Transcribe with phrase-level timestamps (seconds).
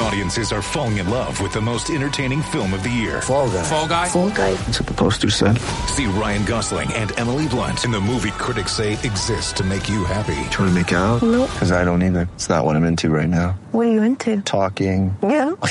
[0.00, 3.22] Audiences are falling in love with the most entertaining film of the year.
[3.22, 3.62] Fall guy.
[3.62, 4.08] Fall Guy.
[4.08, 4.54] Fall guy.
[4.54, 5.58] That's what the poster said.
[5.88, 10.04] See Ryan Gosling and Emily Blunt in the movie critics say exists to make you
[10.04, 10.34] happy.
[10.50, 11.22] Trying to make it out?
[11.22, 11.50] Nope.
[11.52, 12.28] Because I don't either.
[12.34, 13.52] It's not what I'm into right now.
[13.72, 14.40] What are you into?
[14.42, 15.16] Talking.
[15.22, 15.54] Yeah.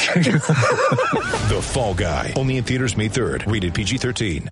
[1.43, 2.33] The Fall Guy.
[2.37, 3.51] Only in theaters May 3rd.
[3.51, 4.47] Rated PG-13.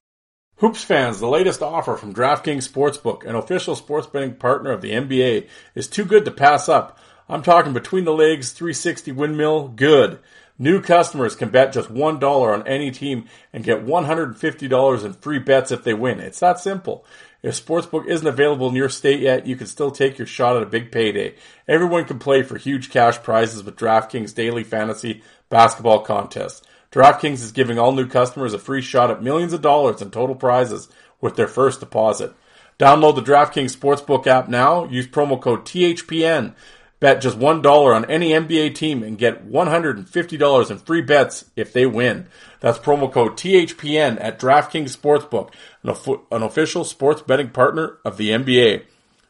[0.57, 4.91] Hoops fans, the latest offer from DraftKings Sportsbook, an official sports betting partner of the
[4.91, 6.99] NBA, is too good to pass up.
[7.31, 10.19] I'm talking between the legs 360 windmill good.
[10.59, 15.71] New customers can bet just $1 on any team and get $150 in free bets
[15.71, 16.19] if they win.
[16.19, 17.05] It's that simple.
[17.41, 20.63] If Sportsbook isn't available in your state yet, you can still take your shot at
[20.63, 21.35] a big payday.
[21.69, 26.67] Everyone can play for huge cash prizes with DraftKings daily fantasy basketball contest.
[26.91, 30.35] DraftKings is giving all new customers a free shot at millions of dollars in total
[30.35, 30.89] prizes
[31.21, 32.33] with their first deposit.
[32.77, 34.83] Download the DraftKings Sportsbook app now.
[34.83, 36.55] Use promo code THPN.
[37.01, 41.85] Bet just $1 on any NBA team and get $150 in free bets if they
[41.85, 42.27] win.
[42.61, 45.51] That's promo code THPN at DraftKings Sportsbook,
[45.83, 48.83] an, of- an official sports betting partner of the NBA.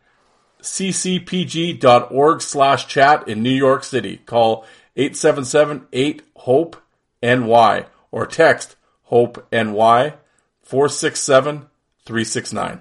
[0.62, 4.16] ccpg.org slash chat in New York City.
[4.24, 4.64] Call
[4.96, 10.14] 877-8-HOPE-NY or text HOPE-NY
[10.66, 12.80] 467-369.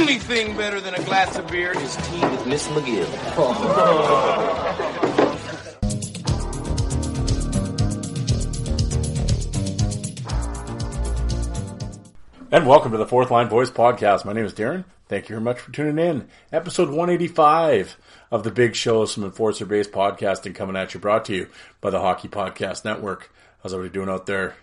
[0.00, 3.06] Only thing better than a glass of beer is tea with Miss McGill.
[12.52, 14.24] And welcome to the Fourth Line Voice Podcast.
[14.24, 14.84] My name is Darren.
[15.06, 16.28] Thank you very much for tuning in.
[16.50, 17.96] Episode 185
[18.32, 21.46] of the Big Shows from Enforcer Base Podcasting coming at you, brought to you
[21.80, 23.32] by the Hockey Podcast Network.
[23.62, 24.56] How's everybody doing out there?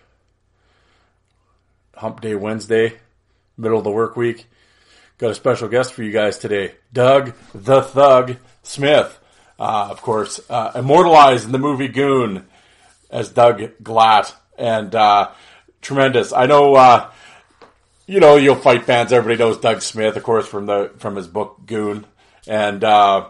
[1.96, 2.98] Hump Day Wednesday,
[3.56, 4.48] middle of the work week.
[5.18, 9.18] Got a special guest for you guys today, Doug the Thug Smith.
[9.58, 12.46] Uh, of course, uh, immortalized in the movie Goon
[13.10, 14.32] as Doug Glatt.
[14.56, 15.30] And uh,
[15.80, 16.32] tremendous.
[16.32, 17.10] I know uh,
[18.08, 19.12] you know, you'll fight fans.
[19.12, 22.06] Everybody knows Doug Smith, of course, from the from his book Goon,
[22.46, 23.28] and uh,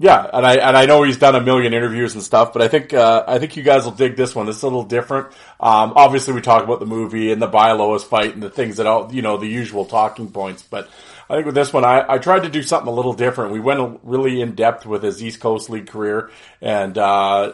[0.00, 2.68] yeah, and I and I know he's done a million interviews and stuff, but I
[2.68, 4.48] think uh, I think you guys will dig this one.
[4.48, 5.28] It's a little different.
[5.58, 8.86] Um, obviously, we talk about the movie and the Buy fight and the things that
[8.86, 10.88] all you know the usual talking points, but.
[11.30, 13.52] I think with this one, I, I tried to do something a little different.
[13.52, 16.30] We went really in depth with his East Coast League career,
[16.62, 17.52] and uh,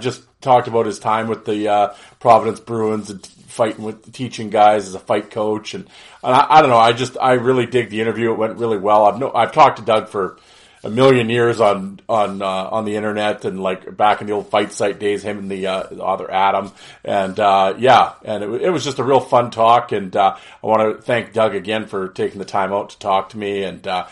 [0.00, 4.50] just talked about his time with the uh, Providence Bruins and fighting with the teaching
[4.50, 5.84] guys as a fight coach, and,
[6.22, 6.76] and I, I don't know.
[6.76, 8.32] I just I really dig the interview.
[8.32, 9.06] It went really well.
[9.06, 10.38] I've no, I've talked to Doug for
[10.86, 14.48] a million years on on uh, on the internet and like back in the old
[14.48, 15.22] fight site days.
[15.22, 16.70] Him and the, uh, other Adam,
[17.04, 19.90] and uh, yeah, and it, it was just a real fun talk.
[19.92, 23.30] And uh, I want to thank Doug again for taking the time out to talk
[23.30, 23.64] to me.
[23.64, 24.06] And uh,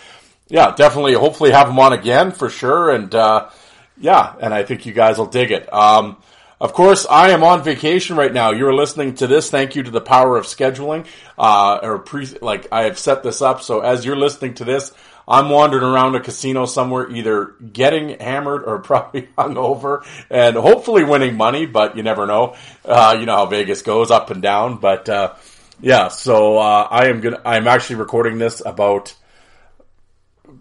[0.49, 2.91] yeah, definitely, hopefully have him on again for sure.
[2.91, 3.51] And uh,
[3.97, 5.73] yeah, and I think you guys will dig it.
[5.73, 6.17] Um,
[6.61, 8.51] of course, I am on vacation right now.
[8.51, 9.51] You're listening to this.
[9.51, 11.07] Thank you to the power of scheduling.
[11.37, 14.93] Uh, or pre, like I have set this up so as you're listening to this,
[15.27, 21.37] I'm wandering around a casino somewhere, either getting hammered or probably hungover, and hopefully winning
[21.37, 21.67] money.
[21.67, 22.57] But you never know.
[22.85, 24.79] Uh, you know how Vegas goes up and down.
[24.79, 25.35] But uh,
[25.81, 27.41] yeah, so uh, I am gonna.
[27.45, 29.15] I'm actually recording this about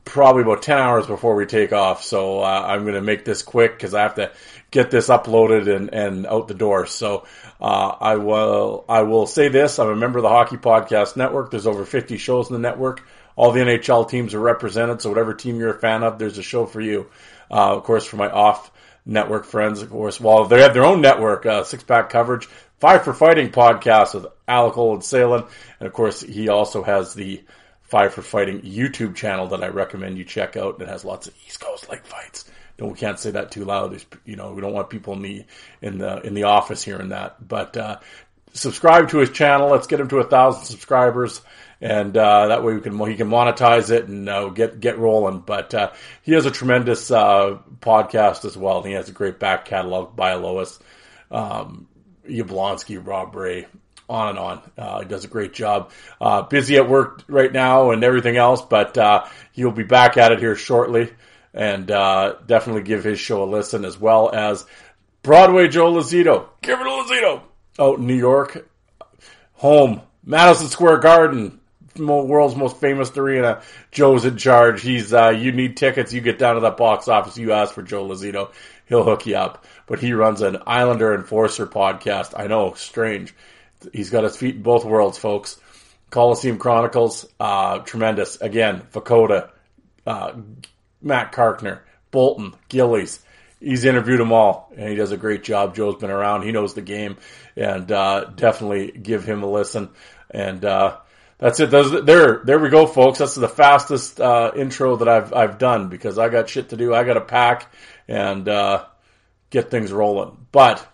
[0.06, 2.04] probably about 10 hours before we take off.
[2.04, 4.32] So uh, I'm going to make this quick because I have to
[4.72, 6.86] get this uploaded and, and out the door.
[6.88, 7.26] So
[7.62, 11.52] uh, I will I will say this: I'm a member of the Hockey Podcast Network.
[11.52, 13.04] There's over 50 shows in the network.
[13.36, 16.44] All the NHL teams are represented, so whatever team you're a fan of, there's a
[16.44, 17.10] show for you.
[17.50, 18.72] Uh, of course, for my off
[19.06, 22.48] network friends, of course, while they have their own network, uh, six pack coverage,
[22.80, 25.46] Five for Fighting podcast with Alec and Salem,
[25.80, 27.44] and of course, he also has the
[27.84, 30.82] Five for Fighting YouTube channel that I recommend you check out.
[30.82, 32.46] It has lots of East Coast like fights.
[32.80, 33.92] No, we can't say that too loud.
[33.92, 35.46] There's, you know, we don't want people in the
[35.82, 37.48] in the in the office hearing that.
[37.48, 38.00] But uh,
[38.54, 39.70] subscribe to his channel.
[39.70, 41.42] Let's get him to a thousand subscribers,
[41.84, 45.40] and uh, that way we can he can monetize it and uh, get get rolling.
[45.40, 45.92] But uh,
[46.22, 50.16] he has a tremendous uh, podcast as well, and he has a great back catalog
[50.16, 50.80] by Lois,
[51.30, 51.90] um,
[52.28, 53.68] Yablonsky, Rob Ray.
[54.10, 54.72] On and on.
[54.78, 55.92] Uh, he does a great job.
[56.20, 58.98] Uh, busy at work right now and everything else, but
[59.54, 61.10] he'll be back at it here shortly
[61.54, 64.66] and uh, definitely give his show a listen, as well as
[65.22, 66.48] Broadway Joe Lazito.
[66.62, 67.42] Give it a Lazito
[67.80, 68.70] out in New York,
[69.54, 71.62] home Madison Square Garden,
[71.98, 73.62] world's most famous arena.
[73.92, 74.82] Joe's in charge.
[74.82, 76.14] He's uh, you need tickets.
[76.14, 77.38] You get down to that box office.
[77.38, 78.52] You ask for Joe Lazito.
[78.86, 79.66] He'll hook you up.
[79.88, 82.34] But he runs an Islander Enforcer podcast.
[82.38, 83.34] I know, strange.
[83.92, 85.60] He's got his feet in both worlds, folks.
[86.10, 88.40] Coliseum Chronicles, uh, tremendous.
[88.40, 89.50] Again, Vukota,
[90.06, 90.34] uh,
[91.02, 91.80] Matt Carkner,
[92.12, 93.20] Bolton, Gillies.
[93.60, 95.76] He's interviewed them all, and he does a great job.
[95.76, 97.18] Joe's been around; he knows the game,
[97.56, 99.90] and uh, definitely give him a listen.
[100.30, 100.98] And uh,
[101.44, 101.72] that's it.
[101.72, 103.20] Those, there, there we go, folks.
[103.20, 106.94] That's the fastest uh, intro that I've I've done because I got shit to do.
[106.94, 107.70] I got to pack
[108.08, 108.86] and uh,
[109.50, 110.38] get things rolling.
[110.54, 110.88] But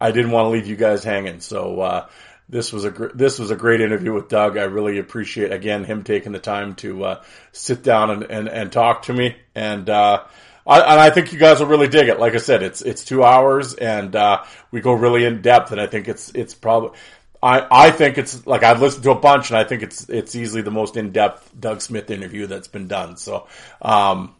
[0.00, 2.08] I didn't want to leave you guys hanging, so uh,
[2.48, 4.58] this was a gr- this was a great interview with Doug.
[4.58, 7.22] I really appreciate again him taking the time to uh,
[7.52, 10.24] sit down and, and, and talk to me, and uh,
[10.66, 12.18] I, and I think you guys will really dig it.
[12.18, 15.80] Like I said, it's it's two hours, and uh, we go really in depth, and
[15.80, 16.98] I think it's it's probably.
[17.44, 20.34] I, I think it's like I've listened to a bunch, and I think it's it's
[20.34, 23.18] easily the most in depth Doug Smith interview that's been done.
[23.18, 23.46] So,
[23.82, 24.34] um,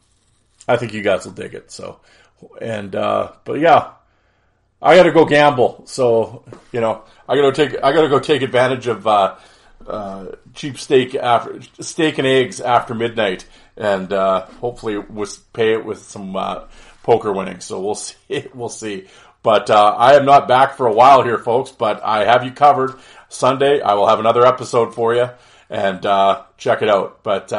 [0.67, 1.71] I think you guys will dig it.
[1.71, 2.01] So,
[2.63, 3.91] and uh, but yeah,
[4.81, 5.83] I got to go gamble.
[5.85, 9.37] So you know, I gotta take I gotta go take advantage of uh,
[9.87, 13.45] uh, cheap steak after steak and eggs after midnight,
[13.77, 16.65] and uh, hopefully was pay it with some uh,
[17.03, 17.67] poker winnings.
[17.67, 18.17] So we'll see.
[18.55, 19.09] We'll see.
[19.45, 21.71] But uh, I am not back for a while here, folks.
[21.71, 22.95] But I have you covered.
[23.29, 25.29] Sunday, I will have another episode for you,
[25.71, 27.23] and uh, check it out.
[27.23, 27.53] But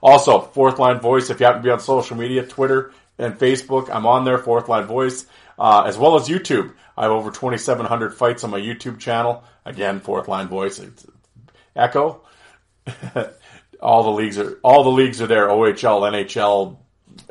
[0.00, 1.30] also, Fourth Line Voice.
[1.30, 4.38] If you happen to be on social media, Twitter and Facebook, I'm on there.
[4.38, 5.26] Fourth Line Voice,
[5.58, 6.74] as well as YouTube.
[7.00, 9.42] I have over 2,700 fights on my YouTube channel.
[9.64, 10.78] Again, fourth line voice.
[11.74, 12.20] Echo.
[13.80, 15.48] all the leagues are all the leagues are there.
[15.48, 16.76] OHL, NHL,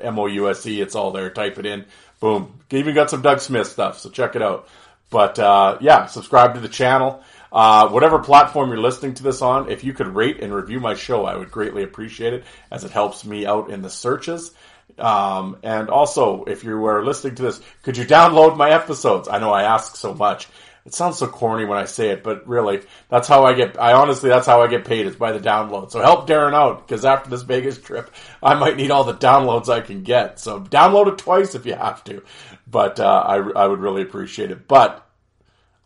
[0.03, 0.81] MOUSC.
[0.81, 1.29] It's all there.
[1.29, 1.85] Type it in.
[2.19, 2.59] Boom.
[2.71, 3.99] Even got some Doug Smith stuff.
[3.99, 4.67] So check it out.
[5.09, 7.23] But uh, yeah, subscribe to the channel.
[7.51, 10.93] Uh, whatever platform you're listening to this on, if you could rate and review my
[10.93, 14.51] show, I would greatly appreciate it as it helps me out in the searches.
[14.99, 19.27] Um, and also, if you are listening to this, could you download my episodes?
[19.27, 20.47] I know I ask so much.
[20.89, 23.79] It sounds so corny when I say it, but really, that's how I get.
[23.79, 25.91] I honestly, that's how I get paid is by the download.
[25.91, 28.09] So help Darren out because after this Vegas trip,
[28.41, 30.39] I might need all the downloads I can get.
[30.39, 32.23] So download it twice if you have to.
[32.65, 34.67] But uh, I, I would really appreciate it.
[34.67, 35.07] But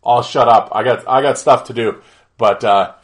[0.02, 0.70] I'll shut up.
[0.72, 2.00] I got I got stuff to do.
[2.38, 2.94] But uh,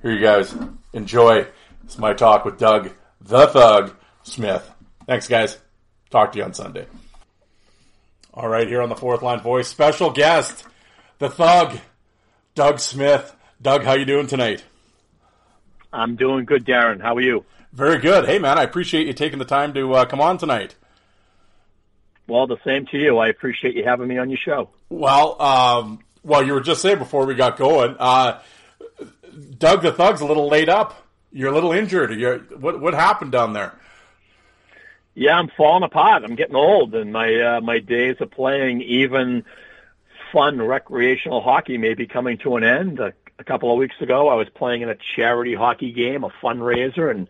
[0.00, 0.56] here you guys
[0.94, 1.46] enjoy.
[1.84, 2.90] It's my talk with Doug
[3.20, 4.66] the Thug Smith.
[5.06, 5.58] Thanks, guys.
[6.08, 6.86] Talk to you on Sunday.
[8.32, 10.64] All right, here on the fourth line voice, special guest,
[11.24, 11.78] the thug,
[12.54, 13.34] Doug Smith.
[13.62, 14.62] Doug, how you doing tonight?
[15.90, 17.00] I'm doing good, Darren.
[17.00, 17.46] How are you?
[17.72, 18.26] Very good.
[18.26, 20.74] Hey, man, I appreciate you taking the time to uh, come on tonight.
[22.28, 23.16] Well, the same to you.
[23.16, 24.68] I appreciate you having me on your show.
[24.90, 28.40] Well, um, well, you were just saying before we got going, uh,
[29.58, 31.06] Doug the Thug's a little laid up.
[31.32, 32.12] You're a little injured.
[32.18, 33.72] You're, what what happened down there?
[35.14, 36.22] Yeah, I'm falling apart.
[36.22, 39.44] I'm getting old, and my uh, my days of playing even
[40.34, 42.98] fun recreational hockey may be coming to an end.
[42.98, 46.30] A, a couple of weeks ago, I was playing in a charity hockey game, a
[46.42, 47.28] fundraiser, and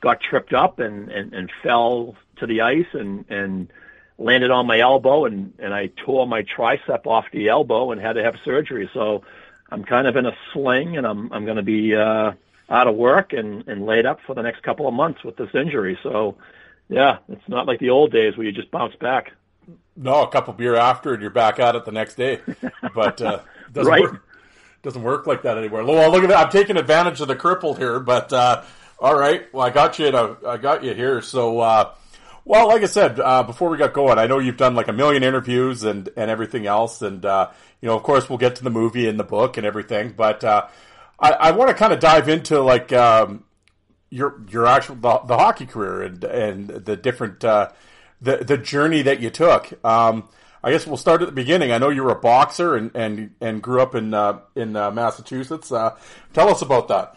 [0.00, 3.72] got tripped up and and, and fell to the ice and and
[4.18, 8.14] landed on my elbow and and I tore my tricep off the elbow and had
[8.14, 8.90] to have surgery.
[8.92, 9.22] So
[9.70, 12.32] I'm kind of in a sling, and I'm I'm going to be uh,
[12.68, 15.50] out of work and and laid up for the next couple of months with this
[15.54, 15.98] injury.
[16.02, 16.36] So,
[16.88, 19.32] yeah, it's not like the old days where you just bounce back.
[19.96, 22.40] No, a couple beer after, and you're back at it the next day.
[22.94, 23.40] But uh,
[23.72, 24.02] doesn't Right.
[24.02, 24.24] work.
[24.82, 25.84] Doesn't work like that anywhere.
[25.84, 26.46] Well, look at that.
[26.46, 28.62] I'm taking advantage of the crippled here, but uh,
[28.98, 29.52] all right.
[29.52, 30.10] Well, I got you.
[30.10, 31.20] To, I got you here.
[31.20, 31.92] So, uh,
[32.46, 34.92] well, like I said uh, before we got going, I know you've done like a
[34.94, 37.50] million interviews and and everything else, and uh,
[37.82, 40.14] you know, of course, we'll get to the movie and the book and everything.
[40.16, 40.68] But uh,
[41.18, 43.44] I, I want to kind of dive into like um,
[44.08, 47.68] your your actual the, the hockey career and and the different uh,
[48.20, 49.72] the the journey that you took.
[49.84, 50.28] Um,
[50.62, 51.72] I guess we'll start at the beginning.
[51.72, 54.90] I know you were a boxer and and, and grew up in uh, in uh,
[54.90, 55.72] Massachusetts.
[55.72, 55.96] Uh,
[56.32, 57.16] tell us about that.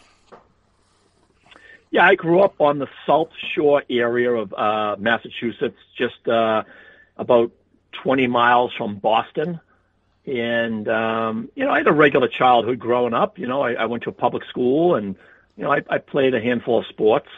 [1.91, 6.63] Yeah, I grew up on the South Shore area of uh, Massachusetts, just uh,
[7.17, 7.51] about
[8.01, 9.59] 20 miles from Boston.
[10.25, 13.37] And, um, you know, I had a regular childhood growing up.
[13.37, 15.15] You know, I, I went to a public school and,
[15.55, 17.29] you know, I, I played a handful of sports,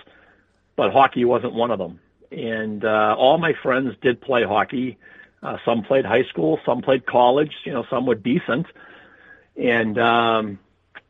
[0.78, 2.00] but hockey wasn't one of them.
[2.36, 4.98] And uh, all my friends did play hockey.
[5.42, 8.66] Uh, some played high school, some played college, you know, some were decent.
[9.56, 10.60] And, um,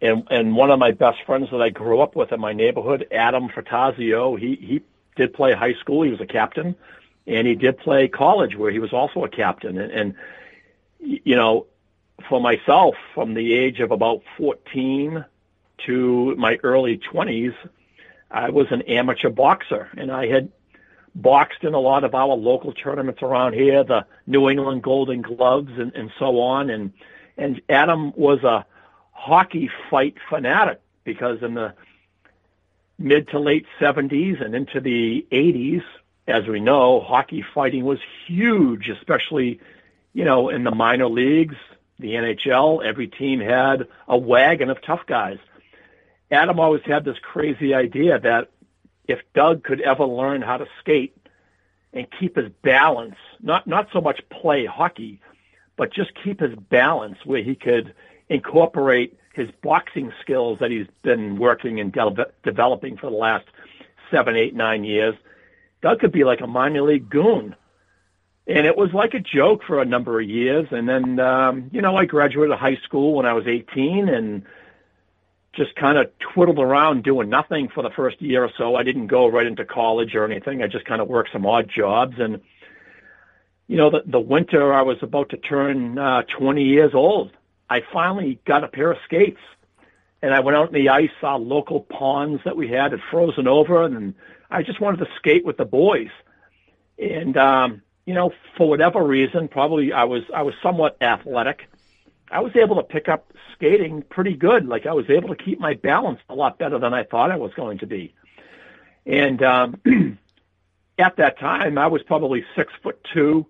[0.02, 3.08] and and one of my best friends that I grew up with in my neighborhood,
[3.12, 4.82] Adam Frattasio, he he
[5.16, 6.04] did play high school.
[6.04, 6.76] He was a captain,
[7.26, 9.78] and he did play college where he was also a captain.
[9.78, 10.16] And, and
[11.00, 11.68] you know,
[12.30, 15.26] for myself, from the age of about 14
[15.86, 17.56] to my early 20s,
[18.32, 20.52] I was an amateur boxer, and I had
[21.16, 25.72] boxed in a lot of our local tournaments around here, the New England Golden Gloves
[25.78, 26.70] and, and so on.
[26.70, 26.94] And
[27.38, 28.66] and Adam was a
[29.12, 31.74] hockey fight fanatic because in the
[32.98, 35.84] mid to late 70s and into the 80s,
[36.28, 39.60] as we know, hockey fighting was huge, especially,
[40.14, 41.56] you know, in the minor leagues,
[42.00, 45.38] the NHL, every team had a wagon of tough guys.
[46.32, 48.50] Adam always had this crazy idea that
[49.08, 51.16] if Doug could ever learn how to skate
[51.94, 55.22] and keep his balance, not not so much play hockey,
[55.78, 57.94] but just keep his balance where he could
[58.30, 63.46] incorporate his boxing skills that he's been working and de- developing for the last
[64.10, 65.16] seven, eight, nine years.
[65.82, 67.56] Doug could be like a minor league goon.
[68.48, 70.68] And it was like a joke for a number of years.
[70.72, 74.44] And then, um, you know, I graduated high school when I was 18 and
[75.56, 78.76] just kind of twiddled around doing nothing for the first year or so.
[78.76, 80.62] I didn't go right into college or anything.
[80.62, 82.16] I just kind of worked some odd jobs.
[82.20, 82.42] And,
[83.68, 87.32] you know, the, the winter I was about to turn uh, 20 years old,
[87.70, 89.40] I finally got a pair of skates.
[90.22, 93.48] And I went out in the ice, saw local ponds that we had had frozen
[93.48, 94.16] over, and
[94.50, 96.10] I just wanted to skate with the boys.
[96.98, 101.68] And um, you know, for whatever reason, probably I was I was somewhat athletic.
[102.32, 104.68] I was able to pick up skating pretty good.
[104.68, 107.38] Like I was able to keep my balance a lot better than I thought I
[107.38, 108.14] was going to be.
[109.06, 109.80] And um,
[110.98, 113.46] at that time, I was probably six foot two,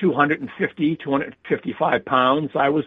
[0.00, 2.50] 250, 255 pounds.
[2.54, 2.84] I was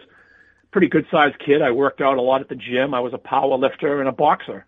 [0.70, 1.62] pretty good sized kid.
[1.62, 2.94] I worked out a lot at the gym.
[2.94, 4.66] I was a power lifter and a boxer.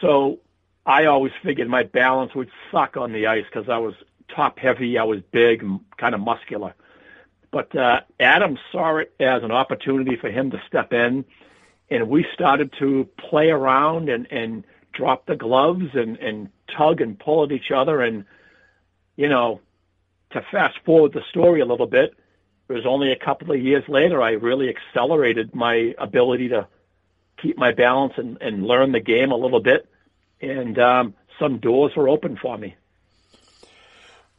[0.00, 0.40] So
[0.86, 3.94] I always figured my balance would suck on the ice because I was
[4.28, 4.98] top heavy.
[4.98, 5.64] I was big,
[5.96, 6.74] kind of muscular.
[7.54, 11.24] But uh, Adam saw it as an opportunity for him to step in,
[11.88, 17.16] and we started to play around and, and drop the gloves and, and tug and
[17.16, 18.00] pull at each other.
[18.00, 18.24] And,
[19.14, 19.60] you know,
[20.32, 22.16] to fast forward the story a little bit,
[22.68, 26.66] it was only a couple of years later I really accelerated my ability to
[27.40, 29.88] keep my balance and, and learn the game a little bit.
[30.40, 32.74] And um, some doors were open for me.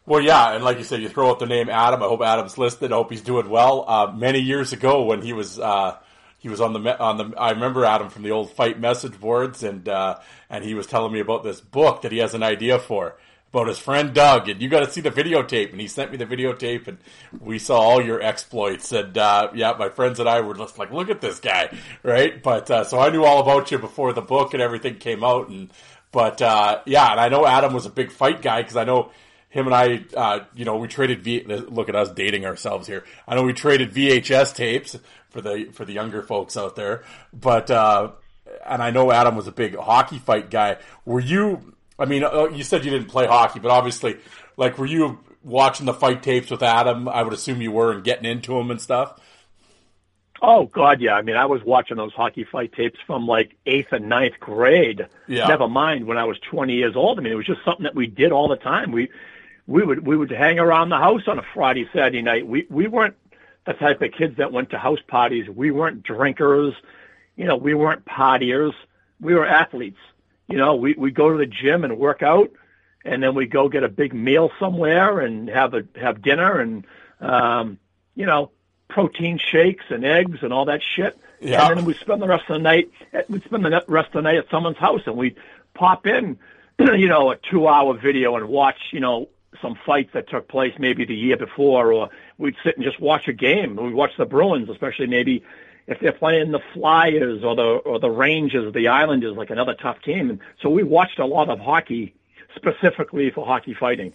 [0.08, 2.04] Well, yeah, and like you said, you throw out the name Adam.
[2.04, 2.92] I hope Adam's listed.
[2.92, 3.86] I hope he's doing well.
[3.88, 5.98] Uh, many years ago, when he was uh,
[6.38, 9.64] he was on the on the, I remember Adam from the old fight message boards,
[9.64, 12.78] and uh, and he was telling me about this book that he has an idea
[12.78, 13.16] for
[13.52, 15.72] about his friend Doug, and you got to see the videotape.
[15.72, 17.00] And he sent me the videotape, and
[17.40, 18.92] we saw all your exploits.
[18.92, 22.44] And uh, yeah, my friends and I were just like, look at this guy, right?
[22.44, 25.50] But uh, so I knew all about you before the book and everything came out,
[25.50, 25.72] and
[26.12, 29.12] but uh, yeah, and I know Adam was a big fight guy because I know
[29.56, 31.42] him and I, uh, you know, we traded V.
[31.46, 33.06] Look at us dating ourselves here.
[33.26, 34.98] I know we traded VHS tapes
[35.30, 38.12] for the for the younger folks out there, but uh,
[38.66, 40.76] and I know Adam was a big hockey fight guy.
[41.06, 41.74] Were you?
[41.98, 44.18] I mean, uh, you said you didn't play hockey, but obviously,
[44.58, 47.08] like, were you watching the fight tapes with Adam?
[47.08, 49.22] I would assume you were and getting into him and stuff.
[50.42, 51.14] Oh God, yeah.
[51.14, 55.08] I mean, I was watching those hockey fight tapes from like eighth and ninth grade.
[55.30, 55.48] Yeah.
[55.48, 57.20] Never mind when I was 20 years old.
[57.20, 58.92] I mean, it was just something that we did all the time.
[58.92, 59.10] We
[59.68, 62.48] we would we would hang around the house on a Friday Saturday night.
[62.48, 63.16] We we weren't
[63.66, 65.50] the type of kids that went to house parties.
[65.50, 66.74] We weren't drinkers.
[67.36, 68.74] You know, we weren't partiers.
[69.20, 70.00] we were athletes.
[70.48, 72.52] You know, we we go to the gym and work out,
[73.04, 76.86] and then we go get a big meal somewhere and have a have dinner and
[77.20, 77.80] um,
[78.14, 78.52] you know
[78.88, 81.18] protein shakes and eggs and all that shit.
[81.42, 81.68] Yeah.
[81.68, 82.92] And then we spend the rest of the night.
[83.30, 85.36] We spend the rest of the night at someone's house, and we
[85.74, 86.38] pop in,
[86.80, 89.28] you know, a two-hour video and watch, you know,
[89.62, 93.28] some fights that took place maybe the year before, or we'd sit and just watch
[93.28, 93.76] a game.
[93.76, 95.44] We'd watch the Bruins, especially maybe
[95.88, 100.02] if they're playing the Flyers or the or the Rangers, the Islanders, like another tough
[100.02, 100.30] team.
[100.30, 102.14] And so we watched a lot of hockey
[102.56, 104.14] specifically for hockey fighting.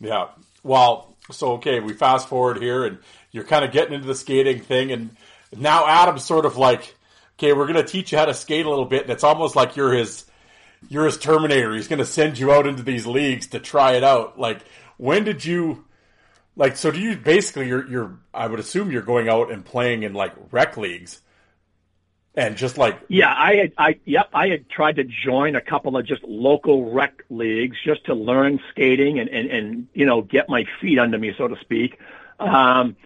[0.00, 0.28] Yeah.
[0.62, 2.98] Well, so okay, we fast forward here, and
[3.32, 5.16] you're kind of getting into the skating thing, and
[5.56, 6.94] now Adam's sort of like,
[7.38, 9.56] okay, we're going to teach you how to skate a little bit, and it's almost
[9.56, 10.24] like you're his,
[10.88, 11.74] you're his Terminator.
[11.74, 14.38] He's going to send you out into these leagues to try it out.
[14.38, 14.60] Like,
[14.96, 15.84] when did you,
[16.56, 20.02] like, so do you basically you're you're I would assume you're going out and playing
[20.02, 21.20] in like rec leagues,
[22.34, 25.96] and just like Yeah, I had, I, yep, I had tried to join a couple
[25.96, 30.48] of just local rec leagues just to learn skating and, and, and, you know, get
[30.48, 31.98] my feet under me, so to speak.
[32.38, 32.96] Um,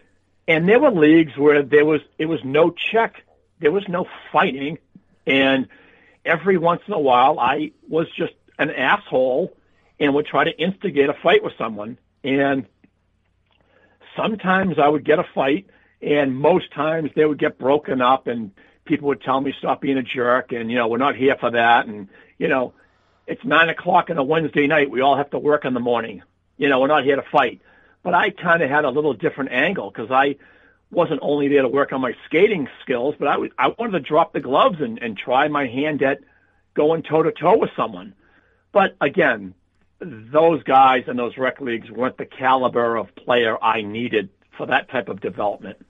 [0.46, 3.22] and there were leagues where there was, it was no check.
[3.60, 4.78] There was no fighting.
[5.26, 5.68] And
[6.24, 9.56] every once in a while I was just an asshole
[10.00, 11.98] and would try to instigate a fight with someone.
[12.22, 12.66] And
[14.16, 15.66] sometimes I would get a fight
[16.00, 18.52] and most times they would get broken up and
[18.84, 21.50] people would tell me stop being a jerk and you know we're not here for
[21.50, 21.86] that.
[21.86, 22.74] And you know
[23.26, 24.90] it's nine o'clock on a Wednesday night.
[24.90, 26.22] We all have to work in the morning.
[26.56, 27.60] You know we're not here to fight.
[28.02, 30.36] But I kind of had a little different angle because I
[30.90, 34.00] wasn't only there to work on my skating skills but I was I wanted to
[34.00, 36.20] drop the gloves and, and try my hand at
[36.74, 38.14] going toe to toe with someone
[38.72, 39.54] but again
[40.00, 44.88] those guys in those rec leagues weren't the caliber of player I needed for that
[44.88, 45.84] type of development.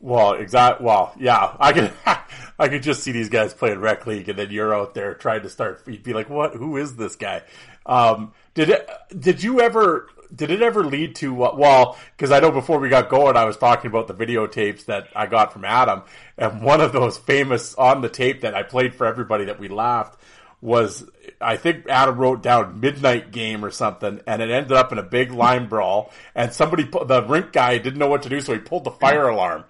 [0.00, 0.80] Well, exact.
[0.80, 1.92] Well, yeah, I could,
[2.58, 5.42] I could just see these guys playing rec league, and then you're out there trying
[5.42, 5.82] to start.
[5.86, 6.54] You'd be like, "What?
[6.54, 7.42] Who is this guy?"
[7.84, 8.88] Um, did it?
[9.18, 10.08] Did you ever?
[10.34, 11.44] Did it ever lead to?
[11.44, 14.84] Uh, well, because I know before we got going, I was talking about the videotapes
[14.86, 16.02] that I got from Adam,
[16.36, 19.68] and one of those famous on the tape that I played for everybody that we
[19.68, 20.18] laughed
[20.60, 21.08] was
[21.40, 25.02] I think Adam wrote down midnight game or something, and it ended up in a
[25.02, 26.12] big line brawl.
[26.34, 29.28] And somebody, the rink guy, didn't know what to do, so he pulled the fire
[29.28, 29.64] alarm.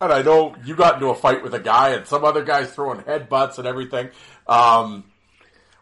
[0.00, 2.72] And I know you got into a fight with a guy, and some other guys
[2.72, 4.10] throwing headbutts and everything.
[4.46, 5.04] Um,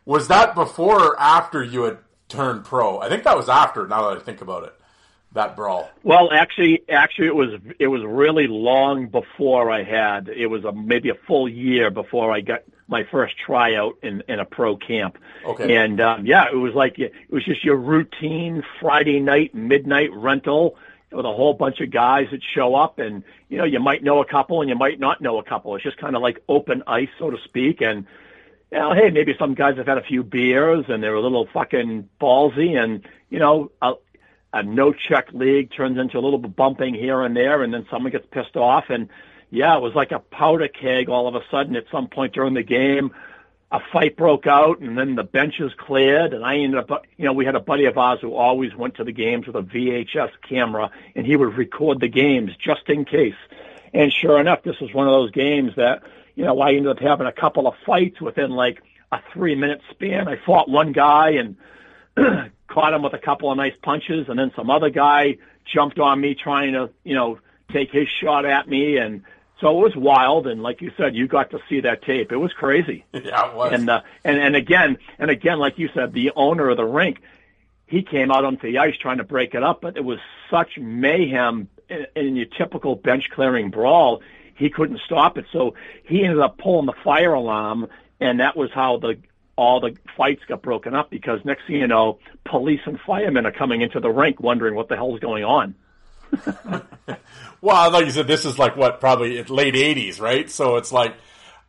[0.04, 1.98] was that before or after you had
[2.32, 2.98] turned pro?
[2.98, 3.86] I think that was after.
[3.86, 4.74] Now that I think about it,
[5.32, 5.90] that brawl.
[6.02, 10.28] Well, actually, actually, it was it was really long before I had.
[10.28, 14.40] It was a maybe a full year before I got my first tryout in in
[14.40, 15.18] a pro camp.
[15.44, 15.76] Okay.
[15.76, 20.76] And um, yeah, it was like it was just your routine Friday night midnight rental
[21.10, 24.20] with a whole bunch of guys that show up, and you know you might know
[24.20, 25.74] a couple and you might not know a couple.
[25.76, 28.06] It's just kind of like open ice, so to speak, and.
[28.72, 31.46] You know, hey, maybe some guys have had a few beers and they're a little
[31.52, 33.92] fucking ballsy, and you know, a,
[34.54, 38.12] a no check league turns into a little bumping here and there, and then someone
[38.12, 39.10] gets pissed off, and
[39.50, 42.54] yeah, it was like a powder keg all of a sudden at some point during
[42.54, 43.12] the game.
[43.70, 47.32] A fight broke out and then the benches cleared and I ended up, you know,
[47.34, 50.30] we had a buddy of ours who always went to the games with a VHS
[50.46, 53.36] camera and he would record the games just in case.
[53.94, 56.02] And sure enough, this was one of those games that,
[56.34, 59.80] you know, I ended up having a couple of fights within like a three minute
[59.90, 60.28] span.
[60.28, 61.56] I fought one guy and
[62.68, 66.20] caught him with a couple of nice punches and then some other guy jumped on
[66.20, 67.38] me trying to, you know,
[67.72, 69.22] take his shot at me and
[69.62, 72.32] so it was wild, and like you said, you got to see that tape.
[72.32, 73.04] It was crazy.
[73.14, 73.72] Yeah, it was.
[73.72, 77.20] And uh, and and again, and again, like you said, the owner of the rink,
[77.86, 80.18] he came out onto the ice trying to break it up, but it was
[80.50, 84.20] such mayhem in, in your typical bench clearing brawl.
[84.56, 87.88] He couldn't stop it, so he ended up pulling the fire alarm,
[88.20, 89.16] and that was how the
[89.56, 91.10] all the fights got broken up.
[91.10, 94.88] Because next thing you know, police and firemen are coming into the rink, wondering what
[94.88, 95.74] the hell's going on.
[97.60, 100.48] well, like you said, this is like what probably late '80s, right?
[100.50, 101.14] So it's like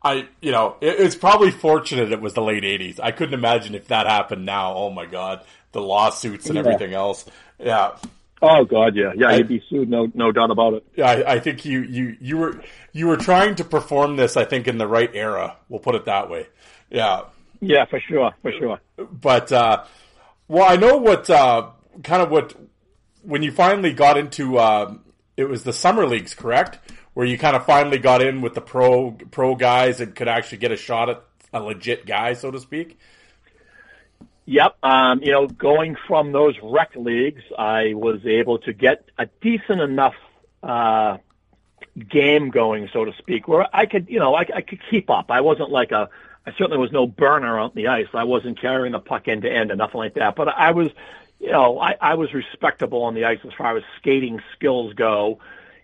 [0.02, 3.00] I, you know, it, it's probably fortunate it was the late '80s.
[3.02, 4.74] I couldn't imagine if that happened now.
[4.74, 6.60] Oh my god, the lawsuits and Yeah.
[6.60, 7.24] everything else.
[7.58, 7.96] Yeah,
[8.46, 10.86] Oh God, yeah, yeah, you'd be sued, no, no doubt about it.
[10.96, 11.06] yeah.
[11.06, 12.60] I, I think you you you were
[12.92, 14.36] you were trying to perform this.
[14.36, 15.56] I think in the right era.
[15.70, 16.46] We'll put it that way.
[16.90, 17.22] Yeah.
[17.60, 18.80] Yeah, for sure, for sure.
[18.98, 19.84] but uh,
[20.48, 21.70] well, I know what uh,
[22.02, 22.54] kind of what
[23.22, 24.94] when you finally got into uh,
[25.36, 26.78] it was the summer leagues, correct?
[27.14, 30.58] Where you kind of finally got in with the pro pro guys and could actually
[30.58, 31.22] get a shot at
[31.54, 32.98] a legit guy, so to speak.
[34.46, 34.76] Yep.
[34.82, 39.80] Um, you know, going from those rec leagues, I was able to get a decent
[39.80, 40.14] enough
[40.62, 41.18] uh,
[42.08, 45.30] game going, so to speak, where I could, you know, I, I could keep up.
[45.30, 46.10] I wasn't like a,
[46.46, 48.08] I certainly was no burner on the ice.
[48.12, 50.36] I wasn't carrying the puck end to end and nothing like that.
[50.36, 50.88] But I was,
[51.40, 55.38] you know, I, I was respectable on the ice as far as skating skills go,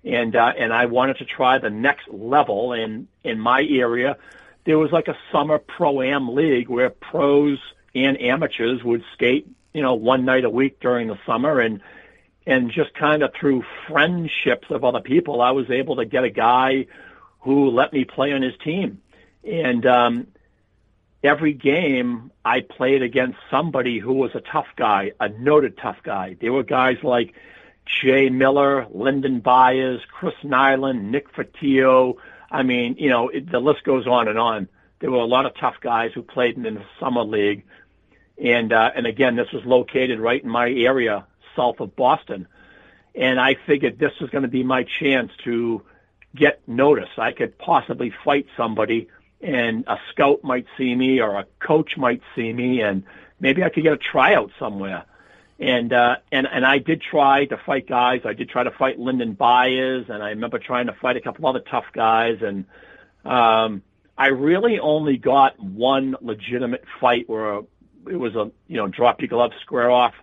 [0.04, 2.72] and uh, and I wanted to try the next level.
[2.72, 4.16] And in my area,
[4.64, 7.58] there was like a summer pro am league where pros
[7.94, 11.80] and amateurs would skate, you know, one night a week during the summer, and
[12.46, 16.30] and just kind of through friendships of other people, I was able to get a
[16.30, 16.86] guy
[17.40, 19.00] who let me play on his team,
[19.44, 20.26] and um,
[21.22, 26.36] every game I played against somebody who was a tough guy, a noted tough guy.
[26.40, 27.34] There were guys like
[27.84, 32.16] Jay Miller, Lyndon Byers, Chris Nilan, Nick Fotiu.
[32.50, 34.68] I mean, you know, it, the list goes on and on.
[35.00, 37.64] There were a lot of tough guys who played in the summer league,
[38.42, 42.48] and uh, and again, this was located right in my area, south of Boston,
[43.14, 45.82] and I figured this was going to be my chance to
[46.34, 47.10] get notice.
[47.18, 49.08] I could possibly fight somebody
[49.40, 53.04] and a scout might see me or a coach might see me and
[53.40, 55.04] maybe I could get a tryout somewhere.
[55.58, 58.20] And uh and and I did try to fight guys.
[58.24, 61.46] I did try to fight Lyndon Byers and I remember trying to fight a couple
[61.46, 62.64] other tough guys and
[63.24, 63.82] um
[64.16, 67.62] I really only got one legitimate fight where
[68.08, 70.14] it was a you know drop your glove square off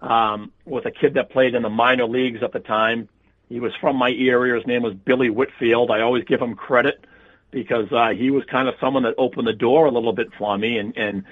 [0.00, 3.08] um with a kid that played in the minor leagues at the time.
[3.48, 4.54] He was from my area.
[4.54, 5.90] His name was Billy Whitfield.
[5.90, 7.04] I always give him credit
[7.50, 10.56] because uh, he was kind of someone that opened the door a little bit for
[10.56, 10.78] me.
[10.78, 11.24] And, and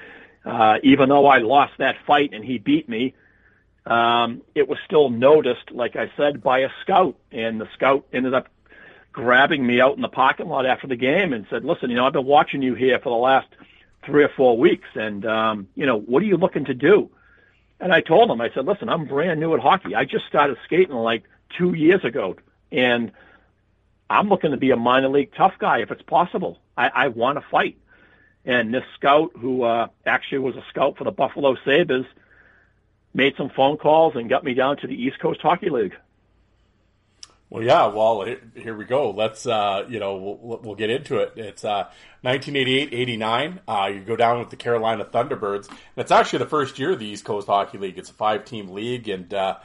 [0.44, 3.14] uh, even though I lost that fight and he beat me,
[3.86, 7.16] um, it was still noticed, like I said, by a scout.
[7.30, 8.48] And the scout ended up
[9.12, 12.06] grabbing me out in the parking lot after the game and said, listen, you know,
[12.06, 13.48] I've been watching you here for the last
[14.04, 14.88] three or four weeks.
[14.94, 17.10] And, um, you know, what are you looking to do?
[17.80, 19.94] And I told him, I said, listen, I'm brand new at hockey.
[19.94, 21.24] I just started skating like
[21.56, 22.36] two years ago.
[22.72, 23.12] And,
[24.10, 26.58] I'm looking to be a minor league tough guy if it's possible.
[26.76, 27.76] I, I want to fight.
[28.44, 32.06] And this scout, who uh, actually was a scout for the Buffalo Sabres,
[33.12, 35.94] made some phone calls and got me down to the East Coast Hockey League.
[37.50, 37.86] Well, yeah.
[37.86, 39.10] Well, here we go.
[39.10, 41.32] Let's, uh, you know, we'll, we'll get into it.
[41.36, 41.88] It's uh,
[42.24, 43.58] 1988-89.
[43.66, 46.98] Uh, you go down with the Carolina Thunderbirds, and it's actually the first year of
[46.98, 47.98] the East Coast Hockey League.
[47.98, 49.56] It's a five-team league, and uh,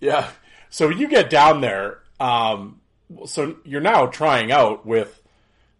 [0.00, 0.30] yeah.
[0.68, 2.00] So you get down there.
[2.18, 2.80] Um,
[3.26, 5.22] so you're now trying out with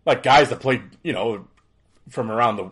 [0.07, 1.49] like guys that played, you know,
[2.09, 2.71] from around the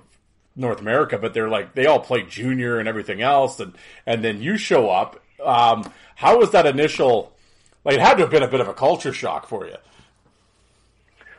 [0.54, 3.74] North America, but they're like they all play junior and everything else, and
[4.06, 5.20] and then you show up.
[5.42, 7.32] Um, how was that initial?
[7.84, 9.76] Like it had to have been a bit of a culture shock for you.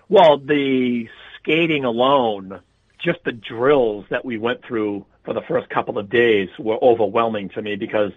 [0.09, 1.07] Well, the
[1.39, 2.61] skating alone,
[2.99, 7.49] just the drills that we went through for the first couple of days were overwhelming
[7.49, 8.11] to me because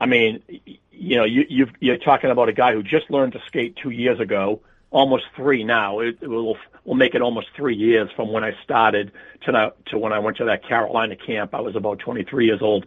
[0.00, 0.42] I mean,
[0.90, 3.90] you know, you, you've, you're talking about a guy who just learned to skate two
[3.90, 6.00] years ago, almost three now.
[6.00, 9.12] It, it will will make it almost three years from when I started
[9.42, 11.54] to now, to when I went to that Carolina camp.
[11.54, 12.86] I was about 23 years old,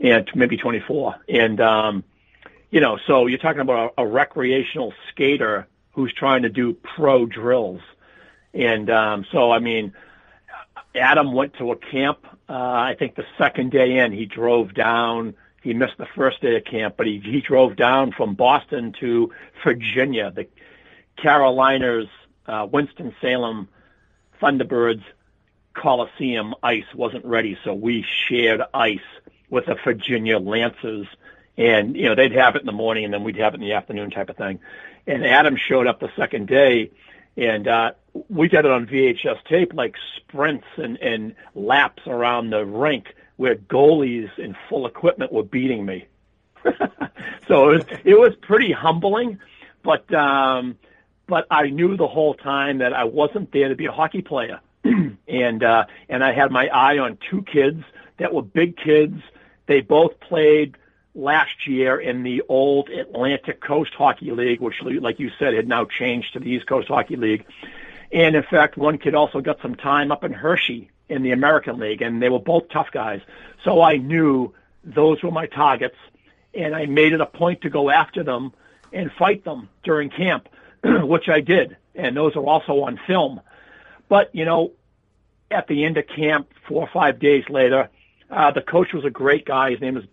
[0.00, 1.14] and maybe 24.
[1.28, 2.04] And um,
[2.70, 7.26] you know, so you're talking about a, a recreational skater who's trying to do pro
[7.26, 7.80] drills.
[8.54, 9.92] And um, so, I mean,
[10.94, 12.26] Adam went to a camp.
[12.48, 16.56] Uh, I think the second day in, he drove down he missed the first day
[16.56, 20.30] of camp, but he, he drove down from Boston to Virginia.
[20.30, 20.46] The
[21.16, 22.08] Carolinas,
[22.46, 23.68] uh, Winston-Salem
[24.40, 25.04] Thunderbirds
[25.74, 28.98] Coliseum ice wasn't ready, so we shared ice
[29.50, 31.06] with the Virginia Lancers.
[31.60, 33.60] And, you know, they'd have it in the morning and then we'd have it in
[33.60, 34.60] the afternoon type of thing.
[35.06, 36.90] And Adam showed up the second day
[37.36, 37.90] and, uh,
[38.30, 43.56] we got it on VHS tape, like sprints and, and laps around the rink where
[43.56, 46.06] goalies in full equipment were beating me.
[47.46, 49.38] so it was, it was pretty humbling,
[49.82, 50.76] but um,
[51.26, 54.60] but I knew the whole time that I wasn't there to be a hockey player,
[54.84, 57.82] and uh, and I had my eye on two kids
[58.18, 59.22] that were big kids.
[59.66, 60.76] They both played
[61.20, 65.84] last year in the old Atlantic Coast Hockey League, which, like you said, had now
[65.84, 67.44] changed to the East Coast Hockey League.
[68.10, 71.78] And in fact, one kid also got some time up in Hershey in the American
[71.78, 73.20] League, and they were both tough guys.
[73.64, 75.96] So I knew those were my targets,
[76.54, 78.52] and I made it a point to go after them
[78.92, 80.48] and fight them during camp,
[80.82, 83.40] which I did, and those are also on film.
[84.08, 84.72] But you know,
[85.50, 87.90] at the end of camp, four or five days later,
[88.30, 89.72] uh, the coach was a great guy.
[89.72, 90.04] His name is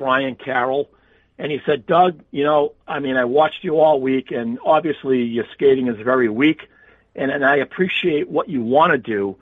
[0.00, 0.88] Brian Carroll.
[1.38, 5.22] And he said, Doug, you know, I mean, I watched you all week, and obviously
[5.22, 6.68] your skating is very weak,
[7.14, 9.36] and, and I appreciate what you want to do,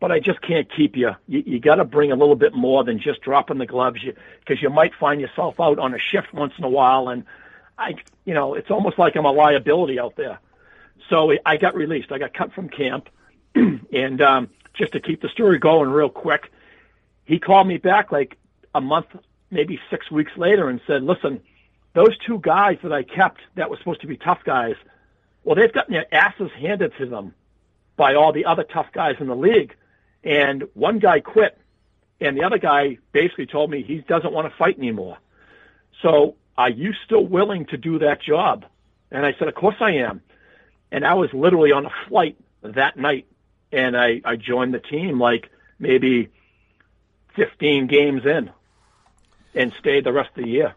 [0.00, 1.12] but I just can't keep you.
[1.28, 4.00] You, you got to bring a little bit more than just dropping the gloves,
[4.40, 7.24] because you, you might find yourself out on a shift once in a while, and
[7.78, 7.94] I,
[8.24, 10.40] you know, it's almost like I'm a liability out there.
[11.08, 12.10] so I got released.
[12.10, 13.08] I got cut from camp,
[13.54, 16.50] and um, just to keep the story going real quick,
[17.24, 18.36] he called me back like
[18.74, 19.06] a month,
[19.50, 21.40] maybe six weeks later, and said, "Listen,
[21.92, 24.76] those two guys that I kept that were supposed to be tough guys,
[25.42, 27.34] well, they've gotten their asses handed to them
[27.96, 29.74] by all the other tough guys in the league,
[30.22, 31.58] and one guy quit,
[32.20, 35.18] and the other guy basically told me he doesn't want to fight anymore.
[36.02, 38.66] So, are you still willing to do that job?"
[39.10, 40.22] And I said, "Of course I am."
[40.92, 43.26] And I was literally on a flight that night,
[43.72, 46.28] and I, I joined the team like maybe
[47.36, 48.50] 15 games in
[49.54, 50.74] and stay the rest of the year.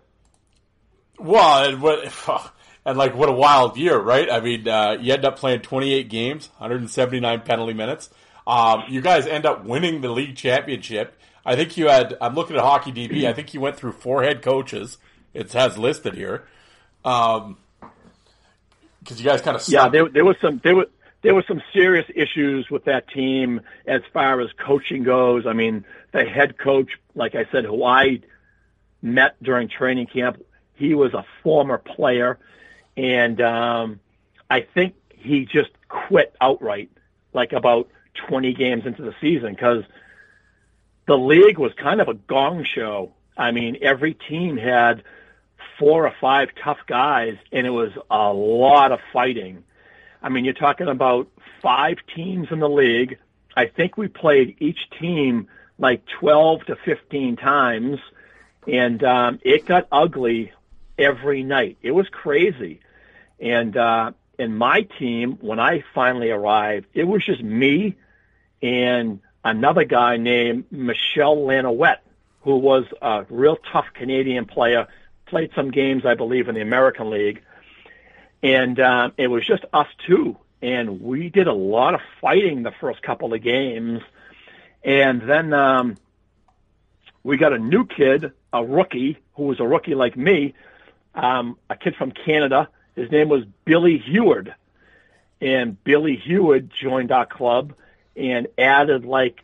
[1.19, 2.11] Well, and what,
[2.85, 4.29] and like what a wild year, right?
[4.29, 8.09] I mean, uh, you end up playing 28 games, 179 penalty minutes.
[8.45, 11.17] Um, you guys end up winning the league championship.
[11.45, 12.17] I think you had.
[12.21, 13.25] I'm looking at Hockey DB.
[13.25, 14.97] I think you went through four head coaches.
[15.33, 16.45] It has listed here.
[17.03, 17.57] Um,
[18.99, 20.87] because you guys kind of yeah, there, there was some there was
[21.21, 25.45] there were some serious issues with that team as far as coaching goes.
[25.45, 28.19] I mean, the head coach, like I said, who I
[29.03, 30.43] met during training camp,
[30.75, 32.39] he was a former player,
[32.97, 33.99] and um,
[34.49, 36.89] I think he just quit outright,
[37.33, 37.89] like about
[38.27, 39.83] 20 games into the season, because
[41.05, 43.13] the league was kind of a gong show.
[43.37, 45.03] I mean, every team had
[45.77, 49.63] four or five tough guys, and it was a lot of fighting.
[50.21, 51.27] I mean, you're talking about
[51.61, 53.17] five teams in the league.
[53.55, 57.99] I think we played each team like 12 to 15 times,
[58.67, 60.51] and um, it got ugly
[60.97, 61.77] every night.
[61.81, 62.79] It was crazy.
[63.39, 67.95] And uh, in my team, when I finally arrived, it was just me
[68.61, 72.03] and another guy named Michelle Lanouette,
[72.41, 74.87] who was a real tough Canadian player
[75.25, 77.41] played some games, I believe, in the American League,
[78.43, 82.71] and uh, it was just us two, and we did a lot of fighting the
[82.79, 84.01] first couple of games,
[84.83, 85.97] and then um,
[87.23, 90.53] we got a new kid, a rookie who was a rookie like me,
[91.15, 92.69] um, a kid from Canada.
[92.95, 94.53] His name was Billy Heward,
[95.41, 97.73] and Billy Heward joined our club
[98.15, 99.41] and added like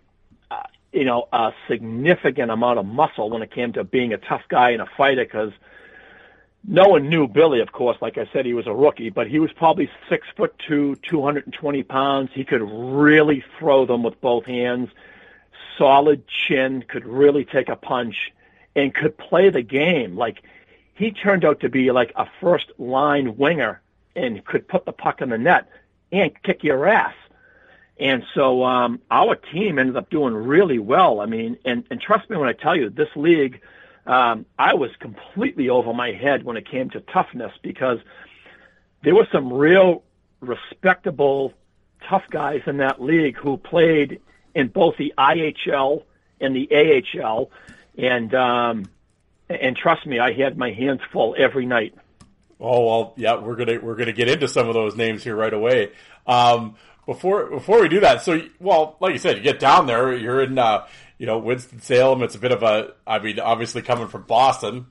[0.52, 4.44] uh, you know a significant amount of muscle when it came to being a tough
[4.50, 5.52] guy and a fighter because
[6.68, 7.98] no one knew Billy, of course.
[8.02, 11.84] Like I said, he was a rookie, but he was probably six foot two, 220
[11.84, 12.32] pounds.
[12.34, 14.90] He could really throw them with both hands.
[15.80, 18.32] Solid chin, could really take a punch,
[18.76, 20.16] and could play the game.
[20.16, 20.44] Like
[20.94, 23.82] he turned out to be like a first line winger
[24.16, 25.68] and could put the puck in the net
[26.12, 27.16] and kick your ass.
[28.00, 31.20] And so um, our team ended up doing really well.
[31.20, 33.62] I mean, and, and trust me when I tell you, this league
[34.10, 38.00] um, I was completely over my head when it came to toughness because
[39.04, 40.04] there were some real
[40.42, 41.54] respectable
[42.08, 44.20] tough guys in that league who played
[44.56, 46.04] in both the IHL
[46.42, 46.70] and the
[47.22, 47.52] AHL,
[47.98, 48.86] and um,
[49.50, 51.94] and trust me, I had my hands full every night.
[52.60, 55.54] Oh well, yeah, we're gonna we're gonna get into some of those names here right
[55.54, 55.92] away.
[56.28, 60.14] Um, before before we do that, so well, like you said, you get down there,
[60.16, 60.86] you're in uh,
[61.20, 62.24] you know, Winston Salem.
[62.24, 64.88] It's a bit of a, I mean, obviously coming from Boston,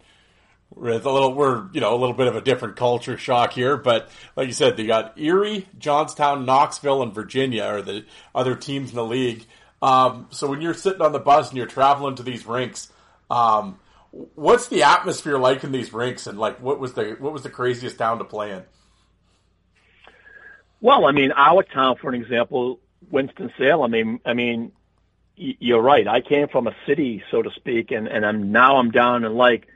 [0.77, 3.77] it's a little, we're you know a little bit of a different culture shock here.
[3.77, 8.05] But like you said, they got Erie, Johnstown, Knoxville, and Virginia are the
[8.35, 9.45] other teams in the league.
[9.81, 12.91] Um, so when you're sitting on the bus and you're traveling to these rinks,
[13.31, 13.79] um,
[14.11, 16.27] what's the atmosphere like in these rinks?
[16.27, 18.63] And like, what was the what was the craziest town to play in?
[20.81, 22.79] Well, I mean, our town, for an example,
[23.11, 23.95] Winston Salem.
[23.95, 24.73] I mean, I mean,
[25.37, 26.07] you're right.
[26.07, 29.35] I came from a city, so to speak, and and I'm now I'm down in
[29.35, 29.67] like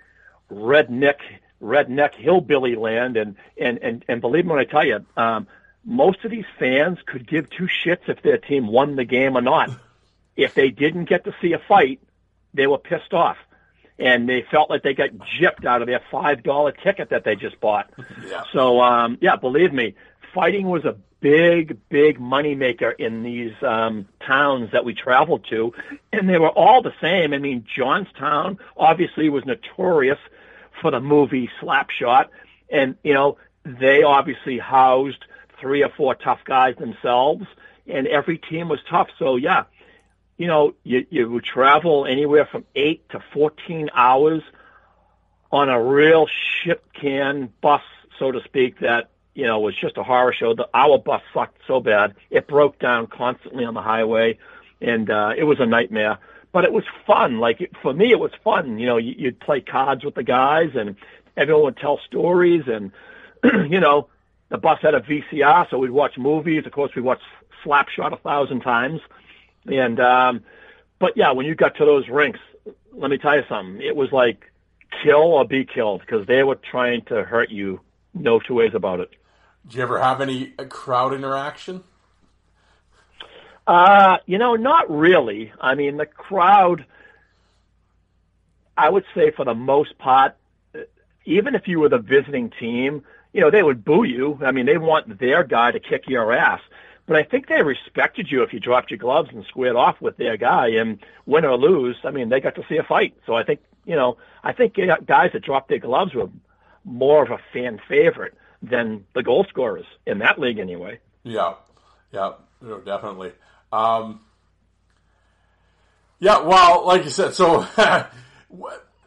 [0.53, 1.17] redneck
[1.63, 5.47] redneck hillbilly land, and and and and believe me when I tell you, um,
[5.85, 9.41] most of these fans could give two shits if their team won the game or
[9.41, 9.71] not.
[10.37, 12.01] If they didn't get to see a fight,
[12.55, 13.37] they were pissed off,
[13.99, 17.37] and they felt like they got gypped out of their five dollar ticket that they
[17.37, 17.91] just bought.
[18.27, 18.45] Yeah.
[18.53, 19.95] So um, yeah, believe me,
[20.35, 25.73] fighting was a big, big money maker in these um, towns that we traveled to,
[26.13, 27.33] and they were all the same.
[27.33, 30.19] I mean, Johnstown obviously was notorious
[30.83, 32.27] for the movie Slapshot,
[32.69, 35.25] and you know they obviously housed
[35.59, 37.47] three or four tough guys themselves,
[37.87, 39.09] and every team was tough.
[39.19, 39.65] So yeah,
[40.37, 44.43] you know you you would travel anywhere from eight to fourteen hours
[45.51, 47.83] on a real shit can bus,
[48.19, 50.55] so to speak, that you know, was just a horror show.
[50.55, 54.39] The our bus sucked so bad it broke down constantly on the highway,
[54.81, 56.19] and uh, it was a nightmare.
[56.53, 57.39] But it was fun.
[57.39, 58.79] Like for me, it was fun.
[58.79, 60.97] You know, you'd play cards with the guys, and
[61.37, 62.93] everyone would tell stories, and
[63.71, 64.09] you know,
[64.51, 66.67] the bus had a VCR, so we'd watch movies.
[66.67, 67.25] Of course, we watched
[67.65, 69.01] Slapshot a thousand times.
[69.67, 70.45] And um,
[70.99, 72.41] but yeah, when you got to those rinks,
[72.93, 73.81] let me tell you something.
[73.81, 74.53] It was like
[75.03, 77.81] kill or be killed because they were trying to hurt you.
[78.15, 79.11] No two ways about it.
[79.67, 81.85] Did you ever have any crowd interaction?
[83.67, 85.53] Uh, you know, not really.
[85.61, 86.85] I mean, the crowd,
[88.77, 90.37] I would say for the most part,
[91.25, 94.39] even if you were the visiting team, you know, they would boo you.
[94.45, 96.61] I mean, they want their guy to kick your ass.
[97.07, 100.17] But I think they respected you if you dropped your gloves and squared off with
[100.17, 100.69] their guy.
[100.69, 103.15] And win or lose, I mean, they got to see a fight.
[103.27, 104.75] So I think, you know, I think
[105.07, 106.29] guys that dropped their gloves were
[106.85, 110.99] more of a fan favorite than the goal scorers in that league anyway.
[111.25, 111.55] Yeah,
[112.13, 112.33] yeah,
[112.85, 113.33] definitely.
[113.73, 114.21] Um,
[116.21, 117.67] yeah, well, like you said, so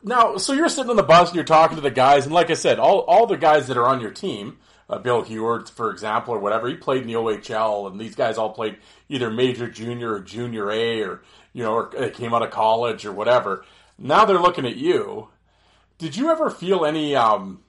[0.04, 2.50] now, so you're sitting on the bus and you're talking to the guys, and like
[2.50, 4.58] I said, all all the guys that are on your team,
[4.90, 8.38] uh, Bill Heward, for example, or whatever, he played in the OHL, and these guys
[8.38, 11.22] all played either major, junior, or junior A, or
[11.54, 13.64] you know, or they came out of college or whatever.
[13.98, 15.30] Now they're looking at you.
[15.98, 17.62] Did you ever feel any um,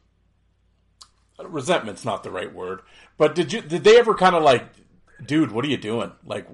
[1.44, 2.80] resentment's not the right word,
[3.16, 4.64] but did you did they ever kind of like,
[5.24, 6.10] dude, what are you doing?
[6.24, 6.48] Like,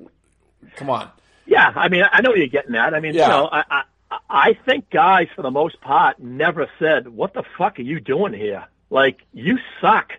[0.76, 1.10] come on.
[1.46, 2.94] Yeah, I mean, I know you're getting at.
[2.94, 3.24] I mean, yeah.
[3.24, 3.82] you know, I, I
[4.28, 8.32] I think guys for the most part never said, "What the fuck are you doing
[8.32, 10.12] here?" Like, you suck.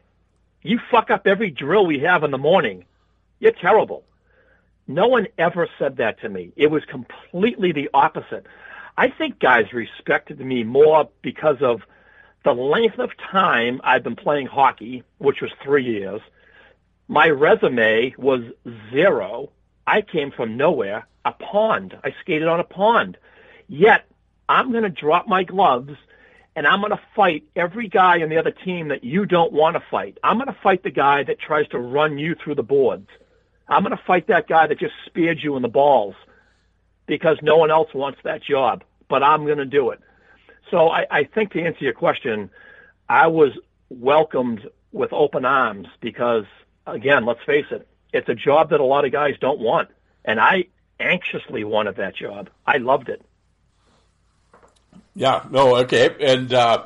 [0.64, 2.86] You fuck up every drill we have in the morning.
[3.40, 4.04] You're terrible.
[4.88, 6.52] No one ever said that to me.
[6.56, 8.46] It was completely the opposite.
[8.98, 11.82] I think guys respected me more because of
[12.44, 16.22] the length of time I've been playing hockey, which was three years,
[17.08, 18.42] my resume was
[18.92, 19.52] zero.
[19.86, 21.98] I came from nowhere, a pond.
[22.04, 23.18] I skated on a pond.
[23.68, 24.06] Yet,
[24.48, 25.94] I'm going to drop my gloves
[26.56, 29.76] and I'm going to fight every guy on the other team that you don't want
[29.76, 30.18] to fight.
[30.24, 33.08] I'm going to fight the guy that tries to run you through the boards.
[33.68, 36.16] I'm going to fight that guy that just speared you in the balls
[37.08, 40.00] because no one else wants that job, but I'm going to do it.
[40.70, 42.50] So I, I think to answer your question,
[43.10, 43.52] I was
[43.90, 46.46] welcomed with open arms because,
[46.86, 49.90] again, let's face it, it's a job that a lot of guys don't want.
[50.24, 50.66] And I
[51.00, 52.50] anxiously wanted that job.
[52.66, 53.22] I loved it.
[55.16, 56.16] Yeah, no, okay.
[56.20, 56.86] And, uh,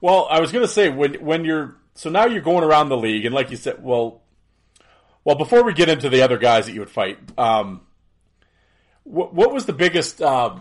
[0.00, 2.96] well, I was going to say, when, when you're, so now you're going around the
[2.96, 4.22] league, and like you said, well,
[5.24, 7.80] well, before we get into the other guys that you would fight, um,
[9.02, 10.56] what, what was the biggest, uh,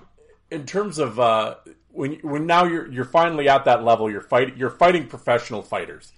[0.49, 1.55] in terms of, uh,
[1.97, 6.13] when when now you're you're finally at that level, you're fighting you're fighting professional fighters.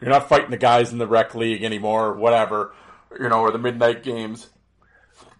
[0.00, 2.72] You're not fighting the guys in the rec league anymore, whatever,
[3.18, 4.48] you know, or the midnight games.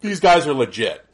[0.00, 1.04] These guys are legit.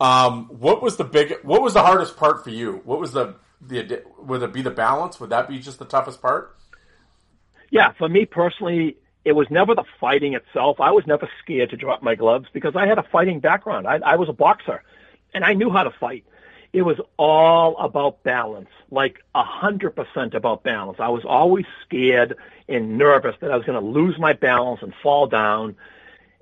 [0.00, 1.34] Um, what was the big?
[1.42, 2.82] What was the hardest part for you?
[2.84, 5.18] What was the the would it be the balance?
[5.20, 6.54] Would that be just the toughest part?
[7.70, 10.80] Yeah, for me personally, it was never the fighting itself.
[10.80, 13.86] I was never scared to drop my gloves because I had a fighting background.
[13.86, 14.82] I, I was a boxer,
[15.34, 16.24] and I knew how to fight
[16.76, 20.98] it was all about balance, like a hundred percent about balance.
[21.00, 22.36] I was always scared
[22.68, 25.76] and nervous that I was going to lose my balance and fall down.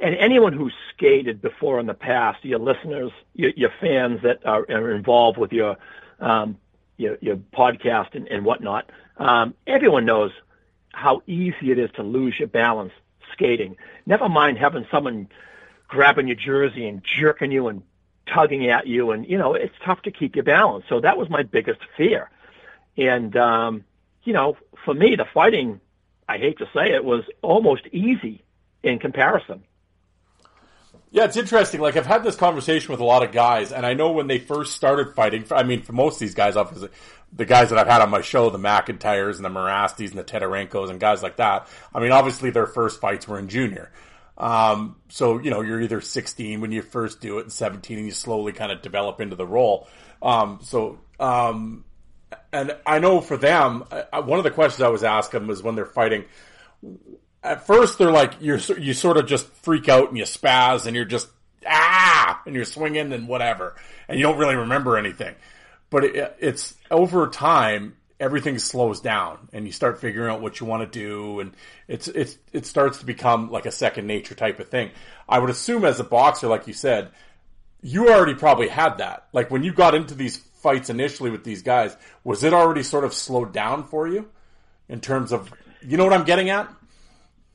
[0.00, 4.66] And anyone who's skated before in the past, your listeners, your, your fans that are,
[4.68, 5.76] are involved with your,
[6.20, 6.58] um,
[6.96, 10.32] your, your podcast and, and whatnot, um, everyone knows
[10.92, 12.92] how easy it is to lose your balance
[13.32, 13.76] skating.
[14.06, 15.28] Never mind having someone
[15.88, 17.82] grabbing your jersey and jerking you and
[18.26, 20.84] tugging at you, and you know it's tough to keep your balance.
[20.88, 22.30] So that was my biggest fear.
[22.96, 23.84] And um,
[24.22, 25.80] you know, for me, the fighting,
[26.28, 28.42] I hate to say it, was almost easy
[28.82, 29.64] in comparison.
[31.14, 31.80] Yeah, it's interesting.
[31.80, 34.40] Like I've had this conversation with a lot of guys, and I know when they
[34.40, 35.44] first started fighting.
[35.52, 36.88] I mean, for most of these guys, obviously,
[37.32, 40.24] the guys that I've had on my show, the McIntyres and the Morastis and the
[40.24, 41.68] Tedarenkos and guys like that.
[41.94, 43.92] I mean, obviously their first fights were in junior.
[44.36, 48.06] Um, so, you know, you're either 16 when you first do it and 17 and
[48.06, 49.86] you slowly kind of develop into the role.
[50.20, 51.84] Um, so, um,
[52.52, 55.76] and I know for them, uh, one of the questions I was asking was when
[55.76, 56.24] they're fighting,
[57.44, 60.96] at first they're like, you're, you sort of just freak out and you spaz and
[60.96, 61.28] you're just,
[61.66, 63.76] ah, and you're swinging and whatever.
[64.08, 65.34] And you don't really remember anything.
[65.90, 70.66] But it, it's over time, everything slows down and you start figuring out what you
[70.66, 71.52] want to do and
[71.88, 74.90] it's it's it starts to become like a second nature type of thing.
[75.28, 77.10] I would assume as a boxer like you said,
[77.82, 79.28] you already probably had that.
[79.32, 83.04] Like when you got into these fights initially with these guys, was it already sort
[83.04, 84.28] of slowed down for you
[84.88, 86.72] in terms of you know what I'm getting at?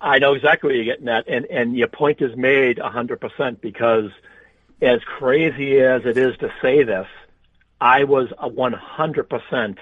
[0.01, 4.11] I know exactly what you're getting at and and your point is made 100% because
[4.81, 7.07] as crazy as it is to say this,
[7.81, 9.77] I was a 100%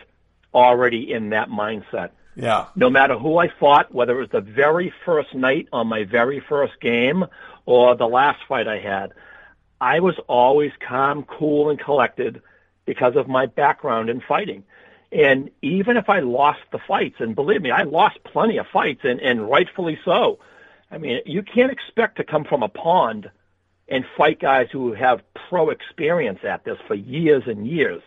[0.53, 2.11] already in that mindset.
[2.35, 2.67] Yeah.
[2.75, 6.39] no matter who I fought, whether it was the very first night on my very
[6.39, 7.25] first game
[7.65, 9.11] or the last fight I had,
[9.81, 12.43] I was always calm, cool, and collected
[12.85, 14.63] because of my background in fighting.
[15.11, 19.01] And even if I lost the fights, and believe me, I lost plenty of fights,
[19.03, 20.39] and, and rightfully so.
[20.91, 23.29] I mean, you can't expect to come from a pond
[23.87, 28.01] and fight guys who have pro experience at this for years and years.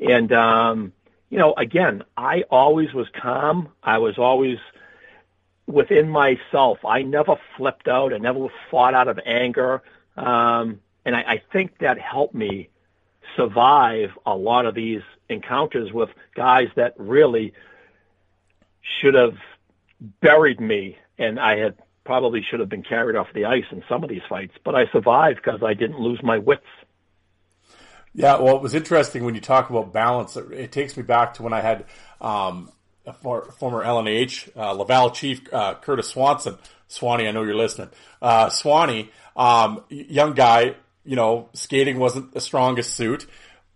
[0.00, 0.92] And um,
[1.30, 3.70] you know, again, I always was calm.
[3.82, 4.58] I was always
[5.66, 6.78] within myself.
[6.84, 8.14] I never flipped out.
[8.14, 9.82] I never fought out of anger.
[10.16, 12.70] Um, and I, I think that helped me
[13.36, 17.52] survive a lot of these encounters with guys that really
[19.00, 19.36] should have
[20.20, 20.96] buried me.
[21.18, 24.22] And I had probably should have been carried off the ice in some of these
[24.28, 26.62] fights, but I survived because I didn't lose my wits.
[28.14, 30.36] Yeah, well, it was interesting when you talk about balance.
[30.36, 31.84] It, takes me back to when I had
[32.20, 32.72] um,
[33.06, 36.56] a for, former LNH uh, Laval chief uh, Curtis Swanson.
[36.88, 37.90] Swanee, I know you're listening.
[38.22, 43.26] Uh, Swanee, um, young guy, you know, skating wasn't the strongest suit,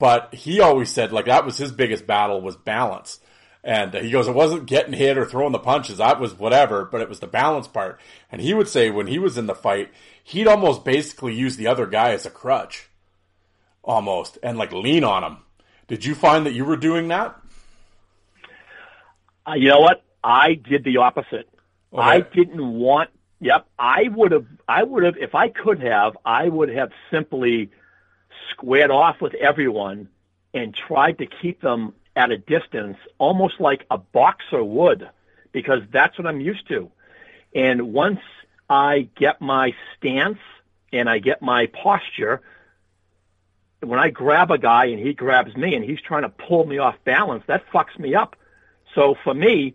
[0.03, 3.21] but he always said like that was his biggest battle was balance.
[3.63, 5.99] And he goes, it wasn't getting hit or throwing the punches.
[5.99, 8.01] That was whatever, but it was the balance part.
[8.33, 9.93] And he would say when he was in the fight,
[10.25, 12.91] he'd almost basically use the other guy as a crutch
[13.85, 15.37] almost and like lean on him.
[15.87, 17.41] Did you find that you were doing that?
[19.47, 20.03] Uh, you know what?
[20.25, 21.49] I did the opposite.
[21.93, 22.03] Okay.
[22.03, 23.11] I didn't want.
[23.39, 24.47] Yep, I would have.
[24.67, 27.71] I would have, if I could have, I would have simply
[28.51, 30.09] squared off with everyone
[30.55, 35.09] and tried to keep them at a distance, almost like a boxer would,
[35.53, 36.91] because that's what I'm used to.
[37.55, 38.21] And once
[38.69, 40.39] I get my stance
[40.93, 42.43] and I get my posture,
[43.81, 46.79] when I grab a guy and he grabs me and he's trying to pull me
[46.79, 48.37] off balance, that fucks me up.
[48.95, 49.75] So for me,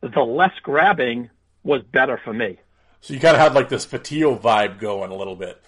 [0.00, 1.30] the less grabbing
[1.62, 2.58] was better for me.
[3.00, 5.60] So you kind of had like this Fotiu vibe going a little bit.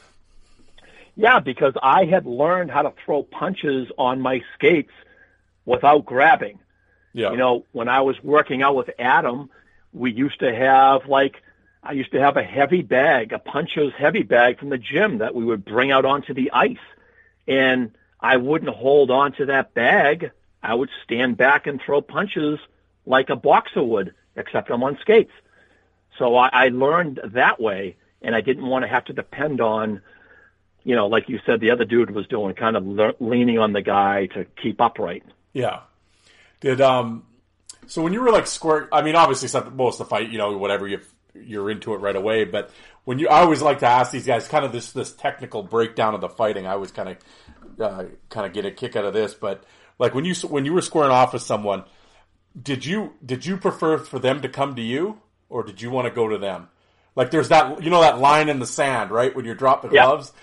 [1.16, 4.92] Yeah, because I had learned how to throw punches on my skates
[5.64, 6.58] without grabbing.
[7.12, 7.30] Yeah.
[7.30, 9.48] You know, when I was working out with Adam,
[9.92, 11.42] we used to have like
[11.82, 15.34] I used to have a heavy bag, a puncher's heavy bag from the gym that
[15.34, 16.76] we would bring out onto the ice.
[17.46, 20.32] And I wouldn't hold on to that bag.
[20.62, 22.58] I would stand back and throw punches
[23.06, 25.32] like a boxer would, except I'm on skates.
[26.18, 30.02] So I, I learned that way, and I didn't want to have to depend on,
[30.86, 33.72] you know, like you said, the other dude was doing, kind of le- leaning on
[33.72, 35.24] the guy to keep upright.
[35.52, 35.80] Yeah.
[36.60, 37.24] Did um,
[37.88, 40.56] so when you were like square, I mean, obviously, most of the fight, you know,
[40.56, 41.00] whatever you
[41.34, 42.44] you're into it right away.
[42.44, 42.70] But
[43.04, 46.14] when you, I always like to ask these guys kind of this this technical breakdown
[46.14, 46.68] of the fighting.
[46.68, 49.34] I always kind of uh, kind of get a kick out of this.
[49.34, 49.64] But
[49.98, 51.82] like when you when you were squaring off with someone,
[52.60, 56.06] did you did you prefer for them to come to you or did you want
[56.06, 56.68] to go to them?
[57.16, 59.34] Like there's that you know that line in the sand, right?
[59.34, 60.32] When you drop the gloves.
[60.32, 60.42] Yep.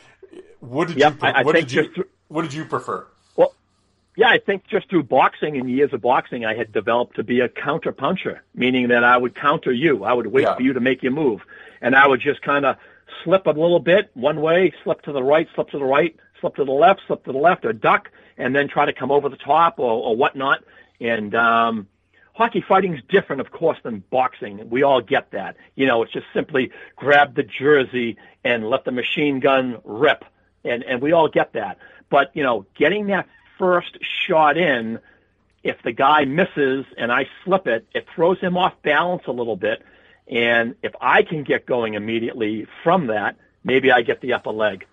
[0.64, 1.16] What did yep.
[1.22, 1.28] you?
[1.28, 2.05] I, what I did you?
[2.30, 3.05] What did you prefer?
[3.36, 3.53] Well,
[4.16, 7.41] yeah, I think just through boxing and years of boxing, I had developed to be
[7.41, 10.03] a counter puncher, meaning that I would counter you.
[10.03, 10.55] I would wait Yeah.
[10.55, 11.41] for you to make your move,
[11.82, 12.78] and I would just kind of
[13.24, 16.55] slip a little bit one way, slip to the right, slip to the right, slip
[16.55, 19.28] to the left, slip to the left, or duck, and then try to come over
[19.28, 20.64] the top or, or whatnot.
[21.01, 21.88] And um,
[22.34, 24.70] hockey fighting is different, of course, than boxing.
[24.70, 25.57] We all get that.
[25.76, 30.24] You know, it's just simply grab the jersey and let the machine gun rip,
[30.64, 31.78] and and we all get that.
[32.09, 34.99] But you know, getting that first shot in,
[35.64, 39.55] if the guy misses and I slip it, it throws him off balance a little
[39.55, 39.84] bit.
[40.28, 44.86] And if I can get going immediately from that, maybe I get the upper leg.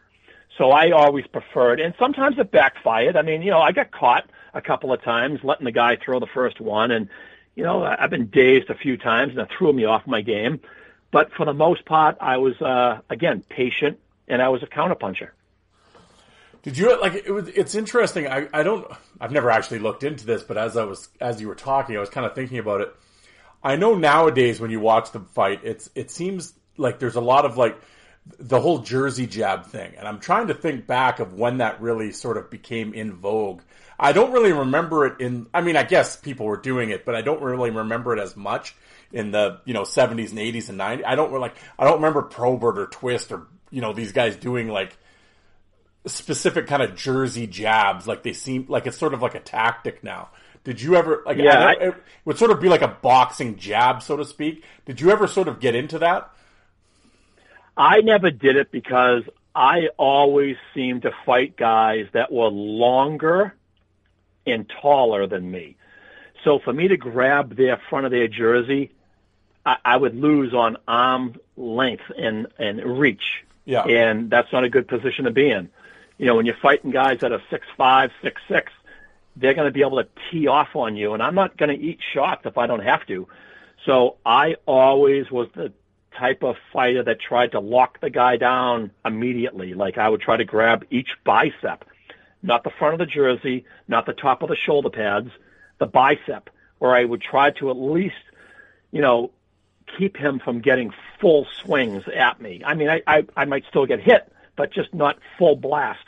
[0.59, 3.17] So I always preferred, and sometimes it backfired.
[3.17, 6.19] I mean, you know, I got caught a couple of times letting the guy throw
[6.21, 7.09] the first one, and
[7.55, 10.61] you know, I've been dazed a few times, and it threw me off my game.
[11.13, 13.99] But for the most part, I was uh, again patient,
[14.29, 15.31] and I was a counterpuncher.
[16.63, 18.27] Did you like it was it's interesting.
[18.27, 18.87] I, I don't
[19.21, 22.01] I've never actually looked into this, but as I was as you were talking, I
[22.01, 22.95] was kind of thinking about it.
[23.63, 27.45] I know nowadays when you watch them fight, it's it seems like there's a lot
[27.45, 27.81] of like
[28.39, 29.95] the whole jersey jab thing.
[29.97, 33.63] And I'm trying to think back of when that really sort of became in vogue.
[33.99, 37.15] I don't really remember it in I mean, I guess people were doing it, but
[37.15, 38.75] I don't really remember it as much
[39.13, 41.05] in the, you know, 70s and 80s and 90s.
[41.07, 44.69] I don't like I don't remember Probert or Twist or you know, these guys doing
[44.69, 44.97] like
[46.07, 48.07] specific kind of jersey jabs.
[48.07, 50.31] Like they seem like it's sort of like a tactic now.
[50.65, 51.39] Did you ever like?
[51.39, 51.95] Yeah, I it
[52.25, 54.65] would sort of be like a boxing jab, so to speak.
[54.85, 56.31] Did you ever sort of get into that?
[57.77, 59.23] I never did it because
[59.55, 63.55] I always seemed to fight guys that were longer
[64.47, 65.77] and taller than me.
[66.45, 68.93] So for me to grab their front of their jersey,
[69.65, 73.45] I, I would lose on arm length and and reach.
[73.65, 73.85] Yeah.
[73.85, 75.71] And that's not a good position to be in.
[76.21, 78.71] You know, when you're fighting guys that are six five, six six,
[79.37, 81.83] they're going to be able to tee off on you, and I'm not going to
[81.83, 83.27] eat shots if I don't have to.
[83.87, 85.73] So I always was the
[86.19, 89.73] type of fighter that tried to lock the guy down immediately.
[89.73, 91.87] Like I would try to grab each bicep,
[92.43, 95.31] not the front of the jersey, not the top of the shoulder pads,
[95.79, 96.51] the bicep,
[96.81, 98.15] where I would try to at least,
[98.91, 99.31] you know,
[99.97, 102.61] keep him from getting full swings at me.
[102.63, 106.05] I mean, I, I, I might still get hit, but just not full blast.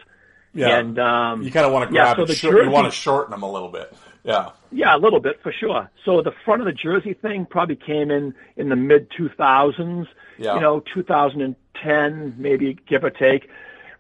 [0.55, 0.79] Yeah.
[0.79, 2.97] And um, You kind of want to grab yeah, so the Short, you want to
[2.97, 3.95] shorten them a little bit.
[4.25, 4.51] Yeah.
[4.71, 5.91] Yeah, a little bit for sure.
[6.05, 10.07] So the front of the jersey thing probably came in in the mid 2000s.
[10.39, 10.55] Yeah.
[10.55, 13.49] You know, 2010 maybe give or take,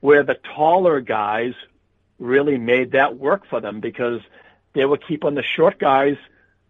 [0.00, 1.54] where the taller guys
[2.18, 4.20] really made that work for them because
[4.74, 6.16] they were keeping the short guys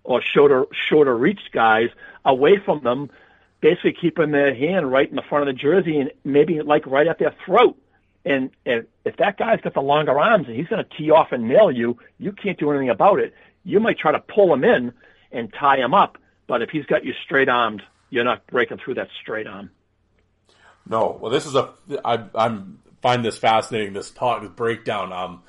[0.05, 1.91] or shorter shorter reached guys
[2.25, 3.11] away from them,
[3.61, 7.07] basically keeping their hand right in the front of the jersey and maybe like right
[7.07, 7.77] at their throat.
[8.25, 11.33] And if, if that guy's got the longer arms and he's going to tee off
[11.33, 13.35] and nail you, you can't do anything about it.
[13.65, 14.93] You might try to pull him in
[15.33, 18.95] and tie him up, but if he's got you straight armed, you're not breaking through
[18.95, 19.71] that straight arm.
[20.87, 21.19] No.
[21.21, 21.71] Well, this is a.
[22.05, 23.93] I I'm find this fascinating.
[23.93, 25.13] This talk, this breakdown.
[25.13, 25.43] Um.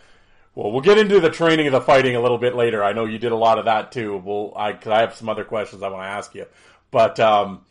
[0.55, 2.83] Well, we'll get into the training of the fighting a little bit later.
[2.83, 4.21] I know you did a lot of that too.
[4.23, 6.45] Well, I cause I have some other questions I want to ask you,
[6.91, 7.61] but um,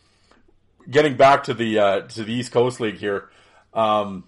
[0.90, 3.28] getting back to the uh, to the East Coast League here.
[3.72, 4.24] Um,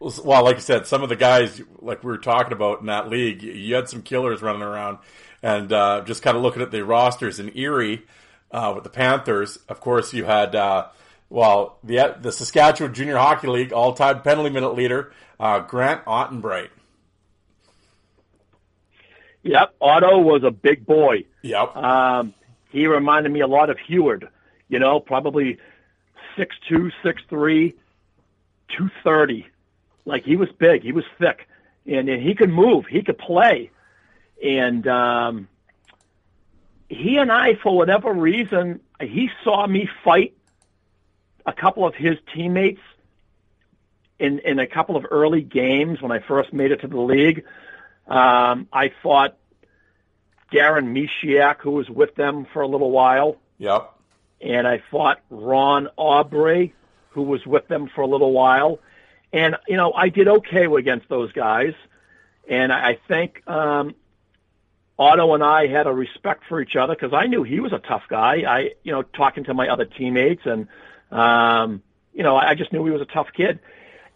[0.00, 3.08] well, like I said, some of the guys like we were talking about in that
[3.08, 4.98] league, you had some killers running around,
[5.42, 8.04] and uh, just kind of looking at the rosters in Erie
[8.50, 9.58] uh, with the Panthers.
[9.68, 10.88] Of course, you had uh,
[11.30, 16.68] well the the Saskatchewan Junior Hockey League all time penalty minute leader uh, Grant Ottenbright.
[19.42, 21.24] Yep, Otto was a big boy.
[21.42, 21.76] Yep.
[21.76, 22.34] Um,
[22.70, 24.28] he reminded me a lot of Heward.
[24.68, 25.58] You know, probably
[26.36, 27.74] six two, six three,
[28.76, 29.46] two thirty.
[30.06, 31.46] Like he was big, he was thick,
[31.84, 33.70] and, and he could move, he could play,
[34.42, 35.48] and um,
[36.88, 40.34] he and I, for whatever reason, he saw me fight
[41.44, 42.80] a couple of his teammates
[44.18, 47.44] in in a couple of early games when I first made it to the league.
[48.06, 49.36] Um, I fought
[50.52, 53.92] Darren Mishiak, who was with them for a little while, Yep.
[54.40, 56.72] and I fought Ron Aubrey,
[57.10, 58.78] who was with them for a little while.
[59.32, 61.74] And, you know, I did okay against those guys.
[62.48, 63.94] And I think um,
[64.98, 67.78] Otto and I had a respect for each other because I knew he was a
[67.78, 68.44] tough guy.
[68.48, 70.68] I, you know, talking to my other teammates and,
[71.10, 71.82] um,
[72.14, 73.58] you know, I just knew he was a tough kid.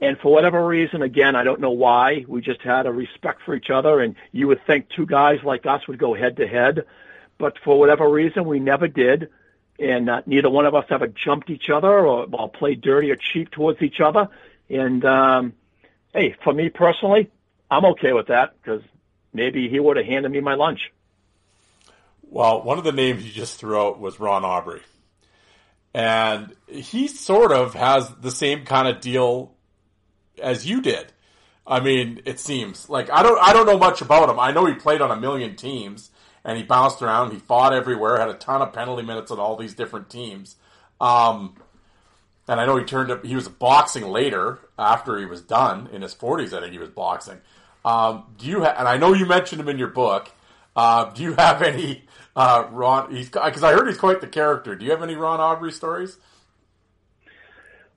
[0.01, 3.55] And for whatever reason, again, I don't know why, we just had a respect for
[3.55, 4.01] each other.
[4.01, 6.87] And you would think two guys like us would go head to head,
[7.37, 9.29] but for whatever reason, we never did.
[9.79, 13.17] And uh, neither one of us ever jumped each other or, or played dirty or
[13.17, 14.29] cheap towards each other.
[14.71, 15.53] And um,
[16.15, 17.31] hey, for me personally,
[17.71, 18.83] I'm okay with that because
[19.33, 20.81] maybe he would have handed me my lunch.
[22.23, 24.83] Well, one of the names you just threw out was Ron Aubrey.
[25.93, 29.53] And he sort of has the same kind of deal
[30.41, 31.13] as you did.
[31.67, 34.39] I mean, it seems like I don't I don't know much about him.
[34.39, 36.11] I know he played on a million teams
[36.45, 37.33] and he bounced around.
[37.33, 40.57] He fought everywhere, had a ton of penalty minutes on all these different teams.
[41.01, 41.57] Um,
[42.49, 43.25] and I know he turned up.
[43.25, 46.53] He was boxing later after he was done in his forties.
[46.53, 47.39] I think he was boxing.
[47.85, 48.65] Um, do you?
[48.65, 50.31] Ha- and I know you mentioned him in your book.
[50.77, 52.05] Uh, do you have any
[52.37, 53.15] uh, Ron?
[53.15, 54.75] He's because I heard he's quite the character.
[54.75, 56.19] Do you have any Ron Aubrey stories?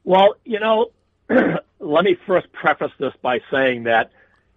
[0.04, 0.92] Well, you know,
[1.80, 4.12] let me first preface this by saying that,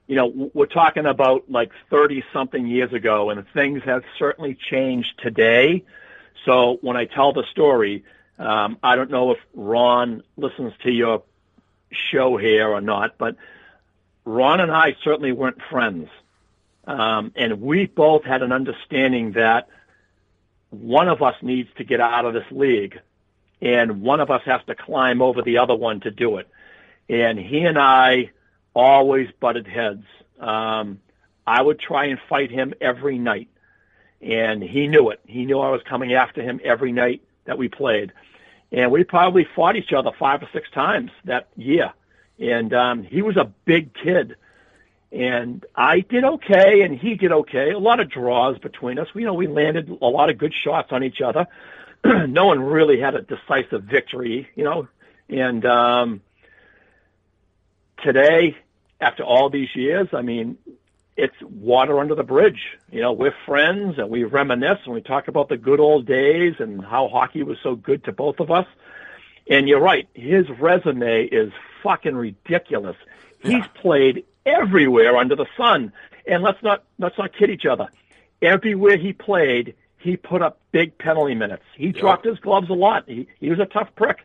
[0.07, 5.19] you know, we're talking about like 30 something years ago and things have certainly changed
[5.19, 5.85] today.
[6.45, 8.05] So when I tell the story,
[8.39, 11.23] um, I don't know if Ron listens to your
[11.91, 13.37] show here or not, but
[14.25, 16.09] Ron and I certainly weren't friends.
[16.87, 19.69] Um, and we both had an understanding that
[20.71, 23.01] one of us needs to get out of this league
[23.61, 26.49] and one of us has to climb over the other one to do it.
[27.09, 28.31] And he and I
[28.75, 30.05] always butted heads.
[30.39, 31.01] Um,
[31.47, 33.49] I would try and fight him every night,
[34.21, 35.21] and he knew it.
[35.27, 38.13] He knew I was coming after him every night that we played,
[38.73, 41.93] and we probably fought each other five or six times that year.
[42.39, 44.37] And um, he was a big kid,
[45.11, 47.71] and I did okay, and he did okay.
[47.71, 49.09] A lot of draws between us.
[49.15, 51.47] We, you know, we landed a lot of good shots on each other.
[52.05, 54.89] no one really had a decisive victory, you know.
[55.29, 56.21] And um,
[58.03, 58.57] today,
[59.01, 60.59] after all these years, I mean,
[61.17, 62.77] it's water under the bridge.
[62.91, 66.55] You know, we're friends and we reminisce and we talk about the good old days
[66.59, 68.67] and how hockey was so good to both of us.
[69.49, 71.53] And you're right, his resume is
[71.83, 72.97] fucking ridiculous.
[73.41, 75.93] He's played everywhere under the sun.
[76.27, 77.89] And let's not let's not kid each other.
[78.43, 81.63] Everywhere he played, he put up big penalty minutes.
[81.77, 83.05] He dropped his gloves a lot.
[83.07, 84.19] He he was a tough prick.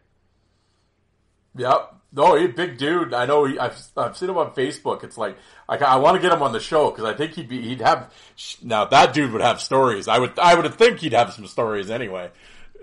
[1.55, 2.00] Yep.
[2.13, 3.13] No, he's a big dude.
[3.13, 3.45] I know.
[3.45, 5.03] He, I've I've seen him on Facebook.
[5.03, 5.37] It's like
[5.69, 7.81] I, I want to get him on the show because I think he'd be he'd
[7.81, 8.13] have
[8.61, 10.07] now that dude would have stories.
[10.07, 12.29] I would I would think he'd have some stories anyway.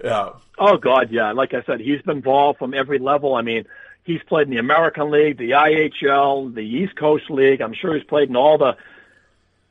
[0.03, 0.31] Yeah.
[0.59, 1.33] Oh God, yeah.
[1.33, 3.35] Like I said, he's been involved from every level.
[3.35, 3.67] I mean,
[4.05, 7.61] he's played in the American League, the IHL, the East Coast League.
[7.61, 8.77] I'm sure he's played in all the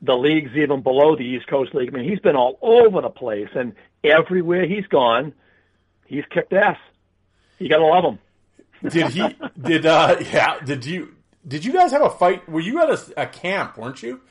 [0.03, 1.89] the leagues even below the East Coast League.
[1.91, 5.34] I mean, he's been all over the place, and everywhere he's gone,
[6.05, 6.78] he's kicked ass.
[7.58, 8.20] You gotta love him.
[8.88, 9.36] Did he?
[9.62, 10.18] did uh?
[10.34, 10.60] Yeah.
[10.64, 11.14] Did you?
[11.48, 12.48] Did you guys have a fight?
[12.50, 13.78] Were you at a, a camp?
[13.78, 14.22] Weren't you?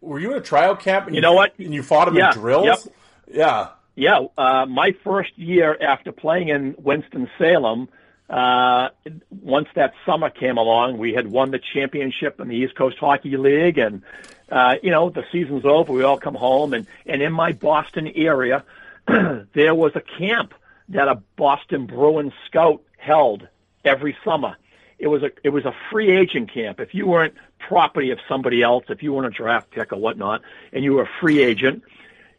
[0.00, 1.06] Were you at a trial camp?
[1.06, 1.52] And You know what?
[1.58, 2.64] And you fought him Yeah, in drills.
[2.66, 2.78] yep.
[3.26, 3.68] Yeah.
[3.96, 7.88] Yeah, uh, my first year after playing in Winston Salem,
[8.28, 8.88] uh,
[9.30, 13.36] once that summer came along, we had won the championship in the East Coast Hockey
[13.36, 14.02] League, and
[14.50, 15.92] uh, you know the season's over.
[15.92, 18.64] We all come home, and and in my Boston area,
[19.06, 20.54] there was a camp
[20.88, 23.46] that a Boston Bruins scout held
[23.84, 24.56] every summer.
[24.98, 26.80] It was a it was a free agent camp.
[26.80, 30.42] If you weren't property of somebody else, if you weren't a draft pick or whatnot,
[30.72, 31.82] and you were a free agent,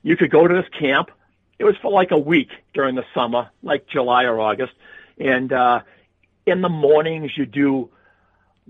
[0.03, 1.11] you could go to this camp.
[1.59, 4.73] It was for like a week during the summer, like July or August,
[5.19, 5.81] and uh,
[6.45, 7.89] in the mornings you do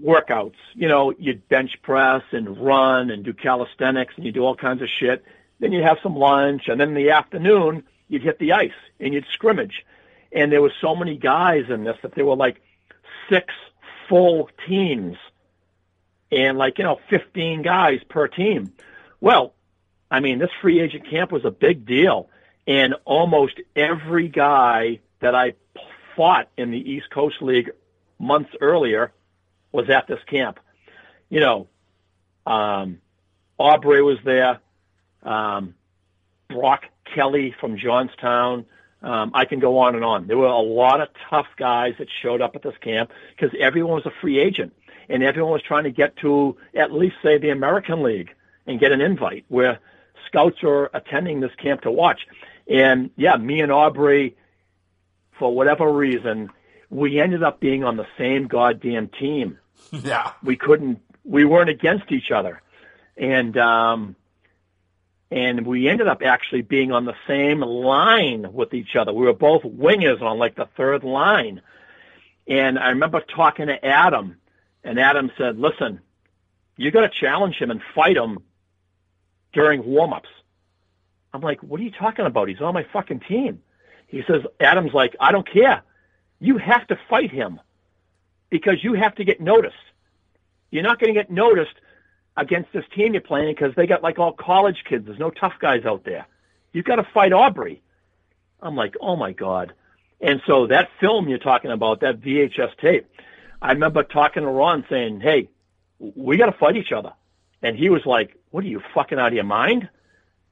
[0.02, 0.56] workouts.
[0.74, 4.82] You know, you'd bench press and run and do calisthenics and you do all kinds
[4.82, 5.24] of shit.
[5.60, 9.14] Then you'd have some lunch, and then in the afternoon you'd hit the ice and
[9.14, 9.86] you'd scrimmage.
[10.36, 12.62] And there were so many guys in this that there were like
[13.30, 13.54] six
[14.10, 15.16] full teams
[16.32, 18.74] and like, you know, 15 guys per team.
[19.22, 19.54] Well,
[20.12, 22.30] I mean, this free agent camp was a big deal.
[22.68, 25.54] And almost every guy that I
[26.16, 27.72] fought in the East Coast League
[28.20, 29.14] months earlier
[29.72, 30.60] was at this camp.
[31.30, 31.68] You know,
[32.46, 33.00] um,
[33.58, 34.60] Aubrey was there,
[35.24, 35.76] um,
[36.50, 36.84] Brock
[37.14, 38.66] Kelly from Johnstown.
[39.06, 40.26] Um, I can go on and on.
[40.26, 43.94] There were a lot of tough guys that showed up at this camp because everyone
[43.94, 44.74] was a free agent
[45.08, 48.34] and everyone was trying to get to at least say the American League
[48.66, 49.78] and get an invite where
[50.26, 52.22] scouts are attending this camp to watch.
[52.68, 54.36] And yeah, me and Aubrey,
[55.38, 56.50] for whatever reason,
[56.90, 59.60] we ended up being on the same goddamn team.
[59.92, 60.32] Yeah.
[60.44, 62.60] We couldn't, we weren't against each other.
[63.18, 64.16] And, um,
[65.32, 69.12] and we ended up actually being on the same line with each other.
[69.12, 71.62] We were both wingers on like the third line.
[72.48, 74.38] And I remember talking to Adam,
[74.84, 76.00] and Adam said, listen,
[76.78, 78.40] you got to challenge him and fight him
[79.52, 80.30] during warm-ups.
[81.34, 82.48] I'm like, what are you talking about?
[82.48, 83.62] He's on my fucking team.
[84.08, 85.82] He says, Adam's like, I don't care.
[86.40, 87.60] You have to fight him
[88.50, 89.76] because you have to get noticed.
[90.70, 91.74] You're not going to get noticed
[92.38, 95.06] against this team you're playing because they got like all college kids.
[95.06, 96.28] There's no tough guys out there.
[96.74, 97.82] You've got to fight Aubrey.
[98.62, 99.74] I'm like, oh my God.
[100.20, 103.10] And so that film you're talking about, that VHS tape,
[103.62, 105.50] I remember talking to Ron saying, hey,
[106.00, 107.14] we got to fight each other.
[107.62, 109.90] And he was like, what are you fucking out of your mind?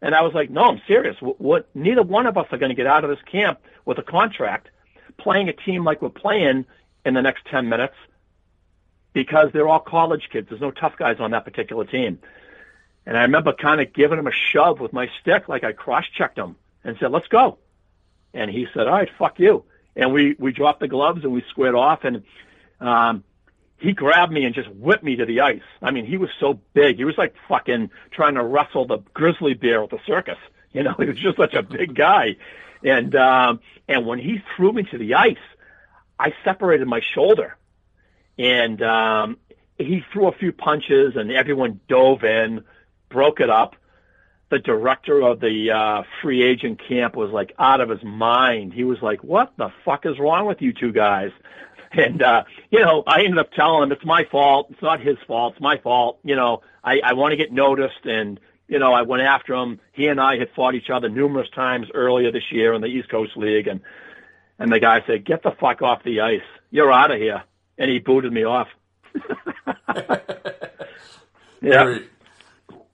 [0.02, 1.16] And I was like, no, I'm serious.
[1.22, 3.98] What, what neither one of us are going to get out of this camp with
[3.98, 4.70] a contract
[5.18, 6.66] playing a team like we're playing
[7.06, 7.96] in the next 10 minutes
[9.14, 10.49] because they're all college kids.
[10.49, 12.20] There's no tough guys on that particular team.
[13.05, 16.38] And I remember kind of giving him a shove with my stick, like I cross-checked
[16.38, 17.57] him and said, let's go.
[18.34, 19.64] And he said, all right, fuck you.
[19.95, 22.24] And we, we dropped the gloves and we squared off and,
[22.80, 23.24] um,
[23.78, 25.61] he grabbed me and just whipped me to the ice.
[25.82, 26.95] I mean, he was so big.
[26.95, 30.38] He was like fucking trying to wrestle the grizzly bear at the circus.
[30.72, 32.38] You know, he was just such a big guy.
[32.82, 33.59] And, um,
[33.89, 35.36] and when he threw me to the ice,
[36.18, 37.57] I separated my shoulder
[38.38, 39.38] and, um,
[39.78, 42.64] he threw a few punches and everyone dove in,
[43.10, 43.76] broke it up.
[44.50, 48.74] The director of the, uh, free agent camp was like out of his mind.
[48.74, 51.32] He was like, what the fuck is wrong with you two guys?
[51.96, 54.70] And, uh, you know, I ended up telling him it's my fault.
[54.72, 55.54] It's not his fault.
[55.54, 56.18] It's my fault.
[56.24, 59.80] You know, I, I want to get noticed and, you know, I went after him.
[59.92, 63.10] He and I had fought each other numerous times earlier this year in the East
[63.10, 63.68] Coast League.
[63.68, 63.82] And,
[64.58, 66.42] and the guy said, get the fuck off the ice.
[66.72, 67.44] You're out of here.
[67.78, 68.67] And he booted me off.
[71.61, 71.97] yeah.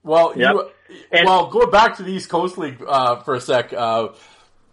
[0.04, 0.54] Well, Yep.
[0.54, 0.70] you,
[1.12, 3.74] And- well, going back to the East Coast League uh, for a sec.
[3.74, 4.10] Uh,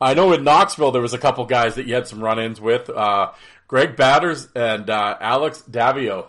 [0.01, 2.89] I know in Knoxville there was a couple guys that you had some run-ins with.
[2.91, 3.33] Uh,
[3.69, 6.27] Greg Batters and uh, Alex Davio.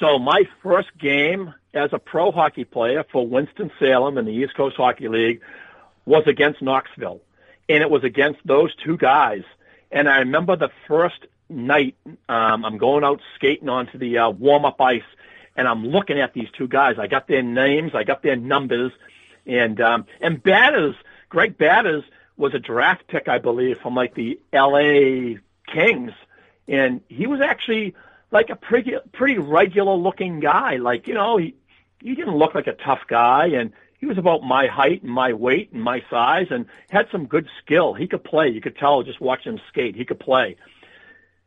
[0.00, 4.76] So my first game as a pro hockey player for Winston-Salem in the East Coast
[4.76, 5.40] Hockey League
[6.04, 7.20] was against Knoxville.
[7.68, 9.42] And it was against those two guys.
[9.92, 11.96] And I remember the first night,
[12.28, 15.02] um, I'm going out skating onto the uh, warm-up ice,
[15.56, 16.98] and I'm looking at these two guys.
[16.98, 18.92] I got their names, I got their numbers,
[19.46, 20.94] and um, and Batters,
[21.28, 22.04] Greg Batters
[22.36, 25.38] was a draft pick, I believe, from like the L.A.
[25.72, 26.12] Kings,
[26.68, 27.94] and he was actually
[28.30, 30.76] like a pretty pretty regular looking guy.
[30.76, 31.54] Like you know, he
[32.00, 35.32] he didn't look like a tough guy, and he was about my height and my
[35.32, 37.94] weight and my size, and had some good skill.
[37.94, 38.48] He could play.
[38.48, 39.94] You could tell just watching him skate.
[39.94, 40.56] He could play.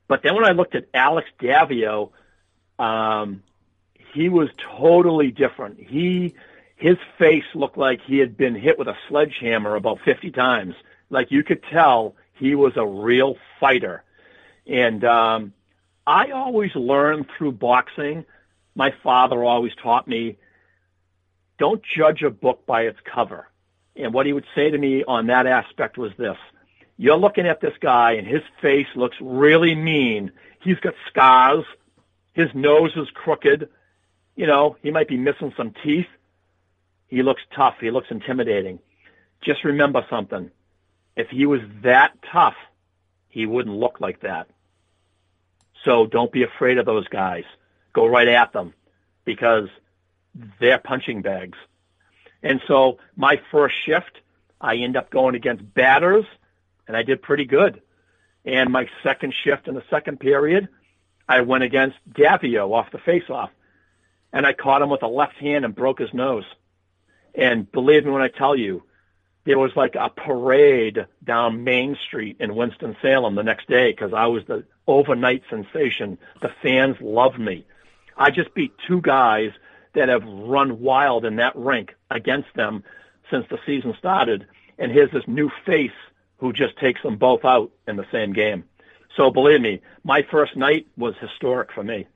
[0.07, 2.11] But then when I looked at Alex Davio,
[2.77, 3.43] um,
[4.13, 5.79] he was totally different.
[5.79, 6.35] He
[6.75, 10.75] his face looked like he had been hit with a sledgehammer about 50 times.
[11.09, 14.03] Like you could tell he was a real fighter.
[14.67, 15.53] And um,
[16.05, 18.25] I always learned through boxing.
[18.75, 20.37] My father always taught me,
[21.57, 23.47] don't judge a book by its cover.
[23.95, 26.37] And what he would say to me on that aspect was this.
[26.97, 30.31] You're looking at this guy and his face looks really mean.
[30.61, 31.65] He's got scars.
[32.33, 33.69] His nose is crooked.
[34.35, 36.07] You know, he might be missing some teeth.
[37.07, 37.75] He looks tough.
[37.79, 38.79] He looks intimidating.
[39.41, 40.51] Just remember something.
[41.15, 42.55] If he was that tough,
[43.29, 44.47] he wouldn't look like that.
[45.83, 47.43] So don't be afraid of those guys.
[47.93, 48.73] Go right at them
[49.23, 49.69] because
[50.59, 51.57] they're punching bags.
[52.43, 54.19] And so my first shift,
[54.59, 56.25] I end up going against batters,
[56.87, 57.81] and I did pretty good.
[58.45, 60.67] And my second shift in the second period,
[61.27, 63.49] I went against Davio off the faceoff,
[64.31, 66.45] and I caught him with a left hand and broke his nose.
[67.33, 68.83] And believe me when I tell you,
[69.45, 74.25] there was like a parade down Main Street in Winston-Salem the next day because I
[74.27, 76.17] was the overnight sensation.
[76.41, 77.65] The fans loved me.
[78.17, 79.51] I just beat two guys
[79.93, 82.83] that have run wild in that rink against them
[83.29, 84.47] since the season started.
[84.77, 85.91] And here's this new face
[86.37, 88.65] who just takes them both out in the same game.
[89.15, 92.07] So believe me, my first night was historic for me.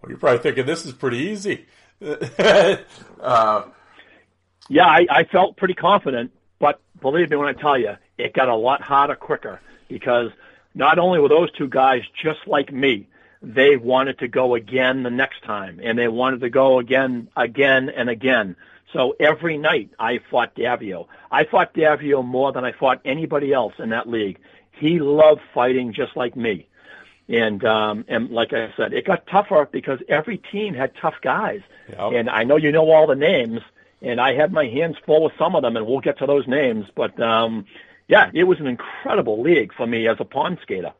[0.00, 1.66] Well, you're probably thinking this is pretty easy.
[3.20, 3.64] uh,
[4.68, 6.30] yeah, I, I felt pretty confident,
[6.60, 10.30] but believe me when I tell you, it got a lot harder quicker because
[10.74, 13.08] not only were those two guys just like me,
[13.42, 17.88] they wanted to go again the next time, and they wanted to go again, again,
[17.88, 18.56] and again.
[18.92, 21.06] So every night I fought Davio.
[21.30, 24.38] I fought Davio more than I fought anybody else in that league.
[24.72, 26.66] He loved fighting just like me.
[27.28, 31.60] And um, and like I said, it got tougher because every team had tough guys.
[31.90, 32.12] Yep.
[32.14, 33.60] And I know you know all the names,
[34.00, 36.48] and I had my hands full with some of them, and we'll get to those
[36.48, 36.86] names.
[36.94, 37.66] But um,
[38.06, 40.94] yeah, it was an incredible league for me as a pond skater.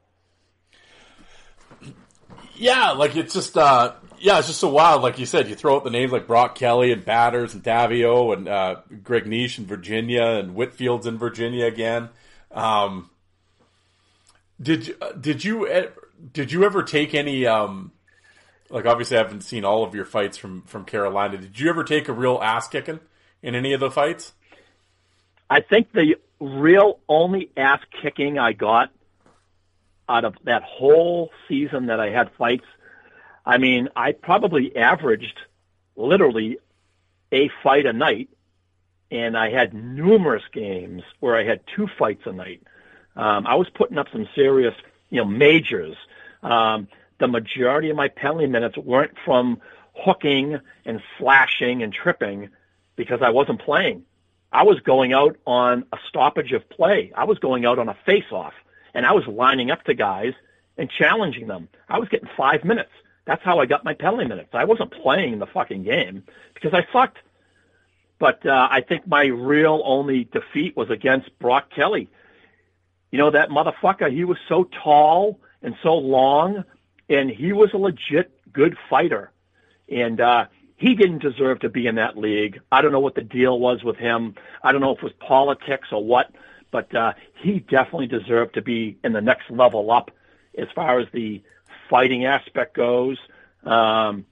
[2.57, 5.03] Yeah, like it's just uh yeah, it's just so wild.
[5.03, 8.33] Like you said, you throw out the names like Brock Kelly and Batters and Davio
[8.33, 12.09] and uh, Greg Nish in Virginia and Whitfield's in Virginia again.
[12.51, 13.11] Um,
[14.61, 15.89] did uh, did you e-
[16.33, 17.93] did you ever take any um,
[18.71, 21.39] like obviously I haven't seen all of your fights from from Carolina.
[21.39, 23.01] Did you ever take a real ass kicking
[23.43, 24.33] in any of the fights?
[25.51, 28.91] I think the real only ass kicking I got
[30.09, 32.65] out of that whole season that I had fights,
[33.49, 35.41] I mean, I probably averaged
[35.97, 36.59] literally
[37.33, 38.29] a fight a night,
[39.11, 42.63] and I had numerous games where I had two fights a night.
[43.17, 44.75] Um, I was putting up some serious,
[45.09, 45.97] you know, majors.
[46.43, 46.89] Um,
[47.21, 49.63] the majority of my penalty minutes weren't from
[49.95, 52.51] hooking and slashing and tripping
[52.97, 54.05] because I wasn't playing.
[54.53, 57.13] I was going out on a stoppage of play.
[57.17, 58.53] I was going out on a face-off
[58.93, 60.35] and I was lining up to guys
[60.77, 61.69] and challenging them.
[61.89, 62.93] I was getting five minutes.
[63.29, 64.49] That's how I got my penalty minutes.
[64.55, 66.25] I wasn't playing the fucking game
[66.55, 67.19] because I sucked.
[68.19, 72.09] But uh, I think my real only defeat was against Brock Kelly.
[73.13, 74.11] You know that motherfucker.
[74.11, 76.65] He was so tall and so long,
[77.09, 79.31] and he was a legit good fighter.
[79.89, 82.59] And uh, he didn't deserve to be in that league.
[82.73, 84.35] I don't know what the deal was with him.
[84.65, 86.33] I don't know if it was politics or what
[86.71, 90.11] but uh, he definitely deserved to be in the next level up
[90.57, 91.43] as far as the
[91.91, 93.19] fighting aspect goes.
[93.65, 94.27] Um,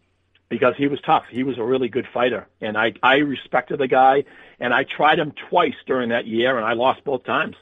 [0.49, 1.25] because he was tough.
[1.31, 4.25] He was a really good fighter, and I I respected the guy.
[4.59, 7.57] And I tried him twice during that year, and I lost both times.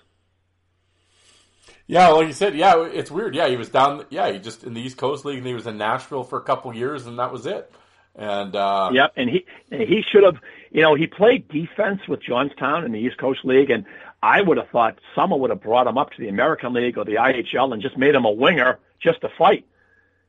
[1.86, 3.34] Yeah, like you said, yeah, it's weird.
[3.34, 4.04] Yeah, he was down.
[4.10, 6.42] Yeah, he just in the East Coast League, and he was in Nashville for a
[6.42, 7.70] couple years, and that was it.
[8.14, 10.36] And uh, yep, and he he should have.
[10.70, 13.84] You know, he played defense with Johnstown in the East Coast League, and
[14.22, 17.04] I would have thought someone would have brought him up to the American League or
[17.04, 19.64] the IHL and just made him a winger just to fight.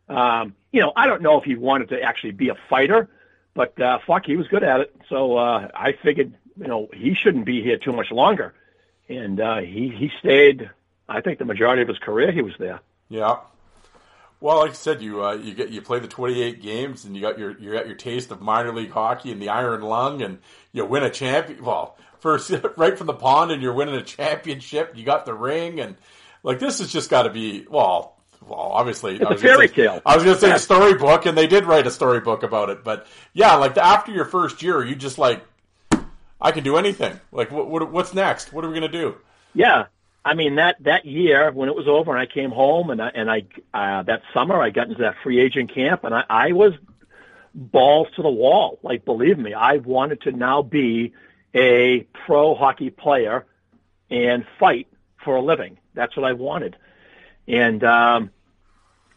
[0.08, 3.10] Um, you know, I don't know if he wanted to actually be a fighter,
[3.54, 4.96] but uh, fuck, he was good at it.
[5.10, 8.54] So uh, I figured, you know, he shouldn't be here too much longer,
[9.10, 10.70] and uh, he he stayed.
[11.08, 12.82] I think the majority of his career he was there.
[13.10, 13.38] Yeah.
[14.42, 17.22] Well, like I said, you uh, you get you play the 28 games, and you
[17.22, 20.40] got your you got your taste of minor league hockey and the Iron Lung, and
[20.72, 21.64] you win a champion.
[21.64, 24.94] Well, first right from the pond, and you're winning a championship.
[24.96, 25.96] You got the ring, and
[26.44, 28.15] like this has just got to be well.
[28.42, 30.02] Well, obviously, It's I a fairy say- tale.
[30.06, 32.84] I was going to say a storybook, and they did write a storybook about it.
[32.84, 35.44] But yeah, like the, after your first year, you just like,
[36.40, 37.20] I can do anything.
[37.32, 38.54] Like, what, what what's next?
[38.54, 39.16] What are we going to do?
[39.54, 39.86] Yeah,
[40.24, 43.08] I mean that that year when it was over and I came home and I,
[43.10, 46.52] and I uh, that summer I got into that free agent camp and I, I
[46.52, 46.74] was
[47.54, 48.80] balls to the wall.
[48.84, 51.14] Like believe me, I wanted to now be
[51.54, 53.46] a pro hockey player
[54.10, 54.88] and fight
[55.24, 55.78] for a living.
[55.94, 56.76] That's what I wanted.
[57.48, 58.32] And um,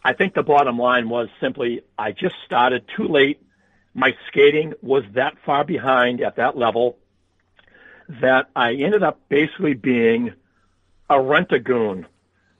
[0.05, 3.43] I think the bottom line was simply I just started too late.
[3.95, 6.99] My skating was that far behind at that level
[8.09, 10.33] that I ended up basically being
[11.11, 12.07] a rent-a-goon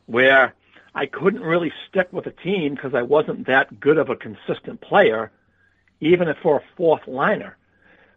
[0.07, 0.55] where
[0.95, 4.81] I couldn't really stick with a team because I wasn't that good of a consistent
[4.81, 5.31] player,
[6.01, 7.57] even if for a fourth liner.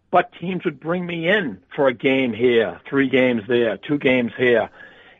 [0.09, 4.31] But teams would bring me in for a game here, three games there, two games
[4.37, 4.69] here.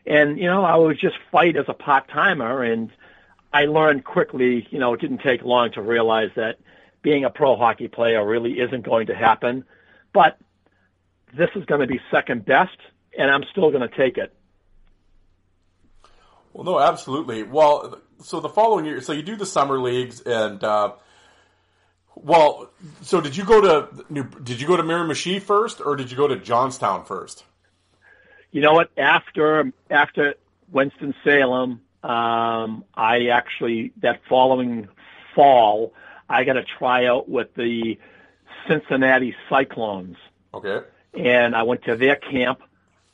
[0.06, 2.90] And, you know, I would just fight as a part-timer and
[3.52, 6.58] I learned quickly, you know, it didn't take long to realize that
[7.02, 9.64] being a pro hockey player really isn't going to happen.
[10.12, 10.38] But
[11.34, 12.76] this is going to be second best,
[13.16, 14.34] and I'm still going to take it.
[16.52, 17.42] Well, no, absolutely.
[17.42, 20.92] Well, so the following year, so you do the summer leagues, and uh,
[22.14, 24.04] well, so did you go to?
[24.42, 27.44] Did you go to Miramichi first, or did you go to Johnstown first?
[28.52, 28.90] You know what?
[28.96, 30.34] After after
[30.70, 34.88] Winston Salem, um, I actually that following
[35.34, 35.92] fall,
[36.28, 37.98] I got a tryout with the
[38.68, 40.16] Cincinnati Cyclones.
[40.54, 40.80] Okay.
[41.14, 42.62] and I went to their camp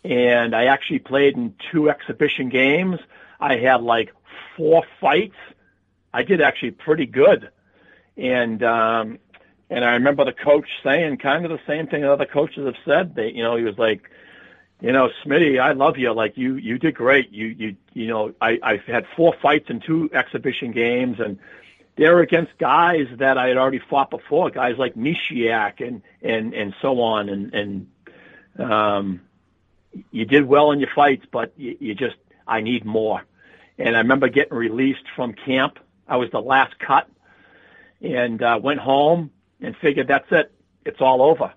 [0.04, 2.98] and I actually played in two exhibition games.
[3.40, 4.12] I had like
[4.56, 5.36] four fights.
[6.12, 7.50] I did actually pretty good.
[8.16, 9.18] And um
[9.70, 12.76] and I remember the coach saying kind of the same thing that other coaches have
[12.84, 13.14] said.
[13.16, 14.10] That you know, he was like,
[14.80, 16.12] you know, Smitty, I love you.
[16.12, 17.32] Like you you did great.
[17.32, 21.38] You you you know, I I've had four fights in two exhibition games and
[21.98, 26.72] they're against guys that I had already fought before, guys like Mishiak and and and
[26.80, 27.86] so on, and and
[28.58, 29.20] um,
[30.12, 32.14] you did well in your fights, but you, you just
[32.46, 33.24] I need more.
[33.78, 35.80] And I remember getting released from camp.
[36.06, 37.08] I was the last cut,
[38.00, 40.52] and uh, went home and figured that's it,
[40.84, 41.52] it's all over.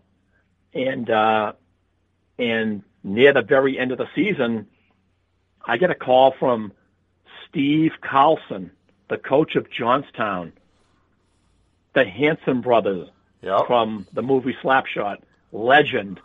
[0.74, 1.54] And uh,
[2.40, 4.68] and near the very end of the season,
[5.66, 6.74] I get a call from
[7.48, 8.72] Steve Carlson
[9.12, 10.54] the coach of Johnstown,
[11.94, 13.10] the Hanson brothers
[13.42, 13.68] Yep.
[13.68, 15.18] from the movie Slapshot,
[15.52, 16.22] legend.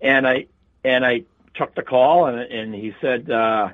[0.00, 0.46] And I
[0.84, 3.70] and I took the call and and he said, uh,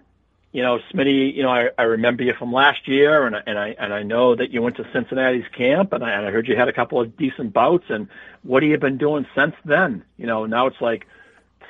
[0.53, 3.59] you know, Smitty, you know, I, I remember you from last year, and I, and
[3.59, 6.49] I and I know that you went to Cincinnati's camp, and I, and I heard
[6.49, 7.85] you had a couple of decent bouts.
[7.91, 8.09] And
[8.43, 10.05] what have you been doing since then?
[10.17, 11.07] You know, now it's like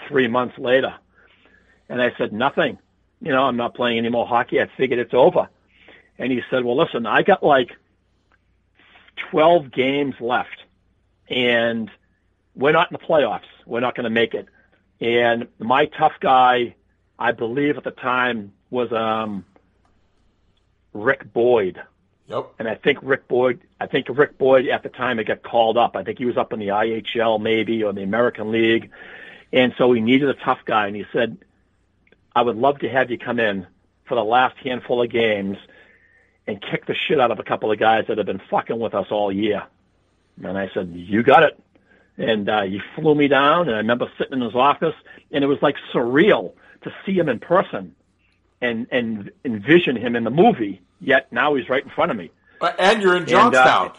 [0.08, 0.94] three months later,
[1.88, 2.78] and I said nothing.
[3.20, 4.60] You know, I'm not playing any more hockey.
[4.60, 5.48] I figured it's over.
[6.18, 7.70] And he said, well, listen, I got like
[9.30, 10.62] 12 games left
[11.28, 11.90] and
[12.54, 13.42] we're not in the playoffs.
[13.66, 14.48] We're not going to make it.
[15.00, 16.74] And my tough guy,
[17.18, 19.44] I believe at the time was, um,
[20.92, 21.80] Rick Boyd.
[22.26, 22.54] Yep.
[22.58, 25.78] And I think Rick Boyd, I think Rick Boyd at the time had got called
[25.78, 25.96] up.
[25.96, 28.90] I think he was up in the IHL maybe or the American League.
[29.52, 30.86] And so we needed a tough guy.
[30.86, 31.38] And he said,
[32.34, 33.66] I would love to have you come in
[34.06, 35.56] for the last handful of games
[36.46, 38.94] and kick the shit out of a couple of guys that have been fucking with
[38.94, 39.64] us all year.
[40.42, 41.60] And I said, you got it.
[42.16, 44.94] And uh, he flew me down, and I remember sitting in his office,
[45.30, 47.94] and it was like surreal to see him in person
[48.60, 50.80] and and envision him in the movie.
[51.00, 52.32] Yet now he's right in front of me.
[52.78, 53.92] And you're in And, uh,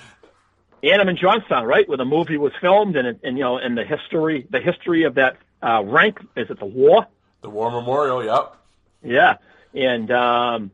[0.83, 1.09] Johnstown.
[1.09, 4.47] And Johnstown, right, where the movie was filmed, and and you know, and the history,
[4.49, 7.07] the history of that uh, rank is it the war?
[7.41, 8.23] the War Memorial.
[8.23, 8.55] Yep.
[9.03, 9.37] Yeah,
[9.73, 10.71] and um,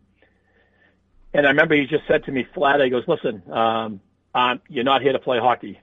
[1.34, 4.02] and I remember he just said to me flat, he goes, "Listen, um,
[4.34, 5.80] um, you're not here to play hockey,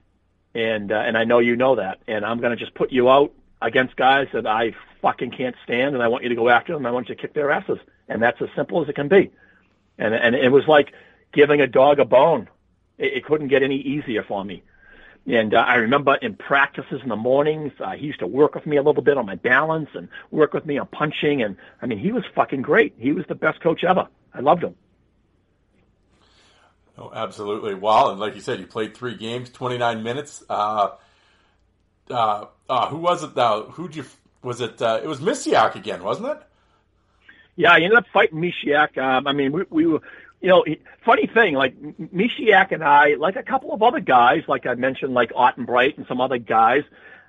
[0.53, 3.09] and uh, and I know you know that, and I'm going to just put you
[3.09, 6.73] out against guys that I fucking can't stand, and I want you to go after
[6.73, 6.85] them.
[6.85, 7.77] I want you to kick their asses,
[8.09, 9.31] and that's as simple as it can be."
[9.97, 10.93] And and it was like
[11.31, 12.49] giving a dog a bone.
[12.97, 14.63] It, it couldn't get any easier for me.
[15.25, 18.65] And uh, I remember in practices in the mornings, uh, he used to work with
[18.65, 21.41] me a little bit on my balance and work with me on punching.
[21.41, 22.93] And I mean, he was fucking great.
[22.97, 24.07] He was the best coach ever.
[24.33, 24.75] I loved him.
[26.97, 27.73] Oh, absolutely.
[27.73, 30.43] Well, and like you said, you played three games, 29 minutes.
[30.49, 30.89] Uh,
[32.09, 33.63] uh, uh, who was it now?
[33.63, 34.05] Who'd you,
[34.41, 36.43] was it, uh, it was Misiak again, wasn't it?
[37.55, 38.97] Yeah, I ended up fighting Mishiak.
[38.97, 40.01] Um, I mean, we, we were,
[40.43, 40.65] you know,
[41.05, 45.13] funny thing, like Mishiak and I, like a couple of other guys, like I mentioned,
[45.13, 46.83] like Ottenbright and some other guys.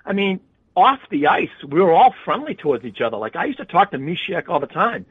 [0.05, 0.41] I mean,
[0.75, 3.15] off the ice, we were all friendly towards each other.
[3.15, 5.05] Like I used to talk to Mishiak all the time.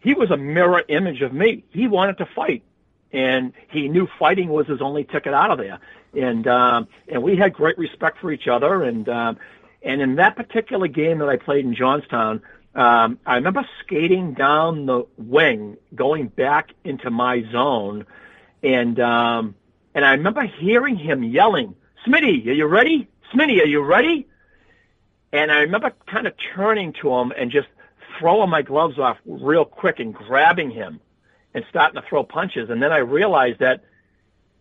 [0.00, 1.64] He was a mirror image of me.
[1.70, 2.62] He wanted to fight,
[3.10, 5.80] and he knew fighting was his only ticket out of there.
[6.14, 8.82] And um, and we had great respect for each other.
[8.82, 9.38] And um,
[9.82, 12.42] and in that particular game that I played in Johnstown,
[12.76, 18.04] um, I remember skating down the wing, going back into my zone,
[18.62, 19.54] and um,
[19.94, 21.74] and I remember hearing him yelling,
[22.06, 23.08] "Smitty, are you ready?
[23.32, 24.28] Smitty, are you ready?"
[25.32, 27.68] And I remember kind of turning to him and just
[28.18, 31.00] throwing my gloves off real quick and grabbing him
[31.54, 32.68] and starting to throw punches.
[32.68, 33.84] And then I realized that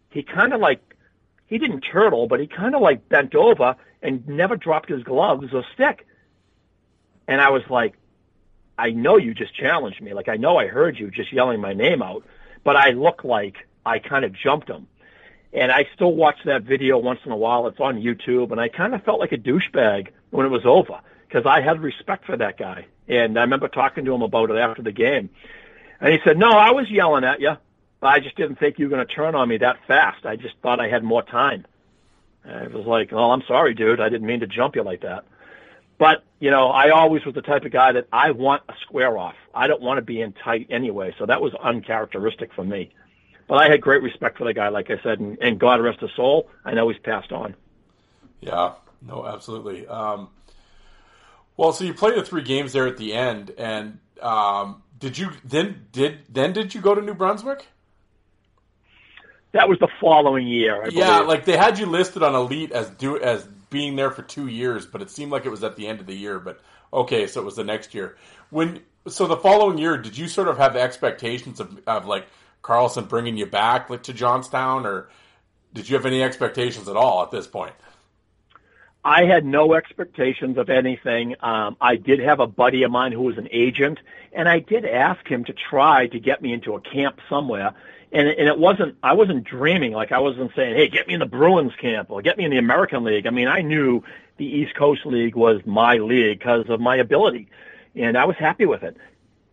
[0.09, 0.79] he kind of like
[1.47, 5.53] he didn't turtle, but he kind of like bent over and never dropped his gloves
[5.53, 6.07] or stick.
[7.27, 7.95] And I was like,
[8.77, 10.13] I know you just challenged me.
[10.13, 12.23] Like I know I heard you just yelling my name out,
[12.63, 14.87] but I look like I kind of jumped him.
[15.53, 17.67] And I still watch that video once in a while.
[17.67, 20.99] It's on YouTube, and I kind of felt like a douchebag when it was over
[21.27, 22.87] because I had respect for that guy.
[23.07, 25.29] And I remember talking to him about it after the game.
[26.01, 27.55] And he said, "No, I was yelling at you.
[28.01, 30.25] But I just didn't think you were going to turn on me that fast.
[30.25, 31.65] I just thought I had more time."
[32.43, 34.01] And I was like, "Well, I'm sorry, dude.
[34.01, 35.23] I didn't mean to jump you like that."
[35.97, 39.17] But, you know, I always was the type of guy that I want a square
[39.17, 39.35] off.
[39.53, 42.91] I don't want to be in tight anyway, so that was uncharacteristic for me.
[43.47, 46.01] But I had great respect for the guy, like I said, and, and God rest
[46.01, 46.49] his soul.
[46.65, 47.55] I know he's passed on.
[48.41, 49.87] Yeah, no, absolutely.
[49.87, 50.29] Um,
[51.55, 55.29] well, so you played the three games there at the end, and um, did you
[55.43, 57.67] then did then did you go to New Brunswick?
[59.53, 60.83] That was the following year.
[60.83, 64.21] I yeah, like they had you listed on Elite as do as being there for
[64.21, 66.39] two years, but it seemed like it was at the end of the year.
[66.39, 66.59] But
[66.93, 68.17] okay, so it was the next year.
[68.49, 72.27] When so the following year, did you sort of have expectations of, of like
[72.61, 75.09] Carlson bringing you back like, to Johnstown, or
[75.73, 77.73] did you have any expectations at all at this point?
[79.03, 81.35] I had no expectations of anything.
[81.39, 83.99] Um, I did have a buddy of mine who was an agent,
[84.33, 87.73] and I did ask him to try to get me into a camp somewhere.
[88.15, 91.19] And, and it wasn't, I wasn't dreaming, like I wasn't saying, hey, get me in
[91.19, 93.27] the Bruins camp or get me in the American League.
[93.27, 94.03] I mean, I knew
[94.37, 97.49] the East Coast League was my league because of my ability,
[97.93, 98.95] and I was happy with it.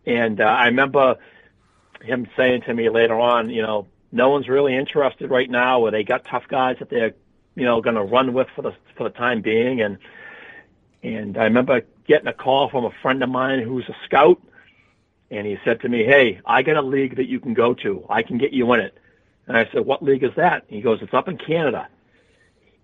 [0.05, 1.17] And uh, I remember
[2.01, 5.91] him saying to me later on, you know, no one's really interested right now, or
[5.91, 7.15] they got tough guys that they're,
[7.55, 9.81] you know, going to run with for the for the time being.
[9.81, 9.97] And
[11.01, 14.41] and I remember getting a call from a friend of mine who's a scout,
[15.33, 18.05] and he said to me, "Hey, I got a league that you can go to.
[18.09, 18.97] I can get you in it."
[19.47, 21.87] And I said, "What league is that?" And he goes, "It's up in Canada.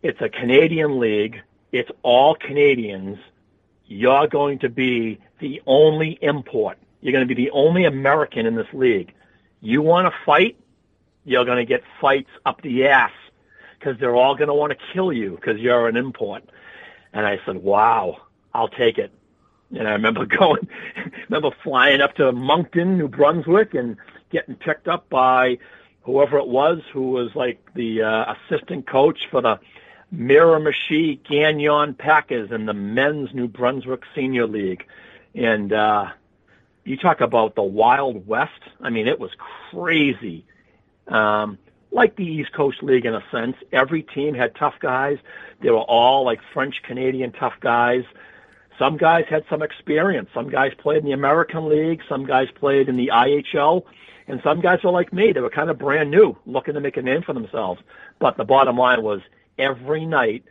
[0.01, 1.41] It's a Canadian league.
[1.71, 3.19] It's all Canadians.
[3.85, 6.77] You're going to be the only import.
[7.01, 9.13] You're going to be the only American in this league.
[9.61, 10.57] You want to fight?
[11.25, 13.11] You're going to get fights up the ass
[13.77, 16.43] because they're all going to want to kill you because you're an import."
[17.13, 18.21] And I said, "Wow,
[18.53, 19.11] I'll take it."
[19.71, 20.67] And I remember going,
[21.29, 23.97] remember flying up to Moncton, New Brunswick, and
[24.29, 25.57] getting picked up by
[26.01, 29.59] whoever it was who was like the uh, assistant coach for the
[30.13, 34.85] Miramichi Gagnon Packers in the men's New Brunswick Senior League.
[35.35, 36.07] And uh,
[36.83, 38.61] you talk about the Wild West.
[38.81, 39.31] I mean, it was
[39.71, 40.45] crazy.
[41.07, 41.59] Um,
[41.91, 43.55] like the East Coast League in a sense.
[43.71, 45.17] Every team had tough guys.
[45.61, 48.03] They were all like French Canadian tough guys.
[48.79, 50.29] Some guys had some experience.
[50.33, 52.01] Some guys played in the American League.
[52.07, 53.83] Some guys played in the IHL.
[54.27, 55.33] And some guys were like me.
[55.33, 57.81] They were kind of brand new, looking to make a name for themselves.
[58.19, 59.19] But the bottom line was
[59.57, 60.45] every night,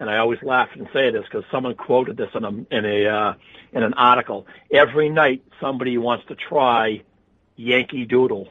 [0.00, 3.06] and I always laugh and say this because someone quoted this in a in a
[3.06, 3.34] uh,
[3.72, 4.46] in an article.
[4.72, 7.02] Every night, somebody wants to try
[7.56, 8.48] Yankee Doodle.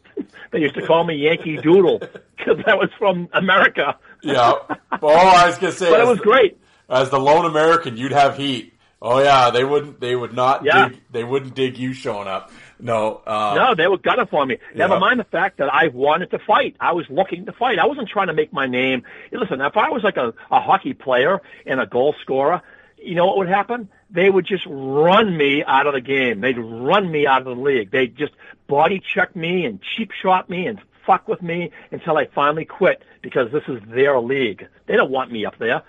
[0.50, 2.00] they used to call me Yankee Doodle
[2.36, 3.96] because I was from America.
[4.22, 4.54] Yeah.
[5.00, 6.58] Oh, I was gonna say, but it was great.
[6.88, 8.74] As the lone American, you'd have heat.
[9.00, 10.00] Oh yeah, they wouldn't.
[10.00, 10.64] They would not.
[10.64, 10.88] Yeah.
[10.88, 12.50] Dig, they wouldn't dig you showing up.
[12.80, 13.20] No.
[13.26, 14.58] Uh, No, they were gunning for me.
[14.74, 15.00] Never Yeah.
[15.00, 16.74] mind the fact that I wanted to fight.
[16.80, 17.78] I was looking to fight.
[17.78, 19.02] I wasn't trying to make my name.
[19.30, 22.62] Listen, if I was like a, a hockey player and a goal scorer,
[23.00, 23.88] you know what would happen?
[24.10, 26.40] They would just run me out of the game.
[26.40, 27.90] They'd run me out of the league.
[27.92, 28.32] They'd just
[28.66, 33.02] body check me and cheap shot me and fuck with me until I finally quit
[33.22, 34.66] because this is their league.
[34.86, 35.82] They don't want me up there.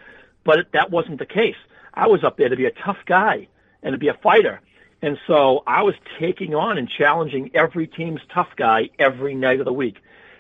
[0.44, 1.58] But that wasn't the case.
[1.94, 3.48] I was up there to be a tough guy
[3.84, 4.62] and to be a fighter.
[5.02, 9.66] And so I was taking on and challenging every team's tough guy every night of
[9.66, 9.98] the week.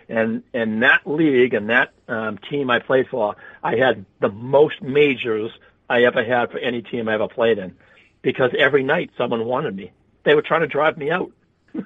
[0.09, 4.81] And and that league and that um, team I played for, I had the most
[4.81, 5.51] majors
[5.89, 7.75] I ever had for any team I ever played in,
[8.21, 9.91] because every night someone wanted me.
[10.23, 11.31] They were trying to drive me out.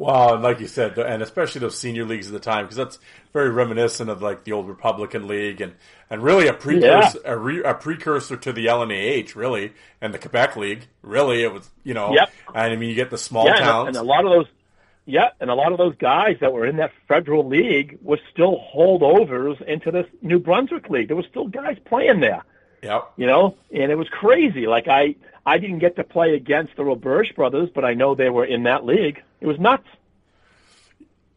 [0.00, 2.98] Well, and like you said, and especially those senior leagues at the time, because that's
[3.34, 5.74] very reminiscent of like the old Republican League, and
[6.08, 10.56] and really a precursor, a, re, a precursor to the LNAH, really, and the Quebec
[10.56, 10.86] League.
[11.02, 12.32] Really, it was you know, Yep.
[12.54, 13.88] and I mean you get the small yeah, and, towns.
[13.88, 14.46] and a lot of those,
[15.04, 18.58] yeah, and a lot of those guys that were in that federal league were still
[18.74, 21.08] holdovers into this New Brunswick league.
[21.08, 22.42] There were still guys playing there.
[22.82, 23.12] Yep.
[23.16, 24.66] you know, and it was crazy.
[24.66, 28.30] Like I, I didn't get to play against the Roberge brothers, but I know they
[28.30, 29.22] were in that league.
[29.40, 29.86] It was nuts.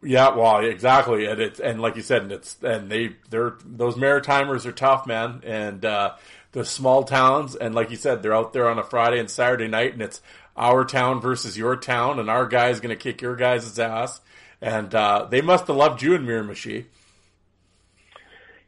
[0.02, 3.94] Yeah, well, exactly, and it's and like you said, and it's and they they're those
[3.94, 6.14] Maritimers are tough, man, and uh,
[6.52, 9.66] the small towns, and like you said, they're out there on a Friday and Saturday
[9.66, 10.20] night, and it's
[10.56, 14.20] our town versus your town, and our guy's going to kick your guys' ass,
[14.60, 16.84] and uh, they must have loved you in Miramichi.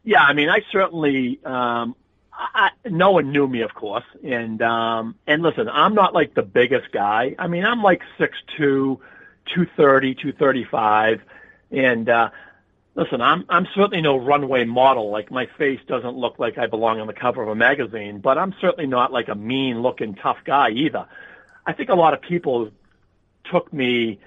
[0.03, 1.97] Yeah, I mean, I certainly, um,
[2.39, 6.43] I, no one knew me, of course, and um, and listen, I'm not like the
[6.43, 7.35] biggest guy.
[7.39, 9.01] I mean, I'm like six two,
[9.47, 11.23] two thirty, two thirty five,
[11.71, 12.31] and uh,
[12.95, 15.11] listen, I'm I'm certainly no runway model.
[15.11, 18.37] Like my face doesn't look like I belong on the cover of a magazine, but
[18.37, 21.07] I'm certainly not like a mean looking tough guy either.
[21.65, 22.71] I think a lot of people
[23.51, 24.19] took me,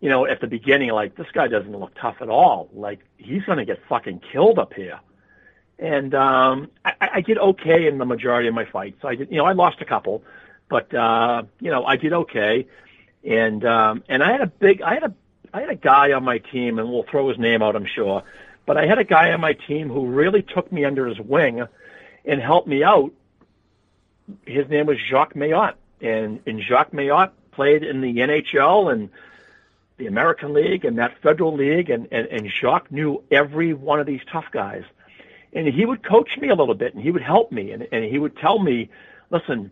[0.00, 2.68] you know, at the beginning like this guy doesn't look tough at all.
[2.72, 5.00] Like he's going to get fucking killed up here.
[5.78, 9.04] And um, I, I did okay in the majority of my fights.
[9.04, 10.24] I did, you know, I lost a couple,
[10.68, 12.66] but uh, you know, I did okay.
[13.24, 15.14] And um, and I had a big, I had a,
[15.52, 18.22] I had a guy on my team, and we'll throw his name out, I'm sure.
[18.66, 21.62] But I had a guy on my team who really took me under his wing
[22.24, 23.12] and helped me out.
[24.46, 29.10] His name was Jacques Mailhot, and and Jacques Mailhot played in the NHL and
[29.96, 34.06] the American League and that Federal League, and, and, and Jacques knew every one of
[34.06, 34.84] these tough guys.
[35.52, 38.04] And he would coach me a little bit, and he would help me, and, and
[38.04, 38.90] he would tell me,
[39.30, 39.70] listen,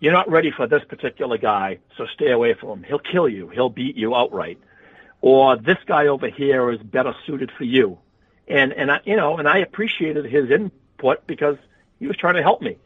[0.00, 2.82] you're not ready for this particular guy, so stay away from him.
[2.84, 3.48] He'll kill you.
[3.48, 4.58] He'll beat you outright.
[5.20, 7.98] Or this guy over here is better suited for you.
[8.48, 11.56] And, and I, you know, and I appreciated his input because
[11.98, 12.76] he was trying to help me.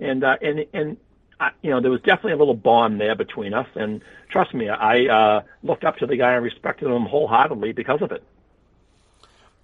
[0.00, 0.96] And, uh, and, and,
[1.38, 3.68] I, you know, there was definitely a little bond there between us.
[3.74, 8.02] And trust me, I, uh, looked up to the guy and respected him wholeheartedly because
[8.02, 8.22] of it.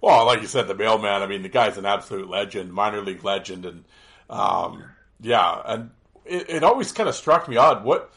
[0.03, 1.21] Well, like you said, the mailman.
[1.21, 3.85] I mean, the guy's an absolute legend, minor league legend, and
[4.29, 4.83] um,
[5.21, 5.91] yeah, and
[6.25, 7.85] it, it always kind of struck me odd.
[7.85, 8.11] What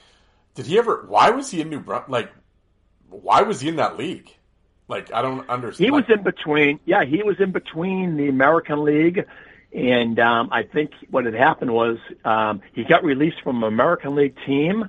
[0.56, 1.06] did he ever?
[1.08, 2.08] Why was he in New Brunswick?
[2.08, 2.32] Like,
[3.08, 4.34] why was he in that league?
[4.88, 5.84] Like, I don't understand.
[5.84, 6.80] He was in between.
[6.86, 9.24] Yeah, he was in between the American League,
[9.72, 14.16] and um, I think what had happened was um, he got released from an American
[14.16, 14.88] League team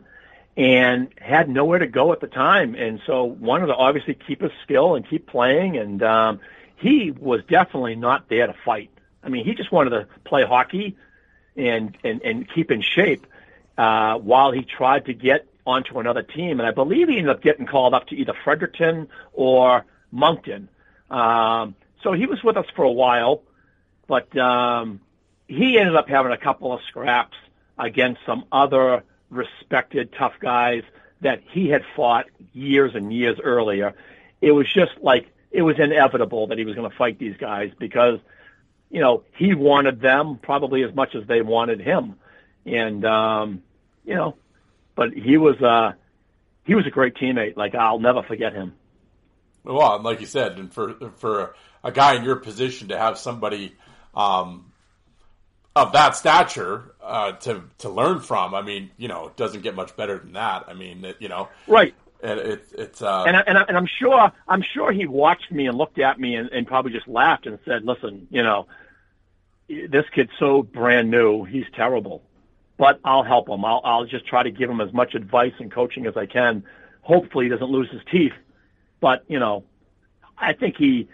[0.56, 4.52] and had nowhere to go at the time, and so wanted to obviously keep his
[4.64, 5.78] skill and keep playing.
[5.78, 6.40] And um,
[6.78, 8.90] he was definitely not there to fight.
[9.24, 10.96] I mean, he just wanted to play hockey
[11.56, 13.26] and and and keep in shape
[13.78, 16.60] uh, while he tried to get onto another team.
[16.60, 20.70] And I believe he ended up getting called up to either Fredericton or Moncton.
[21.10, 23.42] Um, so he was with us for a while,
[24.08, 25.02] but um,
[25.48, 27.36] he ended up having a couple of scraps
[27.78, 30.84] against some other respected tough guys
[31.22, 33.94] that he had fought years and years earlier.
[34.42, 37.72] It was just like it was inevitable that he was going to fight these guys
[37.80, 38.20] because
[38.92, 42.16] you know he wanted them probably as much as they wanted him,
[42.64, 43.64] and um,
[44.06, 44.38] you know,
[44.96, 45.94] but he was uh,
[46.64, 47.58] he was a great teammate.
[47.58, 48.74] Like I'll never forget him.
[49.64, 53.18] Well, and like you said, and for for a guy in your position to have
[53.18, 53.76] somebody
[54.14, 54.72] um,
[55.76, 59.74] of that stature uh, to to learn from, I mean, you know, it doesn't get
[59.74, 60.66] much better than that.
[60.68, 61.96] I mean, you know, Right.
[62.22, 65.52] And it, it's uh, and I, and, I, and I'm sure I'm sure he watched
[65.52, 68.68] me and looked at me and, and probably just laughed and said, "Listen, you know,
[69.68, 71.44] this kid's so brand new.
[71.44, 72.24] He's terrible,
[72.78, 73.64] but I'll help him.
[73.64, 76.64] I'll I'll just try to give him as much advice and coaching as I can.
[77.02, 78.34] Hopefully, he doesn't lose his teeth.
[79.00, 79.64] But you know,
[80.38, 81.08] I think he,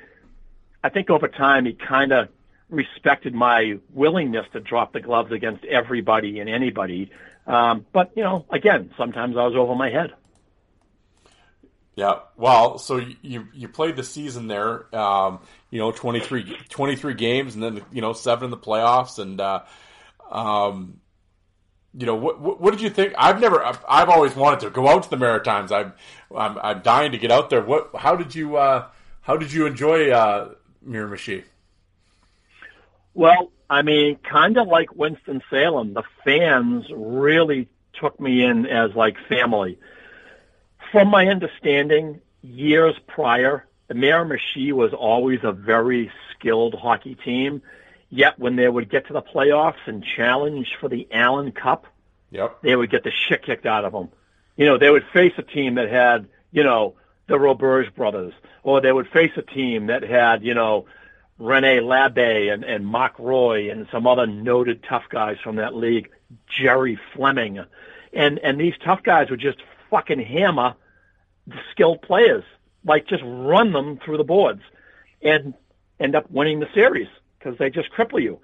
[0.84, 2.30] I think over time he kind of
[2.70, 7.12] respected my willingness to drop the gloves against everybody and anybody.
[7.46, 10.14] Um, but you know, again, sometimes I was over my head.
[11.96, 15.40] Yeah, well, so you you played the season there, um,
[15.70, 19.62] you know, 23, 23 games, and then you know seven in the playoffs, and uh,
[20.32, 21.00] um,
[21.96, 23.14] you know what, what did you think?
[23.16, 25.72] I've never, I've, I've always wanted to go out to the Maritimes.
[25.72, 25.94] I'm
[26.36, 27.62] I'm, I'm dying to get out there.
[27.62, 27.92] What?
[27.96, 28.88] How did you uh,
[29.22, 30.54] how did you enjoy uh,
[30.88, 31.44] Miramichi?
[33.14, 38.96] Well, I mean, kind of like Winston Salem, the fans really took me in as
[38.96, 39.78] like family.
[40.94, 47.64] From my understanding, years prior, the Miramichi was always a very skilled hockey team.
[48.12, 51.88] Yet when they would get to the playoffs and challenge for the Allen Cup,
[52.30, 52.62] Yep.
[52.62, 54.10] they would get the shit kicked out of them.
[54.56, 56.94] You know, they would face a team that had, you know,
[57.26, 60.86] the Roberge brothers, or they would face a team that had, you know,
[61.40, 66.12] Rene Labbe and, and Mark Roy and some other noted tough guys from that league,
[66.46, 67.66] Jerry Fleming.
[68.14, 69.58] And, and these tough guys would just
[69.90, 70.76] fucking hammer
[71.72, 72.44] skilled players,
[72.86, 74.62] like just run them through the boards
[75.22, 75.54] and
[76.00, 77.08] end up winning the series
[77.40, 78.40] because they just cripple you.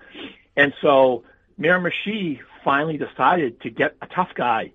[0.55, 1.23] And so
[1.59, 4.71] Miramichi finally decided to get a tough guy.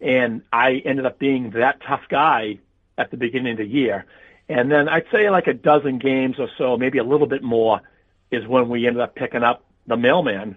[0.00, 2.58] And I ended up being that tough guy
[2.98, 4.04] at the beginning of the year.
[4.48, 7.80] And then I'd say like a dozen games or so, maybe a little bit more,
[8.30, 10.56] is when we ended up picking up the mailman.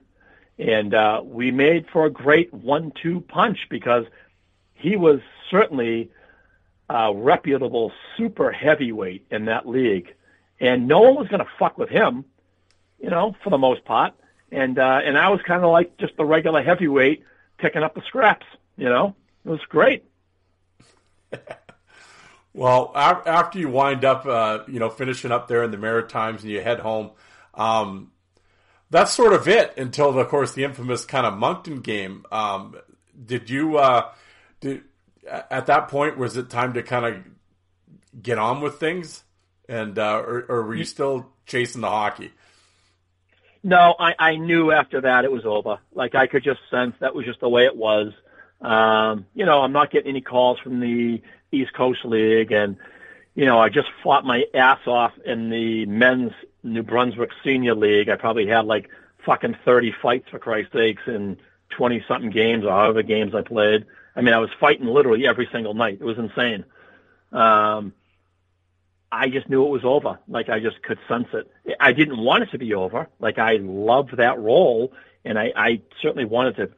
[0.57, 4.05] And uh, we made for a great one-two punch because
[4.73, 6.11] he was certainly
[6.89, 10.13] a reputable super heavyweight in that league.
[10.59, 12.25] And no one was going to fuck with him,
[12.99, 14.13] you know, for the most part.
[14.51, 17.23] And uh, and I was kind of like just the regular heavyweight
[17.57, 18.45] picking up the scraps,
[18.77, 19.15] you know.
[19.45, 20.03] It was great.
[22.53, 26.41] Well, af- after you wind up, uh, you know, finishing up there in the Maritimes
[26.41, 27.11] and you head home,
[27.53, 28.11] um,
[28.89, 32.25] that's sort of it until, of course, the infamous kind of Moncton game.
[32.31, 32.75] Um,
[33.25, 34.09] did you, uh,
[34.61, 34.81] did,
[35.29, 39.23] at that point, was it time to kind of get on with things?
[39.67, 42.31] And, uh, or, or were you still chasing the hockey?
[43.63, 45.79] No, I, I knew after that it was over.
[45.93, 48.13] Like I could just sense that was just the way it was.
[48.61, 52.77] Um, you know, I'm not getting any calls from the East Coast League, and
[53.35, 56.31] you know, I just fought my ass off in the men's
[56.63, 58.09] New Brunswick Senior League.
[58.09, 58.89] I probably had like
[59.25, 61.37] fucking 30 fights for Christ's sakes in
[61.69, 63.85] 20 something games or however games I played.
[64.15, 65.99] I mean, I was fighting literally every single night.
[66.01, 66.65] It was insane.
[67.31, 67.93] Um,
[69.11, 70.19] I just knew it was over.
[70.27, 71.49] Like I just could sense it.
[71.79, 73.07] I didn't want it to be over.
[73.19, 74.93] Like I loved that role,
[75.25, 76.69] and I, I certainly wanted to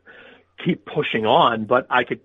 [0.63, 1.65] keep pushing on.
[1.65, 2.21] But I could.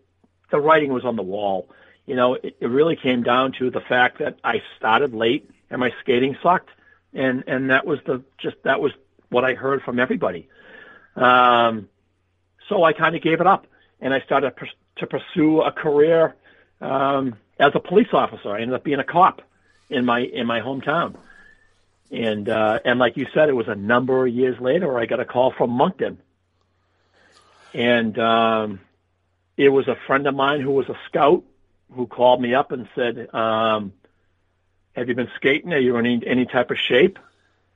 [0.50, 1.68] The writing was on the wall.
[2.06, 5.80] You know, it, it really came down to the fact that I started late and
[5.80, 6.70] my skating sucked,
[7.12, 8.92] and and that was the just that was
[9.28, 10.48] what I heard from everybody.
[11.16, 11.88] Um,
[12.68, 13.66] so I kind of gave it up,
[14.00, 14.54] and I started
[14.96, 16.34] to pursue a career
[16.80, 18.50] um, as a police officer.
[18.50, 19.42] I ended up being a cop
[19.90, 21.16] in my in my hometown.
[22.10, 25.20] And uh, and like you said, it was a number of years later I got
[25.20, 26.18] a call from Moncton,
[27.74, 28.80] and um,
[29.56, 31.42] it was a friend of mine who was a scout
[31.92, 33.92] who called me up and said, um,
[34.94, 35.72] "Have you been skating?
[35.72, 37.18] Are you in any, any type of shape?"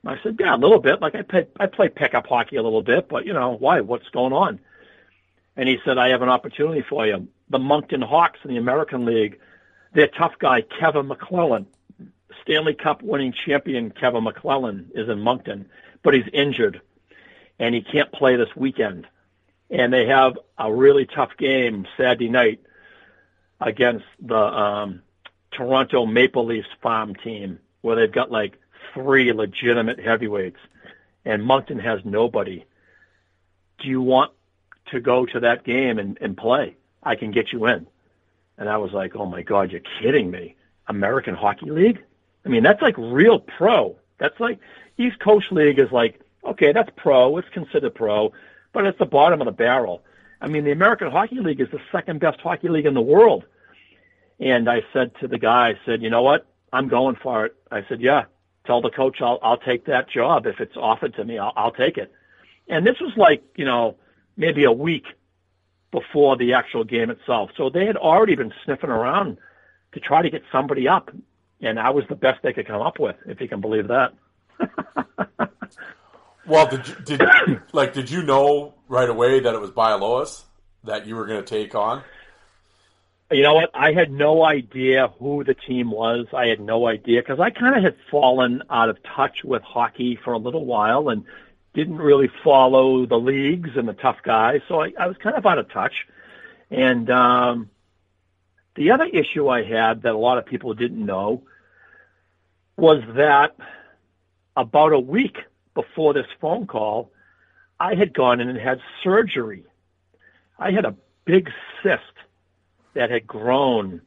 [0.07, 1.01] I said, "Yeah, a little bit.
[1.01, 3.81] Like I play I play pickup hockey a little bit, but you know why?
[3.81, 4.61] What's going on?"
[5.61, 7.29] And he said, "I have an opportunity for you.
[7.51, 9.39] The Moncton Hawks in the American League,
[9.93, 11.67] their tough guy Kevin McClelland."
[12.41, 15.69] Stanley Cup winning champion Kevin McClelland is in Moncton,
[16.03, 16.81] but he's injured
[17.59, 19.07] and he can't play this weekend.
[19.69, 22.61] And they have a really tough game Saturday night
[23.61, 25.03] against the um,
[25.51, 28.59] Toronto Maple Leafs farm team where they've got like
[28.95, 30.61] three legitimate heavyweights
[31.27, 32.65] and Moncton has nobody.
[33.79, 34.33] Do you want
[34.91, 36.77] to go to that game and, and play?
[37.03, 37.87] I can get you in.
[38.59, 40.57] And I was like, oh my God, you're kidding me.
[40.89, 42.03] American Hockey League?
[42.45, 43.97] I mean, that's like real pro.
[44.19, 44.59] That's like
[44.99, 47.37] East Coast League is like, okay, that's pro.
[47.39, 48.33] It's considered pro,
[48.73, 50.03] but it's the bottom of the barrel.
[50.41, 53.45] I mean, the American Hockey League is the second best hockey league in the world.
[54.39, 56.47] And I said to the guy, I said, you know what?
[56.73, 57.57] I'm going for it.
[57.71, 58.25] I said, yeah,
[58.65, 60.47] tell the coach I'll, I'll take that job.
[60.47, 62.13] If it's offered to me, I'll, I'll take it.
[62.69, 63.97] And this was like, you know,
[64.37, 65.05] maybe a week
[65.91, 67.51] before the actual game itself.
[67.57, 69.39] So they had already been sniffing around
[69.93, 71.11] to try to get somebody up
[71.63, 74.13] and I was the best they could come up with, if you can believe that.
[76.47, 77.23] well, did you, did
[77.73, 80.45] like did you know right away that it was Bialowas
[80.85, 82.03] that you were going to take on?
[83.31, 83.71] You know what?
[83.75, 86.27] I had no idea who the team was.
[86.37, 90.19] I had no idea because I kind of had fallen out of touch with hockey
[90.25, 91.25] for a little while and
[91.75, 94.61] didn't really follow the leagues and the tough guys.
[94.69, 96.07] So I, I was kind of out of touch.
[96.71, 97.71] And um,
[98.75, 101.45] the other issue I had that a lot of people didn't know
[102.77, 103.57] was that
[104.57, 105.39] about a week
[105.75, 107.11] before this phone call,
[107.79, 109.65] I had gone in and had surgery.
[110.59, 110.95] I had a
[111.25, 111.51] big
[111.83, 112.03] cyst
[112.95, 114.03] that had grown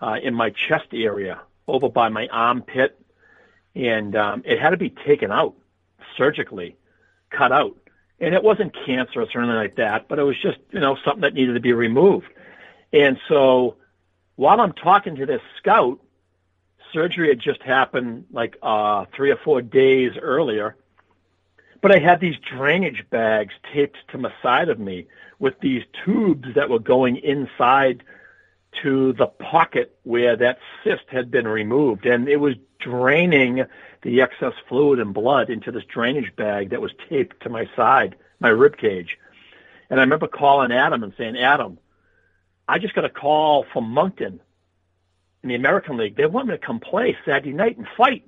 [0.00, 3.00] uh, in my chest area over by my armpit,
[3.74, 5.54] and um, it had to be taken out
[6.16, 6.76] surgically,
[7.38, 7.76] cut out.
[8.20, 11.20] And it wasn't cancerous or anything like that, but it was just, you know, something
[11.20, 12.26] that needed to be removed.
[12.92, 13.76] And so
[14.34, 16.00] while I'm talking to this scout,
[16.92, 20.74] surgery had just happened like uh, three or four days earlier,
[21.80, 25.06] but I had these drainage bags taped to the side of me
[25.38, 28.02] with these tubes that were going inside
[28.82, 33.64] to the pocket where that cyst had been removed, and it was draining
[34.02, 38.16] the excess fluid and blood into this drainage bag that was taped to my side,
[38.40, 39.18] my rib cage.
[39.90, 41.78] And I remember calling Adam and saying, Adam,
[42.68, 44.40] I just got a call from Moncton
[45.42, 46.16] in the American League.
[46.16, 48.24] They want me to come play Saturday night and fight.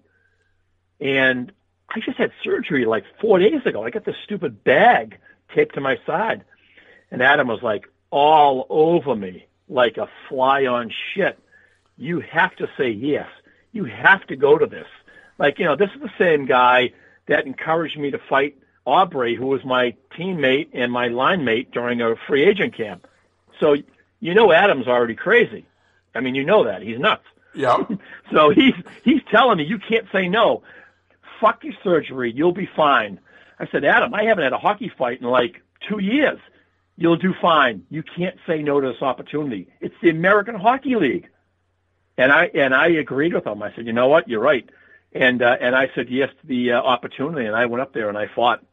[1.00, 1.52] And
[1.88, 3.84] I just had surgery like four days ago.
[3.84, 5.18] I got this stupid bag
[5.54, 6.44] taped to my side.
[7.10, 11.38] And Adam was like all over me like a fly on shit.
[11.96, 13.28] You have to say yes.
[13.72, 14.86] You have to go to this.
[15.40, 16.92] Like, you know, this is the same guy
[17.26, 22.02] that encouraged me to fight Aubrey, who was my teammate and my line mate during
[22.02, 23.06] a free agent camp.
[23.58, 23.76] So
[24.20, 25.64] you know Adam's already crazy.
[26.14, 26.82] I mean, you know that.
[26.82, 27.24] He's nuts.
[27.54, 27.78] Yeah.
[28.32, 30.62] so he's he's telling me you can't say no.
[31.40, 32.32] Fuck your surgery.
[32.32, 33.18] You'll be fine.
[33.58, 36.38] I said, Adam, I haven't had a hockey fight in like two years.
[36.96, 37.86] You'll do fine.
[37.88, 39.68] You can't say no to this opportunity.
[39.80, 41.28] It's the American Hockey League.
[42.18, 43.62] And I and I agreed with him.
[43.62, 44.68] I said, you know what, you're right.
[45.12, 48.08] And uh, and I said yes to the uh, opportunity, and I went up there
[48.08, 48.64] and I fought.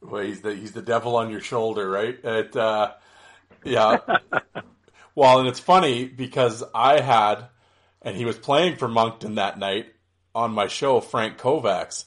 [0.00, 2.18] Well, he's the he's the devil on your shoulder, right?
[2.22, 2.92] It, uh,
[3.64, 3.98] yeah.
[5.14, 7.48] well, and it's funny because I had,
[8.00, 9.86] and he was playing for Moncton that night
[10.34, 12.04] on my show, Frank Kovacs.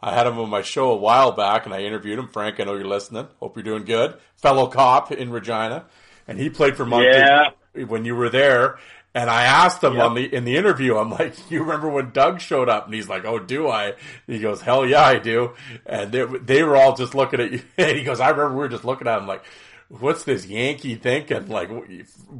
[0.00, 2.28] I had him on my show a while back, and I interviewed him.
[2.28, 3.28] Frank, I know you're listening.
[3.40, 4.16] Hope you're doing good.
[4.36, 5.86] Fellow cop in Regina,
[6.28, 7.84] and he played for Moncton Yeah.
[7.86, 8.78] when you were there.
[9.14, 10.02] And I asked him Yep.
[10.02, 13.08] on the in the interview, I'm like, "You remember when Doug showed up?" And he's
[13.08, 13.92] like, "Oh, do I?"
[14.26, 15.50] He goes, "Hell yeah, I do."
[15.84, 17.60] And they they were all just looking at you.
[17.76, 19.44] And he goes, "I remember we were just looking at him like."
[20.00, 21.48] What's this Yankee thinking?
[21.48, 21.68] Like,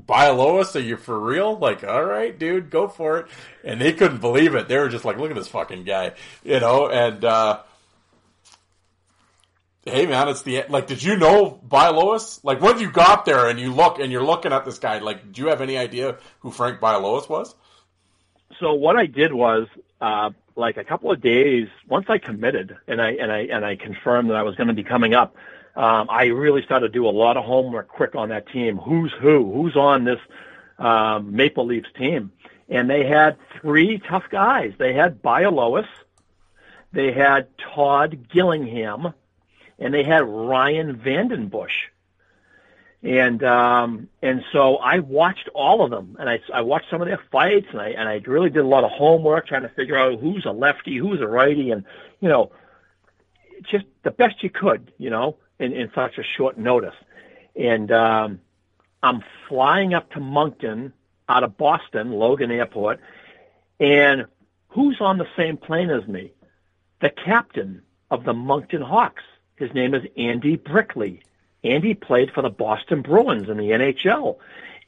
[0.08, 0.74] Bialowas?
[0.74, 1.58] Are you for real?
[1.58, 3.26] Like, all right, dude, go for it.
[3.62, 4.68] And they couldn't believe it.
[4.68, 6.12] They were just like, look at this fucking guy,
[6.42, 6.88] you know.
[6.88, 7.60] And uh,
[9.84, 10.86] hey, man, it's the like.
[10.86, 12.40] Did you know Bialowas?
[12.44, 15.32] Like, when you got there and you look and you're looking at this guy, like,
[15.32, 17.54] do you have any idea who Frank Bialowas was?
[18.62, 19.66] so what I did was,
[20.00, 23.76] uh, like a couple of days once I committed and I and I and I
[23.76, 25.34] confirmed that I was going to be coming up,
[25.76, 28.76] um, I really started to do a lot of homework quick on that team.
[28.76, 29.50] Who's who?
[29.52, 30.18] Who's on this
[30.78, 32.32] um, Maple Leafs team?
[32.68, 34.72] And they had three tough guys.
[34.78, 35.88] They had Bialowas,
[36.92, 39.14] they had Todd Gillingham,
[39.82, 41.88] and they had Ryan VandenBussche.
[43.02, 47.08] And um, and so I watched all of them, and I, I watched some of
[47.08, 49.98] their fights, and I and I really did a lot of homework trying to figure
[49.98, 51.84] out who's a lefty, who's a righty, and
[52.20, 52.52] you know,
[53.68, 56.94] just the best you could, you know, in, in such a short notice.
[57.56, 58.40] And um,
[59.02, 60.92] I'm flying up to Moncton
[61.28, 63.00] out of Boston, Logan Airport,
[63.80, 64.26] and
[64.68, 66.32] who's on the same plane as me?
[67.00, 67.82] The captain
[68.12, 69.24] of the Moncton Hawks.
[69.62, 71.22] His name is Andy Brickley.
[71.62, 74.38] Andy played for the Boston Bruins in the NHL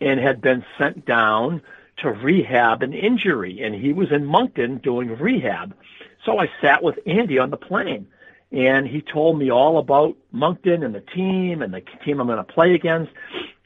[0.01, 1.63] and had been sent down
[1.99, 5.77] to rehab an injury, and he was in Moncton doing rehab.
[6.25, 8.09] So I sat with Andy on the plane,
[8.51, 12.39] and he told me all about Moncton and the team and the team I'm going
[12.39, 13.13] to play against.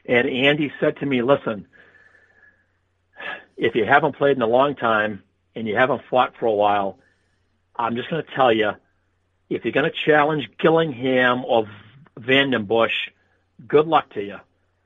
[0.05, 1.65] And Andy said to me, listen,
[3.57, 5.23] if you haven't played in a long time
[5.55, 6.99] and you haven't fought for a while,
[7.75, 8.73] I'm just going to tell you,
[9.49, 11.67] if you're going to challenge Gillingham or
[12.19, 13.09] VandenBussche,
[13.67, 14.37] good luck to you.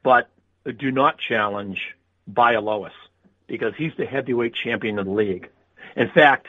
[0.03, 0.29] But
[0.77, 1.79] do not challenge
[2.31, 2.91] Bialowas
[3.47, 5.49] because he's the heavyweight champion of the league.
[5.95, 6.47] In fact,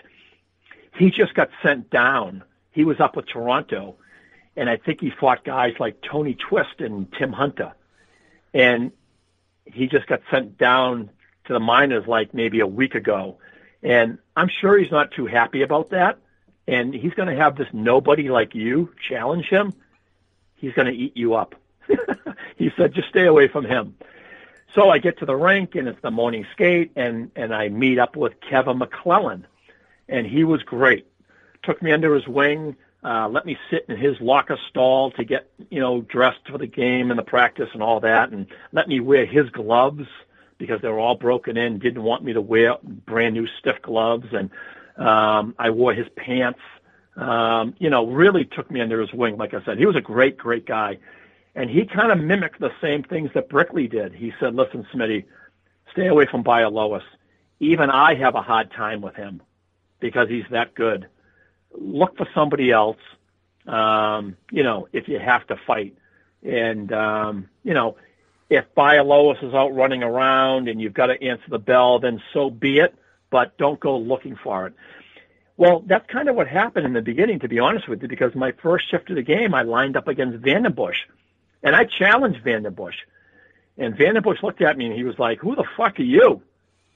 [0.96, 2.44] he just got sent down.
[2.70, 3.96] He was up with Toronto,
[4.56, 7.72] and I think he fought guys like Tony Twist and Tim Hunter.
[8.52, 8.92] And
[9.64, 11.10] he just got sent down
[11.46, 13.38] to the minors like maybe a week ago.
[13.82, 16.18] And I'm sure he's not too happy about that.
[16.66, 19.74] And he's going to have this nobody like you challenge him.
[20.56, 21.54] He's going to eat you up.
[22.56, 23.96] he said, just stay away from him.
[24.74, 27.98] So I get to the rink and it's the morning skate and, and I meet
[27.98, 29.44] up with Kevin McClelland
[30.08, 31.06] and he was great.
[31.62, 35.50] Took me under his wing, uh, let me sit in his locker stall to get,
[35.70, 38.98] you know, dressed for the game and the practice and all that and let me
[38.98, 40.06] wear his gloves
[40.58, 44.26] because they were all broken in, didn't want me to wear brand new stiff gloves
[44.32, 44.50] and
[44.96, 46.60] um, I wore his pants.
[47.16, 49.36] Um, you know, really took me under his wing.
[49.36, 50.98] Like I said, he was a great, great guy.
[51.54, 54.12] And he kind of mimicked the same things that Brickley did.
[54.12, 55.24] He said, listen, Smitty,
[55.92, 57.04] stay away from Bialowas.
[57.60, 59.40] Even I have a hard time with him
[60.00, 61.06] because he's that good.
[61.72, 62.98] Look for somebody else,
[63.66, 65.96] um, you know, if you have to fight.
[66.42, 67.96] And, um, you know,
[68.50, 72.50] if Bialowas is out running around and you've got to answer the bell, then so
[72.50, 72.94] be it.
[73.30, 74.74] But don't go looking for it.
[75.56, 78.34] Well, that's kind of what happened in the beginning, to be honest with you, because
[78.34, 81.04] my first shift of the game, I lined up against VandenBussche,
[81.62, 83.04] and I challenged VandenBussche.
[83.78, 86.42] And VandenBussche looked at me and he was like, "Who the fuck are you?"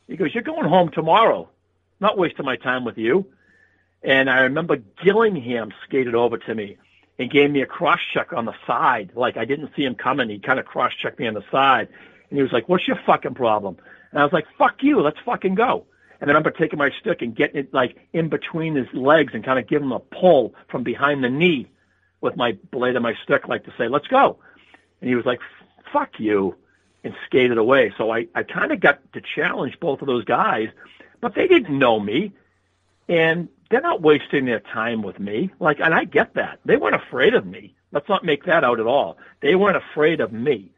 [0.06, 1.48] He goes, "You're going home tomorrow.
[2.00, 3.26] Not wasting my time with you."
[4.02, 6.76] And I remember Gillingham skated over to me
[7.18, 9.10] and gave me a cross check on the side.
[9.14, 10.28] Like I didn't see him coming.
[10.28, 11.88] He kind of cross checked me on the side.
[12.30, 13.76] And he was like, what's your fucking problem?
[14.10, 15.00] And I was like, fuck you.
[15.00, 15.86] Let's fucking go.
[16.20, 19.32] And then I remember taking my stick and getting it like in between his legs
[19.34, 21.68] and kind of giving him a pull from behind the knee
[22.20, 24.38] with my blade of my stick, like to say, let's go.
[25.00, 25.40] And he was like,
[25.92, 26.56] fuck you
[27.04, 27.92] and skated away.
[27.96, 30.68] So I, I kind of got to challenge both of those guys,
[31.20, 32.32] but they didn't know me.
[33.08, 35.50] And they're not wasting their time with me.
[35.60, 36.58] Like, and I get that.
[36.64, 37.74] They weren't afraid of me.
[37.92, 39.18] Let's not make that out at all.
[39.40, 40.72] They weren't afraid of me,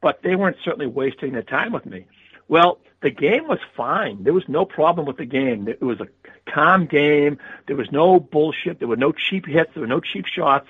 [0.00, 2.06] but they weren't certainly wasting their time with me.
[2.52, 4.24] Well, the game was fine.
[4.24, 5.68] There was no problem with the game.
[5.68, 6.08] It was a
[6.52, 7.38] calm game.
[7.66, 8.78] There was no bullshit.
[8.78, 9.70] There were no cheap hits.
[9.72, 10.68] There were no cheap shots.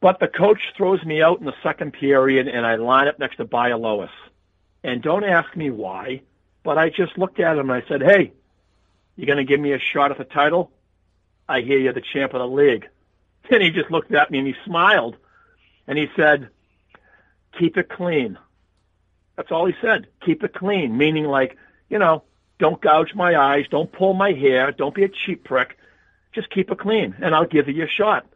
[0.00, 3.38] But the coach throws me out in the second period, and I line up next
[3.38, 4.12] to Bialowas.
[4.84, 6.22] And don't ask me why,
[6.62, 8.32] but I just looked at him and I said, hey,
[9.16, 10.70] you're going to give me a shot at the title?
[11.48, 12.86] I hear you're the champ of the league.
[13.50, 15.16] And he just looked at me and he smiled.
[15.88, 16.50] And he said,
[17.58, 18.38] keep it clean.
[19.36, 20.06] That's all he said.
[20.24, 21.56] Keep it clean, meaning like,
[21.88, 22.22] you know,
[22.58, 25.76] don't gouge my eyes, don't pull my hair, don't be a cheap prick.
[26.32, 28.26] Just keep it clean, and I'll give you a shot.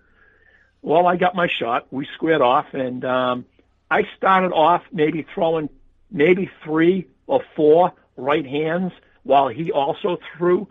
[0.82, 1.86] Well, I got my shot.
[1.90, 3.46] We squared off, and um,
[3.90, 5.68] I started off maybe throwing
[6.10, 10.68] maybe three or four right hands while he also threw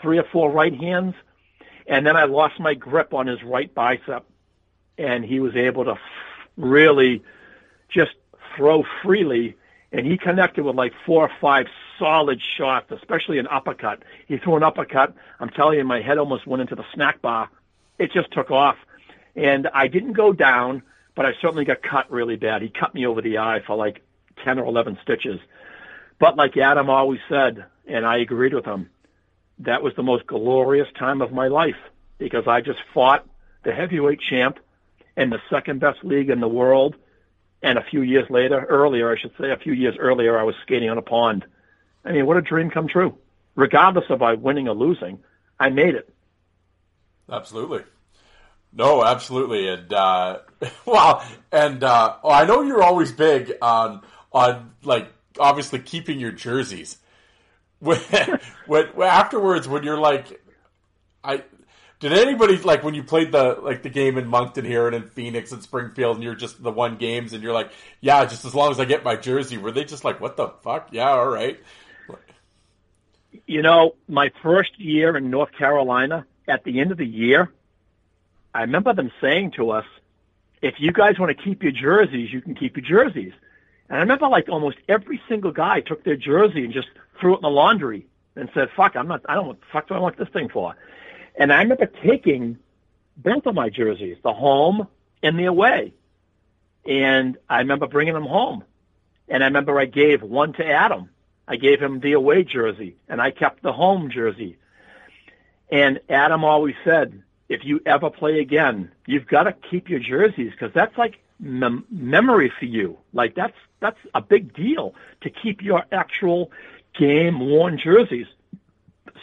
[0.00, 1.14] three or four right hands.
[1.86, 4.24] And then I lost my grip on his right bicep,
[4.96, 5.98] and he was able to
[6.56, 7.22] really
[7.88, 8.12] just
[8.56, 9.56] throw freely.
[9.92, 11.66] And he connected with like four or five
[11.98, 14.02] solid shots, especially an uppercut.
[14.26, 15.14] He threw an uppercut.
[15.38, 17.48] I'm telling you, my head almost went into the snack bar.
[17.98, 18.76] It just took off.
[19.36, 20.82] And I didn't go down,
[21.14, 22.62] but I certainly got cut really bad.
[22.62, 24.02] He cut me over the eye for like
[24.44, 25.40] 10 or 11 stitches.
[26.18, 28.90] But like Adam always said, and I agreed with him,
[29.60, 31.76] that was the most glorious time of my life
[32.18, 33.26] because I just fought
[33.64, 34.58] the heavyweight champ
[35.16, 36.96] in the second best league in the world.
[37.64, 40.54] And a few years later, earlier, I should say, a few years earlier, I was
[40.60, 41.46] skating on a pond.
[42.04, 43.16] I mean, what a dream come true.
[43.54, 45.20] Regardless of I winning or losing,
[45.58, 46.14] I made it.
[47.32, 47.82] Absolutely.
[48.74, 49.66] No, absolutely.
[49.68, 50.40] And, uh,
[50.84, 55.08] well, and, uh, oh, I know you're always big on, on, like,
[55.40, 56.98] obviously keeping your jerseys.
[57.80, 57.98] When,
[58.94, 60.40] when, afterwards, when you're like,
[61.22, 61.44] I,
[62.10, 65.08] did anybody like when you played the like the game in Moncton here and in
[65.08, 67.70] Phoenix and Springfield and you're just the one games and you're like,
[68.02, 70.48] yeah, just as long as I get my jersey, were they just like, what the
[70.62, 70.88] fuck?
[70.92, 71.58] Yeah, all right.
[73.46, 77.50] You know, my first year in North Carolina, at the end of the year,
[78.54, 79.86] I remember them saying to us,
[80.60, 83.32] if you guys want to keep your jerseys, you can keep your jerseys.
[83.88, 87.36] And I remember like almost every single guy took their jersey and just threw it
[87.38, 88.06] in the laundry
[88.36, 90.50] and said, fuck, I'm not, I don't, what the fuck do I want this thing
[90.50, 90.76] for?
[91.36, 92.58] And I remember taking
[93.16, 94.88] both of my jerseys, the home
[95.22, 95.94] and the away.
[96.86, 98.64] And I remember bringing them home.
[99.28, 101.08] And I remember I gave one to Adam.
[101.46, 104.58] I gave him the away jersey and I kept the home jersey.
[105.70, 110.52] And Adam always said, if you ever play again, you've got to keep your jerseys
[110.52, 112.98] because that's like mem- memory for you.
[113.12, 116.50] Like that's that's a big deal to keep your actual
[116.94, 118.26] game worn jerseys.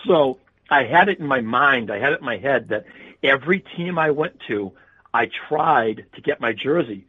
[0.06, 0.38] So
[0.72, 2.86] I had it in my mind, I had it in my head that
[3.22, 4.72] every team I went to,
[5.14, 7.06] I tried to get my jersey.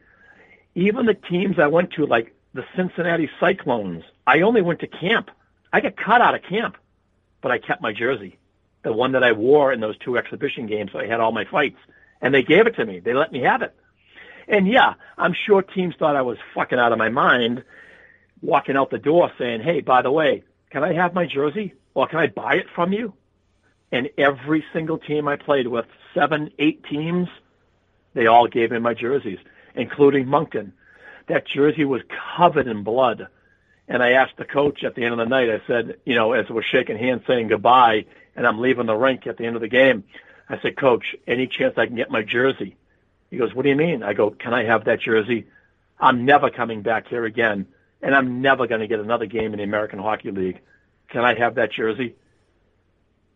[0.74, 5.30] Even the teams I went to, like the Cincinnati Cyclones, I only went to camp.
[5.72, 6.76] I got cut out of camp,
[7.40, 8.36] but I kept my jersey,
[8.82, 10.90] the one that I wore in those two exhibition games.
[10.92, 11.78] So I had all my fights,
[12.20, 12.98] and they gave it to me.
[12.98, 13.74] They let me have it.
[14.48, 17.62] And yeah, I'm sure teams thought I was fucking out of my mind
[18.40, 21.74] walking out the door saying, hey, by the way, can I have my jersey?
[21.94, 23.14] Or can I buy it from you?
[23.92, 27.28] And every single team I played with, seven, eight teams,
[28.14, 29.38] they all gave me my jerseys,
[29.74, 30.72] including Moncton.
[31.28, 32.02] That jersey was
[32.36, 33.28] covered in blood.
[33.86, 36.32] And I asked the coach at the end of the night, I said, you know,
[36.32, 39.62] as we're shaking hands saying goodbye, and I'm leaving the rink at the end of
[39.62, 40.04] the game,
[40.48, 42.76] I said, Coach, any chance I can get my jersey?
[43.30, 44.02] He goes, what do you mean?
[44.02, 45.46] I go, can I have that jersey?
[45.98, 47.66] I'm never coming back here again,
[48.02, 50.60] and I'm never going to get another game in the American Hockey League.
[51.08, 52.14] Can I have that jersey?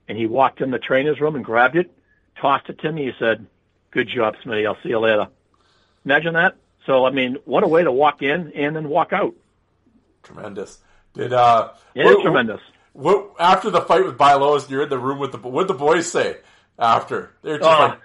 [0.09, 1.91] And he walked in the trainer's room and grabbed it,
[2.41, 3.07] tossed it to me.
[3.07, 3.47] He said,
[3.91, 4.67] good job, Smitty.
[4.67, 5.29] I'll see you later.
[6.05, 6.57] Imagine that.
[6.87, 9.35] So, I mean, what a way to walk in and then walk out.
[10.23, 10.79] Tremendous.
[11.15, 12.61] Did uh, it is tremendous.
[12.93, 16.11] what after the fight with Bialowas, you're in the room with the what the boys
[16.11, 16.37] say
[16.79, 17.31] after?
[17.43, 17.87] They're just Oh.
[17.87, 17.99] like,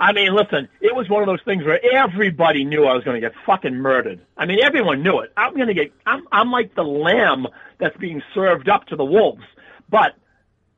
[0.00, 3.20] I mean, listen, it was one of those things where everybody knew I was going
[3.20, 4.20] to get fucking murdered.
[4.36, 5.32] I mean, everyone knew it.
[5.36, 7.46] I'm going to get, I'm, I'm like the lamb
[7.78, 9.42] that's being served up to the wolves.
[9.88, 10.14] But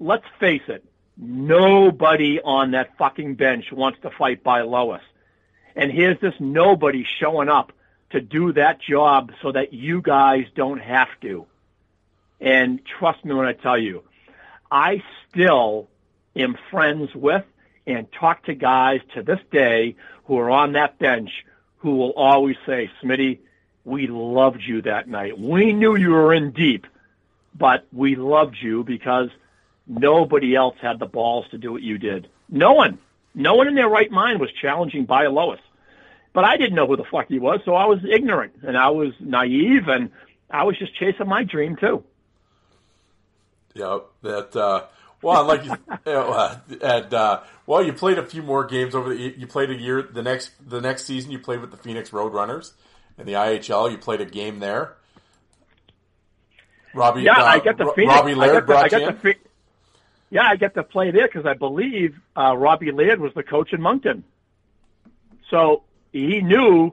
[0.01, 0.85] let's face it,
[1.17, 5.03] nobody on that fucking bench wants to fight Bialowas.
[5.77, 7.73] And here's this nobody showing up
[8.11, 11.47] to do that job so that you guys don't have to.
[12.41, 14.03] And trust me when I tell you,
[14.71, 15.89] I still
[16.35, 17.45] am friends with
[17.87, 21.31] and talk to guys to this day who are on that bench
[21.79, 23.39] who will always say, Smitty,
[23.85, 25.39] we loved you that night.
[25.39, 26.87] We knew you were in deep,
[27.55, 29.31] but we loved you because
[29.91, 32.29] nobody else had the balls to do what you did.
[32.49, 32.99] No one.
[33.35, 35.59] No one in their right mind was challenging Bialowas.
[36.33, 38.91] But I didn't know who the fuck he was, so I was ignorant and I
[38.91, 40.11] was naive and
[40.49, 42.05] I was just chasing my dream too.
[43.75, 44.55] yeah, that.
[44.57, 44.87] uh
[45.23, 45.73] Well, like you,
[46.07, 49.35] uh, and uh, well, you played a few more games over the.
[49.37, 50.03] You played a year.
[50.03, 52.73] The next the next season, you played with the Phoenix Roadrunners
[53.19, 53.91] in the IHL.
[53.91, 54.97] You played a game there.
[56.95, 58.15] Robbie, Yeah, uh, I get the Phoenix.
[58.15, 59.37] Robbie I Laird the, brought I get you the in.
[60.31, 63.73] Yeah, I get to play there because I believe uh, Robbie Laird was the coach
[63.73, 64.23] in Moncton.
[65.51, 65.83] So
[66.13, 66.93] he knew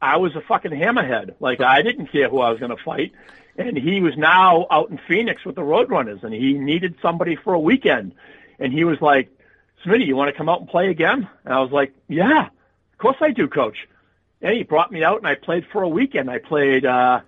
[0.00, 1.34] I was a fucking hammerhead.
[1.40, 3.12] Like I didn't care who I was going to fight,
[3.56, 7.54] and he was now out in Phoenix with the Roadrunners, and he needed somebody for
[7.54, 8.12] a weekend,
[8.58, 9.30] and he was like,
[9.84, 12.98] "Smitty, you want to come out and play again?" And I was like, "Yeah, of
[12.98, 13.88] course I do, coach."
[14.42, 16.30] And he brought me out, and I played for a weekend.
[16.30, 16.84] I played.
[16.84, 17.20] uh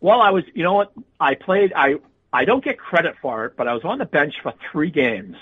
[0.00, 0.92] well, I was, you know what?
[1.18, 1.72] I played.
[1.74, 1.96] I
[2.32, 5.36] I don't get credit for it, but I was on the bench for three games.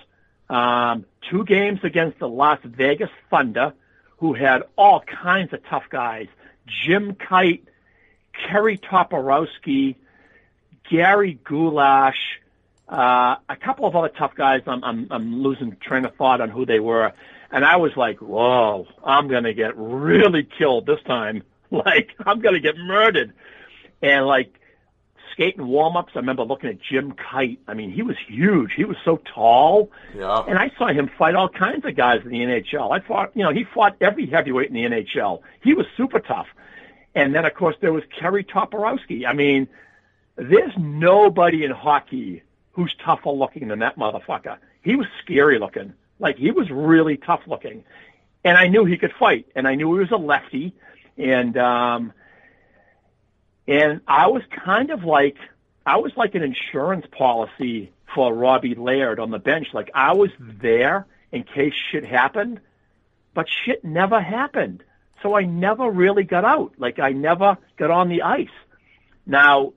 [0.48, 3.72] Um, two games against the Las Vegas Thunder,
[4.18, 6.28] who had all kinds of tough guys:
[6.66, 7.62] Jim Kyte,
[8.32, 9.96] Kerry Toporowski,
[10.88, 12.40] Gary Goulash,
[12.88, 14.62] uh, a couple of other tough guys.
[14.66, 17.12] I'm I'm I'm losing train of thought on who they were,
[17.50, 21.42] and I was like, "Whoa, I'm gonna get really killed this time.
[21.68, 23.32] Like I'm gonna get murdered."
[24.00, 24.54] And like
[25.36, 27.58] skating warm ups, I remember looking at Jim Kyte.
[27.68, 28.72] I mean, he was huge.
[28.74, 29.90] He was so tall.
[30.16, 30.44] Yeah.
[30.48, 32.90] And I saw him fight all kinds of guys in the NHL.
[32.90, 35.42] I fought, you know, he fought every heavyweight in the NHL.
[35.62, 36.46] He was super tough.
[37.14, 39.26] And then, of course, there was Kerry Toporowski.
[39.26, 39.68] I mean,
[40.36, 42.42] there's nobody in hockey
[42.72, 44.56] who's tougher looking than that motherfucker.
[44.82, 45.92] He was scary looking.
[46.18, 47.84] Like, he was really tough looking.
[48.42, 49.46] And I knew he could fight.
[49.54, 50.74] And I knew he was a lefty.
[51.18, 52.14] And, um,
[53.68, 55.36] and I was kind of like,
[55.84, 59.68] I was like an insurance policy for Robbie Laird on the bench.
[59.72, 62.60] Like I was there in case shit happened,
[63.34, 64.82] but shit never happened.
[65.22, 66.74] So I never really got out.
[66.78, 68.48] Like I never got on the ice.
[69.26, 69.72] Now,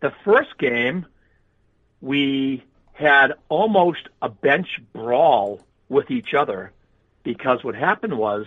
[0.00, 1.06] the first game,
[2.00, 6.72] we had almost a bench brawl with each other
[7.22, 8.46] because what happened was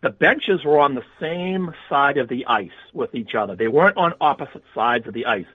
[0.00, 3.56] the benches were on the same side of the ice with each other.
[3.56, 5.46] They weren't on opposite sides of the ice.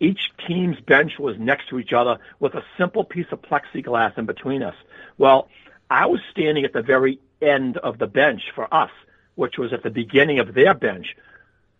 [0.00, 4.26] Each team's bench was next to each other with a simple piece of plexiglass in
[4.26, 4.74] between us.
[5.18, 5.48] Well,
[5.88, 8.90] I was standing at the very end of the bench for us,
[9.36, 11.16] which was at the beginning of their bench.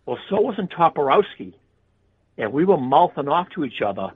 [0.07, 1.55] Well, so wasn't Toporowski.
[2.39, 4.13] And we were mouthing off to each other.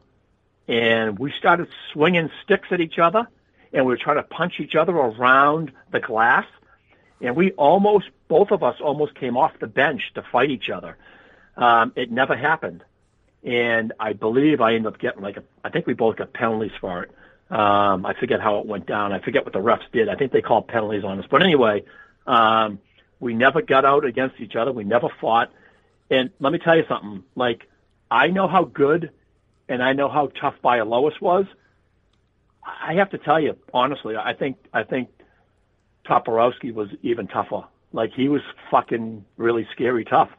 [0.68, 3.26] And we started swinging sticks at each other.
[3.72, 6.46] And we were trying to punch each other around the glass
[7.20, 10.96] and we almost both of us almost came off the bench to fight each other.
[11.56, 12.84] Um, it never happened,
[13.44, 16.72] and I believe I ended up getting like a, I think we both got penalties
[16.80, 17.10] for it.
[17.50, 19.12] Um, I forget how it went down.
[19.12, 20.08] I forget what the refs did.
[20.08, 21.26] I think they called penalties on us.
[21.28, 21.84] But anyway,
[22.26, 22.78] um,
[23.18, 24.72] we never got out against each other.
[24.72, 25.52] We never fought.
[26.10, 27.24] And let me tell you something.
[27.34, 27.68] Like
[28.10, 29.10] I know how good
[29.68, 31.46] and I know how tough Bialowas was.
[32.64, 34.16] I have to tell you honestly.
[34.16, 35.08] I think I think
[36.10, 37.64] Toporowski was even tougher.
[37.92, 40.30] Like he was fucking really scary tough.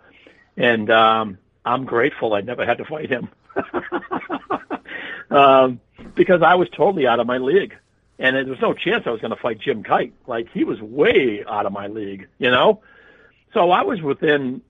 [0.57, 3.29] And um I'm grateful I never had to fight him.
[5.31, 5.79] um
[6.15, 7.75] because I was totally out of my league.
[8.19, 10.11] And there was no chance I was going to fight Jim Kyte.
[10.27, 12.81] Like he was way out of my league, you know?
[13.53, 14.61] So I was within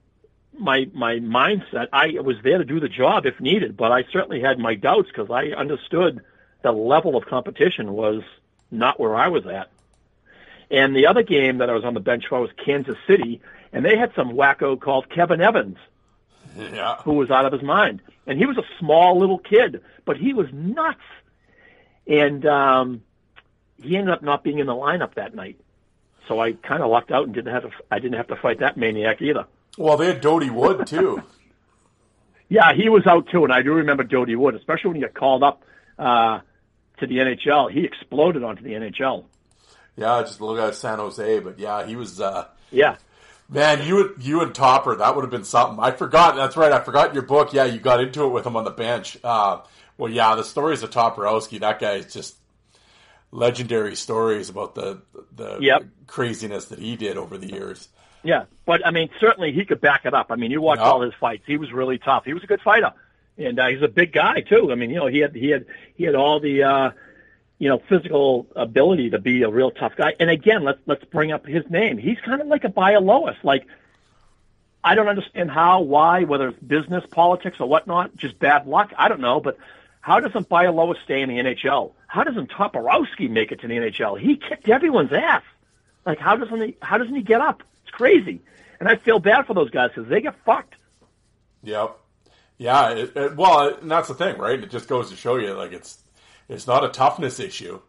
[0.58, 1.88] my my mindset.
[1.92, 5.08] I was there to do the job if needed, but I certainly had my doubts
[5.08, 6.22] because I understood
[6.62, 8.22] the level of competition was
[8.70, 9.71] not where I was at.
[10.72, 13.40] And the other game that I was on the bench for was Kansas City,
[13.72, 15.76] and they had some wacko called Kevin Evans,
[16.56, 16.96] Yeah.
[17.04, 18.00] who was out of his mind.
[18.26, 20.98] And he was a small little kid, but he was nuts.
[22.06, 23.02] And um,
[23.80, 25.60] he ended up not being in the lineup that night.
[26.26, 27.70] So I kind of lucked out and didn't have to.
[27.90, 29.44] I didn't have to fight that maniac either.
[29.76, 31.22] Well, they had Dody Wood too.
[32.48, 35.14] Yeah, he was out too, and I do remember Dody Wood, especially when he got
[35.14, 35.62] called up
[35.98, 36.40] uh,
[36.98, 37.70] to the NHL.
[37.72, 39.24] He exploded onto the NHL.
[39.96, 42.20] Yeah, just a little guy at San Jose, but yeah, he was.
[42.20, 42.96] Uh, Yeah,
[43.48, 45.78] man, you you and Topper, that would have been something.
[45.82, 46.34] I forgot.
[46.36, 46.72] That's right.
[46.72, 47.52] I forgot your book.
[47.52, 49.18] Yeah, you got into it with him on the bench.
[49.22, 49.58] Uh,
[49.98, 51.60] well, yeah, the stories of Toporowski.
[51.60, 52.36] That guy is just
[53.30, 55.02] legendary stories about the
[55.36, 55.84] the Yep.
[56.06, 57.88] craziness that he did over the years.
[58.22, 58.44] yeah.
[58.64, 60.26] But I mean, certainly he could back it up.
[60.30, 60.84] I mean, you watch Yeah.
[60.84, 62.24] all his fights; he was really tough.
[62.24, 62.92] He was a good fighter,
[63.36, 64.70] and uh, he's a big guy too.
[64.72, 65.66] I mean, you know, he had he had
[65.96, 66.62] he had all the.
[66.62, 66.90] Uh,
[67.62, 70.16] you know, physical ability to be a real tough guy.
[70.18, 71.96] And again, let's let's bring up his name.
[71.96, 73.36] He's kind of like a Bialowas.
[73.44, 73.68] Like,
[74.82, 78.92] I don't understand how, why, whether it's business, politics, or whatnot, just bad luck.
[78.98, 79.58] I don't know, but
[80.00, 81.92] how doesn't Bialowas stay in the NHL?
[82.08, 84.18] How doesn't Toporowski make it to the NHL?
[84.18, 85.44] He kicked everyone's ass.
[86.04, 86.76] Like, how doesn't he?
[86.82, 87.62] How doesn't he get up?
[87.84, 88.40] It's crazy.
[88.80, 90.74] And I feel bad for those guys because they get fucked.
[91.62, 91.96] Yep.
[92.58, 92.90] Yeah.
[92.90, 94.60] It, it, well, and that's the thing, right?
[94.60, 96.01] It just goes to show you, like it's
[96.52, 97.80] it's not a toughness issue.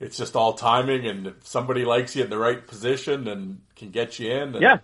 [0.00, 3.90] It's just all timing, and if somebody likes you in the right position and can
[3.90, 4.54] get you in.
[4.54, 4.78] And, Yeah.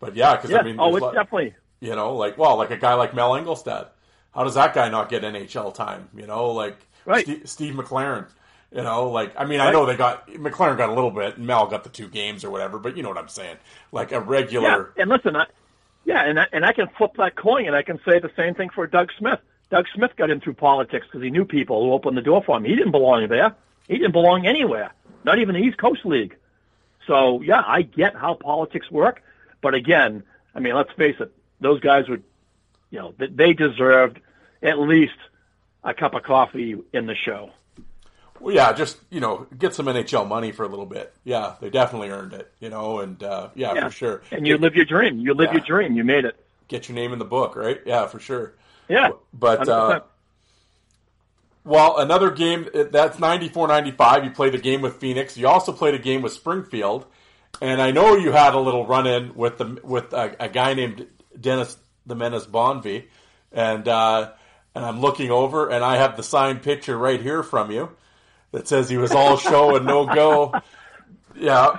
[0.00, 0.58] But yeah, because Yeah.
[0.58, 1.54] I mean, oh, it's lot- definitely.
[1.80, 3.88] you know, like well, like a guy like Mel Angelstad.
[4.34, 6.08] How does that guy not get NHL time?
[6.14, 7.24] You know, like Right.
[7.24, 8.26] Steve, Steve McLaren.
[8.70, 11.46] You know, like I mean, I know they got McLaren got a little bit, and
[11.46, 13.56] Mel got the two games or whatever, but you know what I'm saying?
[13.92, 14.92] Like a regular.
[14.94, 15.46] Yeah, and listen, I,
[16.04, 18.54] yeah, and I, and I can flip that coin, and I can say the same
[18.54, 19.40] thing for Doug Smith.
[19.70, 22.56] Doug Smith got in through politics because he knew people who opened the door for
[22.56, 22.64] him.
[22.64, 23.54] He didn't belong there.
[23.86, 24.92] He didn't belong anywhere,
[25.24, 26.36] not even the East Coast League.
[27.06, 29.22] So yeah, I get how politics work,
[29.62, 30.22] but again,
[30.54, 32.22] I mean, let's face it, those guys would,
[32.90, 34.20] you know, th- they deserved
[34.62, 35.14] at least
[35.84, 37.50] a cup of coffee in the show.
[38.40, 41.12] Well, yeah, just you know, get some NHL money for a little bit.
[41.24, 42.52] Yeah, they definitely earned it.
[42.60, 43.84] You know, and uh, yeah, Yeah.
[43.88, 44.22] for sure.
[44.30, 45.18] And you live your dream.
[45.18, 45.54] You live Yeah.
[45.58, 45.96] your dream.
[45.96, 46.36] You made it.
[46.68, 47.80] Get your name in the book, right?
[47.86, 48.52] Yeah, for sure.
[48.88, 49.10] Yeah.
[49.32, 50.02] But uh, 100%.
[51.64, 54.24] well, another game uh, that's 94-95.
[54.24, 55.36] You played a game with Phoenix.
[55.36, 57.06] You also played a game with Springfield,
[57.60, 60.74] and I know you had a little run in with the with a, a guy
[60.74, 61.06] named
[61.38, 63.04] Dennis the Menace Bonvie,
[63.52, 64.32] and uh,
[64.74, 67.90] and I'm looking over, and I have the signed picture right here from you
[68.52, 70.54] that says he was all show and no go.
[71.40, 71.76] Yeah,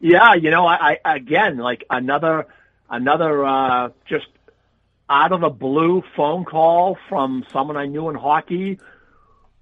[0.00, 2.46] Yeah, you know, I, I again like another
[2.88, 4.26] another uh just
[5.08, 8.78] out of the blue phone call from someone I knew in hockey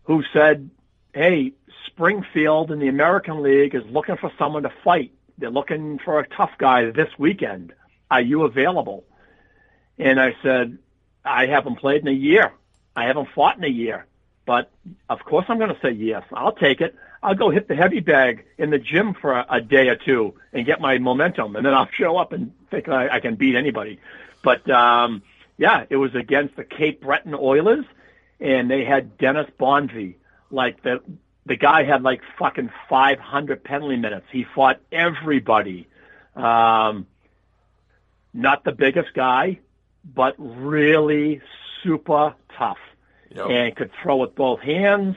[0.04, 0.70] who said,
[1.14, 1.52] "Hey,
[1.86, 5.12] Springfield in the American League is looking for someone to fight.
[5.38, 7.72] They're looking for a tough guy this weekend.
[8.10, 9.04] Are you available?"
[9.98, 10.78] And I said,
[11.24, 12.52] "I haven't played in a year.
[12.94, 14.06] I haven't fought in a year,
[14.46, 14.70] but
[15.08, 16.24] of course I'm going to say yes.
[16.32, 16.94] I'll take it.
[17.22, 20.34] I'll go hit the heavy bag in the gym for a, a day or two
[20.52, 23.54] and get my momentum, and then I'll show up and think I, I can beat
[23.54, 23.98] anybody.
[24.42, 25.22] But um,
[25.58, 27.84] yeah, it was against the Cape Breton Oilers,
[28.40, 30.16] and they had Dennis Bonvie.
[30.50, 31.00] Like the
[31.46, 34.26] the guy had like fucking 500 penalty minutes.
[34.30, 35.88] He fought everybody.
[36.34, 37.06] Um,
[38.34, 39.60] not the biggest guy,
[40.04, 41.40] but really
[41.82, 42.78] super tough
[43.30, 43.46] Yep.
[43.50, 45.16] and could throw with both hands.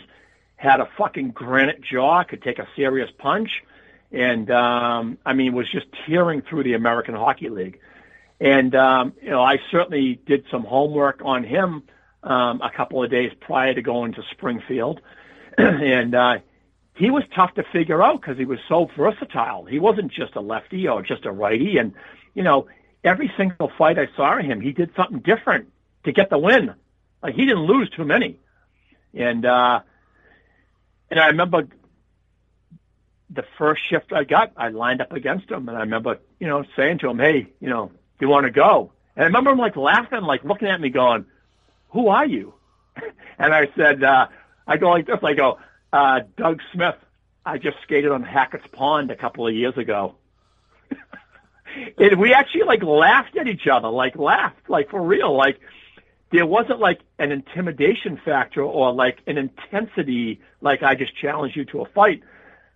[0.56, 3.64] Had a fucking granite jaw, could take a serious punch,
[4.12, 7.80] and um, I mean was just tearing through the American Hockey League.
[8.40, 11.84] And um, you know, I certainly did some homework on him
[12.24, 15.02] um, a couple of days prior to going to Springfield,
[15.58, 16.38] and uh,
[16.96, 19.66] he was tough to figure out because he was so versatile.
[19.66, 21.94] He wasn't just a lefty or just a righty, and
[22.34, 22.68] you know,
[23.04, 25.72] every single fight I saw him, he did something different
[26.06, 26.76] to get the win.
[27.22, 28.40] Like he didn't lose too many,
[29.14, 29.82] and uh,
[31.12, 31.68] and I remember
[33.30, 36.64] the first shift I got, I lined up against him, and I remember, you know,
[36.78, 39.58] saying to him, "Hey, you know, do you want to go?" And I remember him
[39.58, 41.26] like laughing, like looking at me, going,
[41.90, 42.54] "Who are you?"
[43.40, 44.28] and I said, uh,
[44.68, 45.20] "I go like this.
[45.24, 45.60] I go,
[45.92, 46.96] uh, Doug Smith.
[47.46, 50.16] I just skated on Hackett's Pond a couple of years ago."
[51.98, 55.60] and we actually like laughed at each other, like laughed, like for real, like
[56.32, 61.66] there wasn't like an intimidation factor or like an intensity like I just challenged you
[61.66, 62.22] to a fight.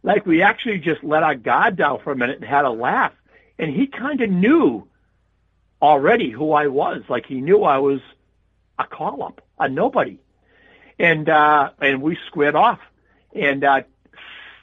[0.01, 3.13] Like we actually just let our guard down for a minute and had a laugh.
[3.59, 4.87] And he kind of knew
[5.84, 7.03] already who I was.
[7.10, 7.99] Like he knew I was
[8.80, 10.18] a call up, a nobody.
[10.97, 12.80] And uh and we squared off.
[13.35, 13.81] And uh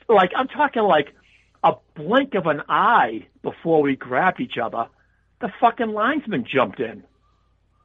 [0.09, 1.15] like I'm talking like
[1.63, 4.89] a blink of an eye before we grabbed each other,
[5.41, 7.05] the fucking linesman jumped in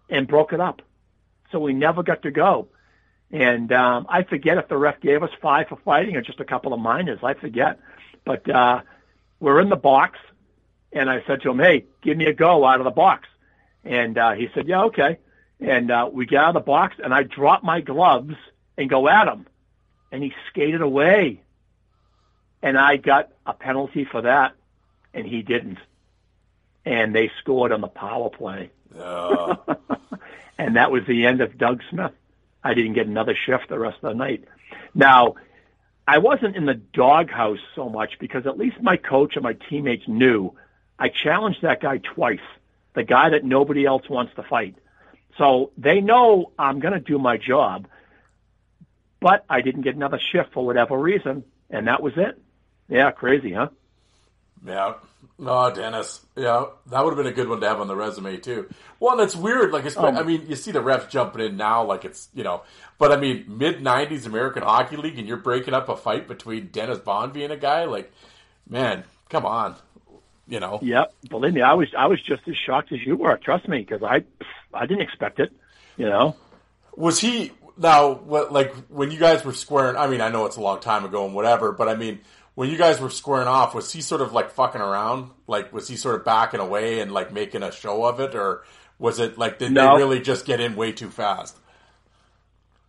[0.09, 0.81] and broke it up.
[1.51, 2.69] So we never got to go.
[3.31, 6.45] And um, I forget if the ref gave us five for fighting or just a
[6.45, 7.19] couple of minors.
[7.21, 7.79] I forget.
[8.23, 8.81] But uh,
[9.39, 10.19] we're in the box,
[10.95, 13.27] and I said to him, hey, give me a go out of the box.
[13.83, 15.19] And uh, he said, yeah, okay.
[15.59, 18.33] And uh, we get out of the box, and I drop my gloves
[18.77, 19.45] and go at him.
[20.11, 21.41] And he skated away.
[22.63, 24.55] And I got a penalty for that,
[25.13, 25.79] and he didn't.
[26.85, 28.71] And they scored on the power play.
[28.97, 29.55] Uh,
[30.57, 32.13] and that was the end of Doug Smith.
[32.63, 34.45] I didn't get another shift the rest of the night.
[34.93, 35.35] Now,
[36.07, 40.07] I wasn't in the doghouse so much because at least my coach and my teammates
[40.07, 40.53] knew
[40.99, 42.39] I challenged that guy twice,
[42.93, 44.75] the guy that nobody else wants to fight.
[45.37, 47.87] So they know I'm going to do my job,
[49.19, 52.41] but I didn't get another shift for whatever reason, and that was it.
[52.87, 53.69] Yeah, crazy, huh?
[54.65, 54.93] yeah.
[55.37, 56.25] No, Dennis.
[56.37, 58.69] Yeah, that would have been a good one to have on the resume too.
[58.99, 59.71] Well, that's weird.
[59.73, 62.43] Like, it's, Um, I mean, you see the refs jumping in now, like it's you
[62.43, 62.61] know,
[62.97, 66.67] but I mean, mid '90s American Hockey League, and you're breaking up a fight between
[66.67, 68.13] Dennis Bonvie and a guy like,
[68.69, 69.75] man, come on,
[70.47, 70.79] you know.
[70.81, 71.13] Yep.
[71.29, 73.37] Believe me, I was I was just as shocked as you were.
[73.37, 74.23] Trust me, because I
[74.73, 75.51] I didn't expect it.
[75.97, 76.35] You know.
[76.95, 78.13] Was he now?
[78.13, 79.95] What like when you guys were squaring?
[79.97, 82.19] I mean, I know it's a long time ago and whatever, but I mean,
[82.55, 85.31] when you guys were squaring off, was he sort of like fucking around?
[85.47, 88.63] Like, was he sort of backing away and like making a show of it, or
[88.97, 89.91] was it like did No.
[89.93, 91.57] they really just get in way too fast?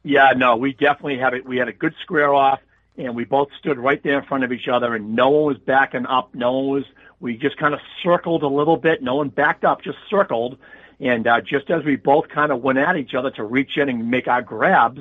[0.04, 1.44] Yeah, no, we definitely had it.
[1.44, 2.60] We had a good square off,
[2.96, 5.58] and we both stood right there in front of each other, and no one was
[5.58, 6.32] backing up.
[6.34, 6.84] No one was.
[7.20, 9.02] We just kind of circled a little bit.
[9.02, 10.58] No one backed up, just circled.
[11.00, 13.88] And uh, just as we both kind of went at each other to reach in
[13.88, 15.00] and make our grabs,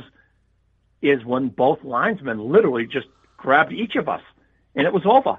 [1.01, 4.21] is when both linesmen literally just grabbed each of us,
[4.75, 5.37] and it was over.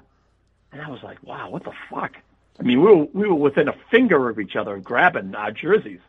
[0.71, 2.15] And I was like, "Wow, what the fuck?"
[2.59, 5.99] I mean, we were we were within a finger of each other grabbing our jerseys.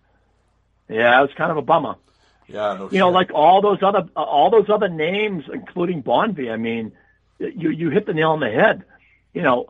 [0.88, 1.96] Yeah, it was kind of a bummer
[2.46, 2.88] Yeah, no.
[2.90, 6.50] you know, like all those other all those other names, including Bonvie.
[6.50, 6.92] I mean,
[7.38, 8.84] you you hit the nail on the head.
[9.34, 9.68] You know,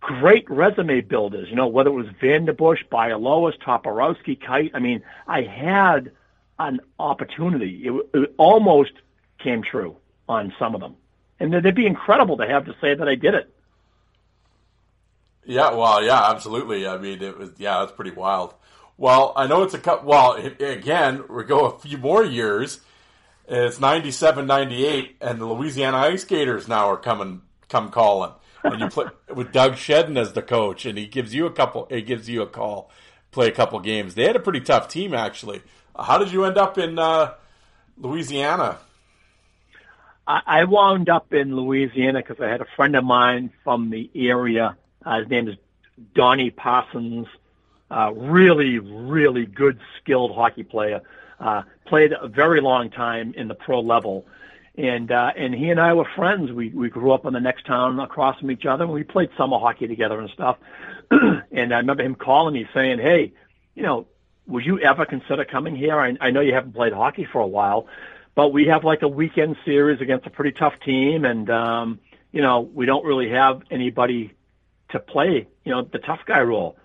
[0.00, 1.48] great resume builders.
[1.48, 4.70] You know, whether it was VandenBussche, Bialowas, Toporowski, Kyte.
[4.74, 6.12] I mean, I had
[6.58, 7.86] an opportunity.
[7.86, 8.92] It, it almost
[9.38, 9.96] came true
[10.28, 10.96] on some of them,
[11.38, 13.52] and it'd be incredible to have to say that I did it.
[15.44, 16.86] Yeah, well, yeah, absolutely.
[16.86, 18.54] I mean, it was yeah, that's pretty wild.
[18.98, 20.04] Well, I know it's a cut.
[20.04, 22.80] Well, again, we go a few more years.
[23.46, 27.40] It's 97, 98, and the Louisiana Ice Gators now are coming,
[27.70, 28.32] come calling,
[28.64, 31.86] and you play with Doug Shedden as the coach, and he gives you a couple.
[31.90, 32.90] He gives you a call,
[33.30, 34.14] play a couple games.
[34.14, 35.62] They had a pretty tough team actually.
[35.98, 37.34] How did you end up in uh,
[37.96, 38.78] Louisiana?
[40.28, 44.76] I, wound up in Louisiana because I had a friend of mine from the area.
[45.02, 45.56] Uh, his name is
[46.14, 47.26] Donnie Parsons.
[47.90, 51.00] Uh, really, really good, skilled hockey player.
[51.40, 54.26] Uh, played a very long time in the pro level,
[54.78, 56.52] and uh, and he and I were friends.
[56.52, 58.84] We we grew up in the next town across from each other.
[58.84, 60.56] and We played summer hockey together and stuff.
[61.10, 63.32] and I remember him calling me saying, "Hey,
[63.74, 64.06] you know,
[64.46, 65.98] would you ever consider coming here?
[65.98, 67.88] I, I know you haven't played hockey for a while,
[68.36, 71.98] but we have like a weekend series against a pretty tough team, and um,
[72.30, 74.32] you know, we don't really have anybody
[74.90, 76.76] to play, you know, the tough guy role.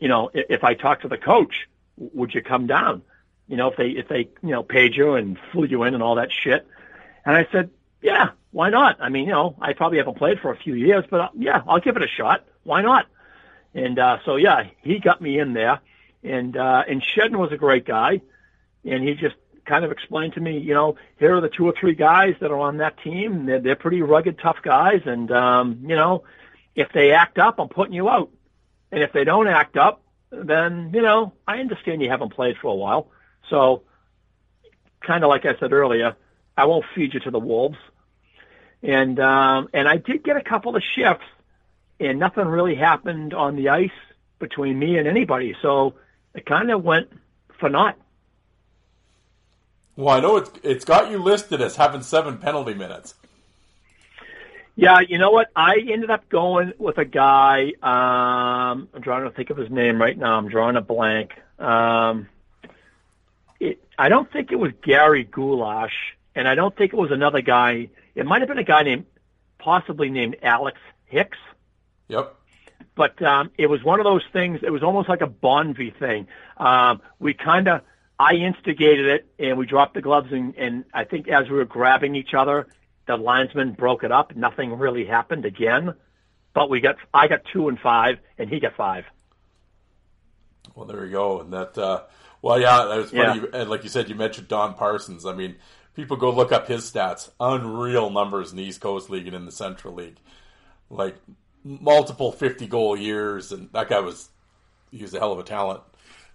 [0.00, 3.02] You know, if, if I talk to the coach, would you come down?
[3.46, 6.02] You know, if they if they you know paid you and flew you in and
[6.02, 6.66] all that shit.
[7.28, 7.68] And I said,
[8.00, 9.02] yeah, why not?
[9.02, 11.60] I mean, you know, I probably haven't played for a few years, but uh, yeah,
[11.68, 12.46] I'll give it a shot.
[12.62, 13.04] Why not?
[13.74, 15.80] And uh, so yeah, he got me in there,
[16.24, 18.22] and uh, and Shedden was a great guy,
[18.82, 19.36] and he just
[19.66, 22.50] kind of explained to me, you know, here are the two or three guys that
[22.50, 23.44] are on that team.
[23.44, 26.24] They're, they're pretty rugged, tough guys, and um, you know,
[26.74, 28.30] if they act up, I'm putting you out,
[28.90, 30.00] and if they don't act up,
[30.30, 33.10] then you know, I understand you haven't played for a while,
[33.50, 33.82] so
[35.02, 36.16] kind of like I said earlier,
[36.58, 37.78] I won't feed you to the wolves,
[38.82, 41.24] and um, and I did get a couple of shifts,
[42.00, 43.90] and nothing really happened on the ice
[44.40, 45.94] between me and anybody, so
[46.34, 47.10] it kind of went
[47.60, 47.96] for naught.
[49.94, 53.14] Well, I know it's it's got you listed as having seven penalty minutes.
[54.74, 55.48] Yeah, you know what?
[55.56, 57.72] I ended up going with a guy.
[57.82, 60.36] Um, I'm trying to think of his name right now.
[60.36, 61.32] I'm drawing a blank.
[61.58, 62.28] Um,
[63.58, 67.40] it, I don't think it was Gary Goulash, and I don't think it was another
[67.40, 67.88] guy.
[68.14, 69.06] It might have been a guy named,
[69.58, 71.36] possibly named Alex Hicks.
[72.06, 72.32] Yep.
[72.94, 74.60] But um, it was one of those things.
[74.62, 76.28] It was almost like a Bonvie thing.
[76.56, 77.80] Um, we kind of,
[78.20, 81.64] I instigated it, and we dropped the gloves, and, and I think as we were
[81.64, 82.68] grabbing each other,
[83.08, 84.36] the linesman broke it up.
[84.36, 85.94] Nothing really happened again,
[86.54, 89.06] but we got, I got two and five, and he got five.
[90.76, 91.40] Well, there you go.
[91.40, 92.02] And that, uh,
[92.42, 93.40] well, yeah, that was funny.
[93.40, 93.60] Yeah.
[93.60, 95.26] And like you said, you mentioned Don Parsons.
[95.26, 95.56] I mean,
[95.98, 97.28] people go look up his stats.
[97.40, 100.16] Unreal numbers in the East Coast League and in the Central League.
[100.88, 101.16] Like
[101.64, 103.50] multiple 50 goal years.
[103.50, 104.28] And that guy was,
[104.92, 105.80] he was a hell of a talent.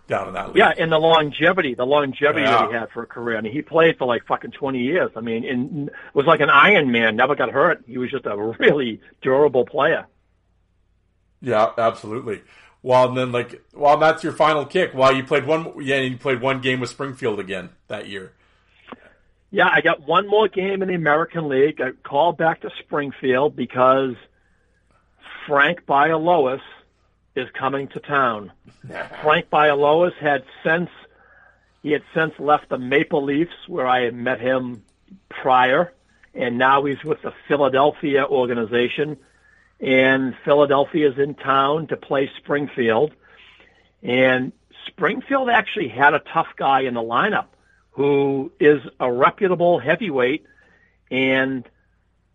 [0.05, 0.57] down in that league.
[0.57, 2.51] Yeah, and the longevity, the longevity Yeah.
[2.57, 3.37] that he had for a career.
[3.37, 5.11] I mean, he played for like fucking 20 years.
[5.15, 7.85] I mean, and was like an Iron Man, never got hurt.
[7.87, 10.05] He was just a really durable player.
[11.41, 12.41] Yeah, absolutely.
[12.81, 14.93] Well, and then like, well, that's your final kick.
[14.93, 18.33] Well, you played one, yeah, you played one game with Springfield again that year.
[19.53, 21.79] Yeah, I got one more game in the American League.
[21.79, 24.15] I called back to Springfield because
[25.45, 26.59] Frank Bialowas
[27.35, 28.51] is coming to town.
[29.21, 30.89] Frank Bialowas had since
[31.83, 34.83] he had since left the Maple Leafs where I had met him
[35.29, 35.93] prior,
[36.33, 39.17] and now he's with the Philadelphia organization.
[39.79, 43.13] And Philadelphia is in town to play Springfield.
[44.01, 44.51] And
[44.87, 47.49] Springfield actually had a tough guy in the lineup
[47.93, 50.45] who is a reputable heavyweight
[51.09, 51.67] and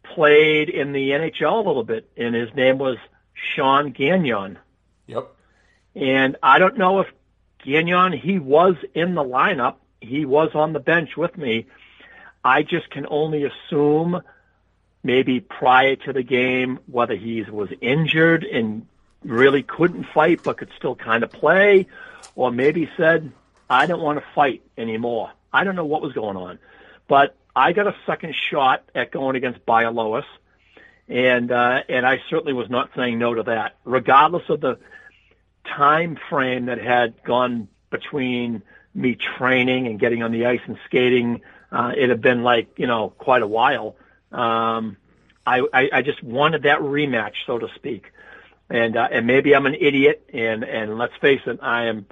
[0.03, 2.97] played in the NHL a little bit, and his name was
[3.35, 4.59] Sean Gagnon.
[5.07, 5.35] Yep.
[5.95, 7.09] And I don't know if
[7.65, 9.77] Gagnon, he was in the lineup.
[10.01, 11.67] He was on the bench with me.
[12.45, 14.23] I just can only assume
[15.03, 18.87] maybe prior to the game whether he was injured and
[19.25, 21.89] really couldn't fight but could still kind of play,
[22.37, 23.33] or maybe said,
[23.69, 25.33] I don't want to fight anymore.
[25.53, 26.59] I don't know what was going on.
[27.09, 30.25] But I got a second shot at going against Bialowas,
[31.09, 34.79] and uh, and I certainly was not saying no to that, regardless of the
[35.65, 38.63] time frame that had gone between
[38.95, 41.41] me training and getting on the ice and skating.
[41.71, 43.97] Uh, it had been like you know quite a while.
[44.33, 44.97] Um,
[45.47, 48.13] I, I I just wanted that rematch, so to speak,
[48.69, 52.07] and uh, and maybe I'm an idiot, and and let's face it, I am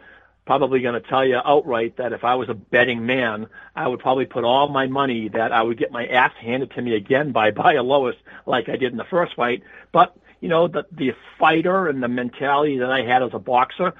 [0.46, 4.00] probably going to tell you outright that if I was a betting man, I would
[4.00, 7.32] probably put all my money that I would get my ass handed to me again
[7.32, 8.16] by by a Lois
[8.46, 9.62] like I did in the first fight.
[9.92, 13.92] But you know, the the fighter and the mentality that I had as a boxer,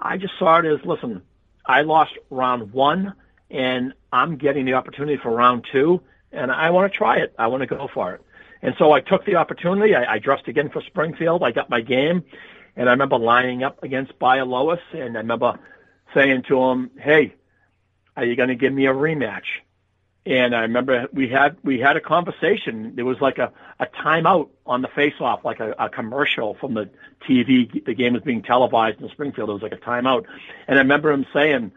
[0.00, 1.22] I just saw it as listen,
[1.66, 3.14] I lost round one,
[3.50, 6.00] and I'm getting the opportunity for round two,
[6.32, 7.34] and I want to try it.
[7.38, 8.22] I want to go for it.
[8.62, 9.94] And so I took the opportunity.
[9.94, 11.42] I, I dressed again for Springfield.
[11.42, 12.24] I got my game,
[12.76, 15.58] and I remember lining up against Bialowas, and I remember
[16.14, 17.34] saying to him, "Hey,
[18.16, 19.46] are you going to give me a rematch?"
[20.24, 22.94] And I remember we had we had a conversation.
[22.94, 26.90] There was like a a timeout on the face-off, like a, a commercial from the
[27.28, 27.84] TV.
[27.84, 29.50] The game was being televised in Springfield.
[29.50, 30.26] It was like a timeout,
[30.68, 31.72] and I remember him saying,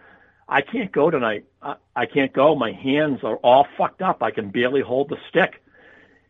[0.48, 1.46] "I can't go tonight.
[1.60, 2.56] I, I can't go.
[2.56, 4.22] My hands are all fucked up.
[4.22, 5.64] I can barely hold the stick."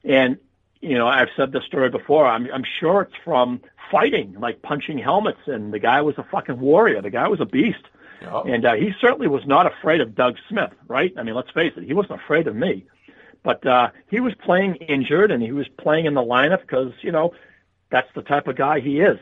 [0.06, 0.38] And
[0.80, 2.26] you know, I've said this story before.
[2.26, 3.62] I'm I'm sure it's from
[3.92, 5.42] fighting, like punching helmets.
[5.48, 7.02] And the guy was a fucking warrior.
[7.02, 7.84] The guy was a beast.
[8.22, 8.42] Yeah.
[8.42, 11.14] And uh, he certainly was not afraid of Doug Smith, right?
[11.18, 12.86] I mean, let's face it, he wasn't afraid of me.
[13.44, 17.12] But uh, he was playing injured, and he was playing in the lineup because you
[17.12, 17.34] know
[17.92, 19.20] that's the type of guy he is.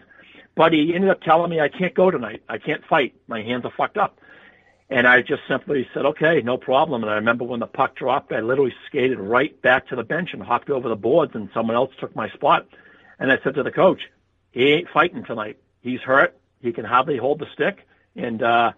[0.56, 2.42] But he ended up telling me, "I can't go tonight.
[2.48, 3.16] I can't fight.
[3.28, 4.20] My hands are fucked up."
[4.90, 8.32] And I just simply said, "Okay, no problem." And I remember when the puck dropped,
[8.32, 11.76] I literally skated right back to the bench and hopped over the boards, and someone
[11.76, 12.66] else took my spot.
[13.20, 14.04] And I said to the coach,
[14.52, 15.58] "He ain't fighting tonight.
[15.82, 16.38] He's hurt.
[16.62, 18.72] He can hardly hold the stick, and uh,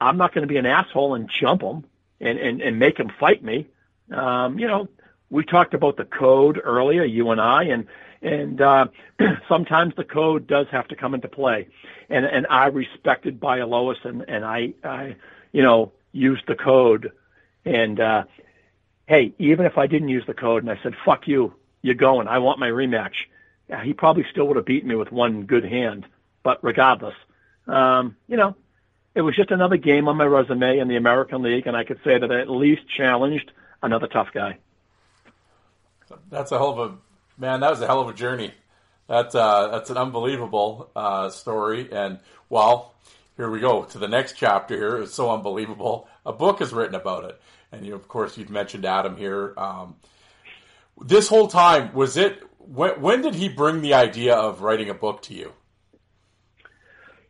[0.00, 1.84] I'm not going to be an asshole and jump him
[2.20, 3.66] and, and, and make him fight me.
[4.10, 4.88] Um, you know,
[5.30, 7.86] we talked about the code earlier, you and I, and
[8.22, 8.86] and uh,
[9.48, 11.68] sometimes the code does have to come into play.
[12.08, 15.16] And and I respected Bialowas, and and I I
[15.52, 17.12] you know used the code.
[17.64, 18.24] And uh,
[19.06, 22.28] hey, even if I didn't use the code, and I said fuck you, you're going.
[22.28, 23.14] I want my rematch.
[23.68, 26.06] Yeah, he probably still would have beaten me with one good hand.
[26.44, 27.16] But regardless,
[27.66, 28.54] um, you know,
[29.16, 31.98] it was just another game on my resume in the American League, and I could
[32.04, 33.50] say that I at least challenged
[33.82, 34.58] another tough guy.
[36.30, 36.96] That's a hell of a
[37.40, 37.60] man.
[37.60, 38.52] That was a hell of a journey.
[39.08, 41.88] That's uh, that's an unbelievable uh, story.
[41.90, 42.20] And
[42.50, 42.94] well,
[43.38, 44.76] here we go to the next chapter.
[44.76, 46.08] Here it's so unbelievable.
[46.26, 47.40] A book is written about it,
[47.72, 49.54] and you, of course, you've mentioned Adam here.
[49.56, 49.96] Um,
[51.00, 52.42] this whole time was it?
[52.58, 55.52] When, when did he bring the idea of writing a book to you?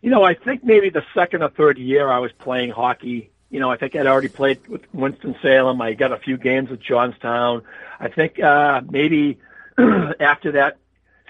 [0.02, 3.30] You know, I think maybe the second or third year I was playing hockey.
[3.50, 5.80] You know, I think I'd already played with Winston Salem.
[5.80, 7.62] I got a few games with Johnstown.
[7.98, 9.38] I think uh, maybe
[10.20, 10.78] after that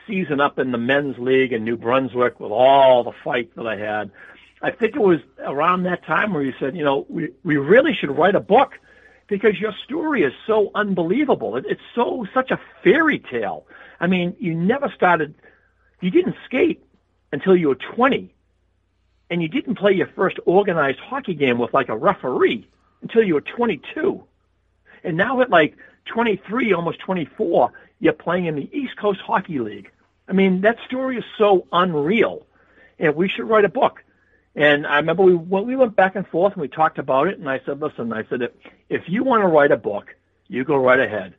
[0.07, 3.77] season up in the men's league in New Brunswick with all the fight that I
[3.77, 4.11] had,
[4.63, 7.95] I think it was around that time where you said, you know, we we really
[7.95, 8.73] should write a book
[9.29, 11.57] because your story is so unbelievable.
[11.57, 13.67] It, it's so such a fairy tale.
[14.01, 15.35] I mean, you never started,
[16.01, 16.83] you didn't skate
[17.33, 18.33] until you were 20,
[19.31, 22.69] and you didn't play your first organized hockey game with like a referee
[23.03, 24.23] until you were 22.
[25.05, 25.77] And now at like
[26.07, 29.91] 23, almost 24, you're playing in the East Coast Hockey League.
[30.29, 32.47] I mean, that story is so unreal,
[32.99, 34.03] and we should write a book.
[34.55, 37.39] And I remember we when we went back and forth and we talked about it.
[37.39, 38.41] And I said, listen, I said
[38.89, 40.15] if you want to write a book,
[40.49, 41.35] you go right ahead.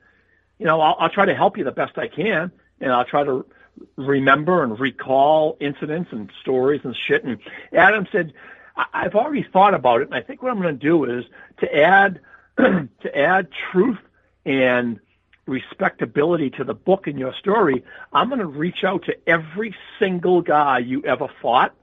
[0.60, 3.24] You know, I'll, I'll try to help you the best I can, and I'll try
[3.24, 3.46] to
[3.96, 7.24] remember and recall incidents and stories and shit.
[7.24, 7.38] And
[7.74, 8.34] Adam said,
[8.76, 11.26] I- I've already thought about it, and I think what I'm going to do is
[11.60, 12.20] to add
[12.58, 14.00] to add truth
[14.46, 15.00] and
[15.46, 17.84] respectability to the book and your story.
[18.12, 21.74] I'm going to reach out to every single guy you ever fought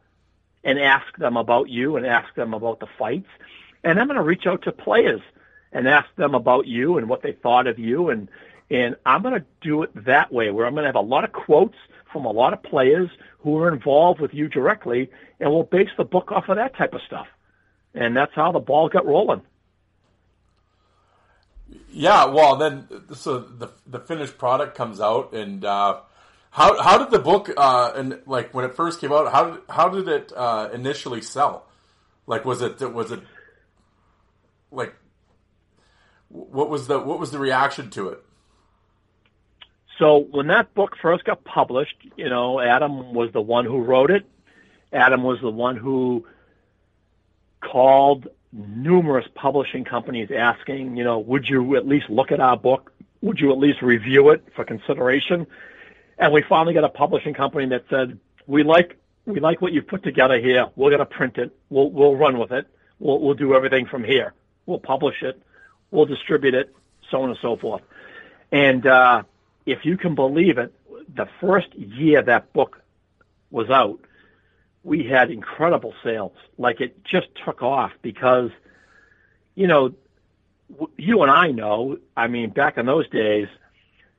[0.64, 3.28] and ask them about you and ask them about the fights.
[3.82, 5.20] And I'm going to reach out to players
[5.72, 8.28] and ask them about you and what they thought of you and
[8.70, 11.24] and I'm going to do it that way where I'm going to have a lot
[11.24, 11.77] of quotes
[12.12, 13.11] from a lot of players
[13.41, 15.11] who are involved with you directly
[15.41, 17.27] and we'll base the book off of that type of stuff.
[17.95, 19.43] And that's how the ball got rolling.
[21.91, 26.01] Yeah, well, then so the the finished product comes out, and uh,
[26.51, 29.61] how how did the book uh, and like when it first came out, how did
[29.69, 31.66] how did it uh, initially sell?
[32.27, 33.20] Like, was it was it
[34.73, 34.95] like
[36.28, 38.24] what was the what was the reaction to it?
[39.98, 44.10] So when that book first got published, you know, Adam was the one who wrote
[44.10, 44.26] it.
[44.92, 46.26] Adam was the one who
[47.60, 52.92] called numerous publishing companies asking, you know, would you at least look at our book?
[53.20, 55.46] Would you at least review it for consideration?
[56.18, 58.96] And we finally got a publishing company that said, we like,
[59.26, 60.66] we like what you've put together here.
[60.76, 61.56] We're going to print it.
[61.70, 62.66] We'll, we'll run with it.
[62.98, 64.34] We'll, we'll do everything from here.
[64.66, 65.40] We'll publish it.
[65.90, 66.74] We'll distribute it,
[67.10, 67.82] so on and so forth.
[68.52, 69.22] And, uh,
[69.66, 70.74] if you can believe it,
[71.15, 72.81] the first year that book
[73.51, 74.01] was out,
[74.82, 76.36] we had incredible sales.
[76.59, 78.51] Like it just took off because,
[79.55, 79.95] you know,
[80.97, 83.49] you and I know, I mean, back in those days,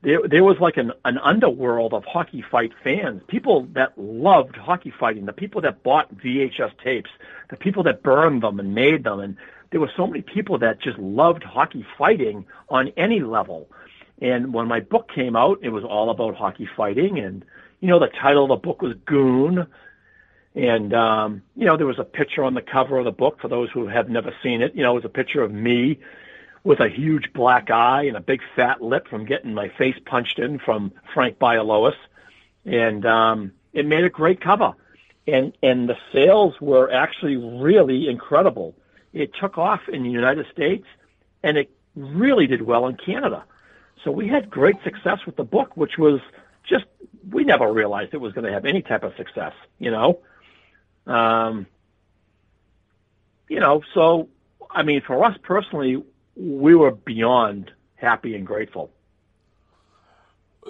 [0.02, 4.94] there, there was like an, an underworld of hockey fight fans, people that loved hockey
[5.00, 7.10] fighting, the people that bought VHS tapes,
[7.50, 9.20] the people that burned them and made them.
[9.20, 9.38] And
[9.72, 13.68] there were so many people that just loved hockey fighting on any level.
[14.22, 17.20] And when my book came out, it was all about hockey fighting.
[17.20, 17.44] And,
[17.82, 19.68] you know, the title of the book was Goon.
[20.56, 23.50] And, um, you know, there was a picture on the cover of the book for
[23.50, 24.74] those who have never seen it.
[24.74, 26.00] You know, it was a picture of me
[26.64, 30.40] with a huge black eye and a big fat lip from getting my face punched
[30.40, 31.96] in from Frank Bialowas.
[32.64, 34.74] And, um, it made a great cover.
[35.28, 38.76] And, and the sales were actually really incredible.
[39.14, 40.86] It took off in the United States
[41.44, 43.44] and it really did well in Canada.
[44.06, 46.22] So we had great success with the book, which was
[46.64, 46.86] just,
[47.30, 50.20] we never realized it was going to have any type of success, you know?
[51.08, 51.66] Um,
[53.50, 54.30] you know, so,
[54.70, 56.04] I mean, for us personally,
[56.36, 58.92] we were beyond happy and grateful.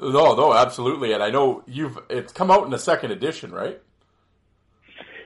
[0.02, 1.12] No, no, absolutely.
[1.12, 3.82] And I know you've, it's come out in the second edition, right?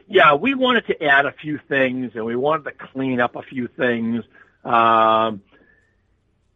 [0.07, 3.43] Yeah, we wanted to add a few things and we wanted to clean up a
[3.43, 4.23] few things.
[4.65, 5.43] Um,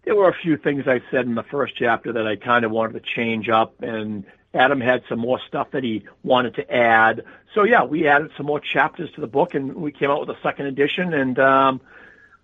[0.05, 2.71] there were a few things I said in the first chapter that I kind of
[2.71, 7.23] wanted to change up, and Adam had some more stuff that he wanted to add.
[7.53, 10.37] So yeah, we added some more chapters to the book, and we came out with
[10.37, 11.81] a second edition, and um,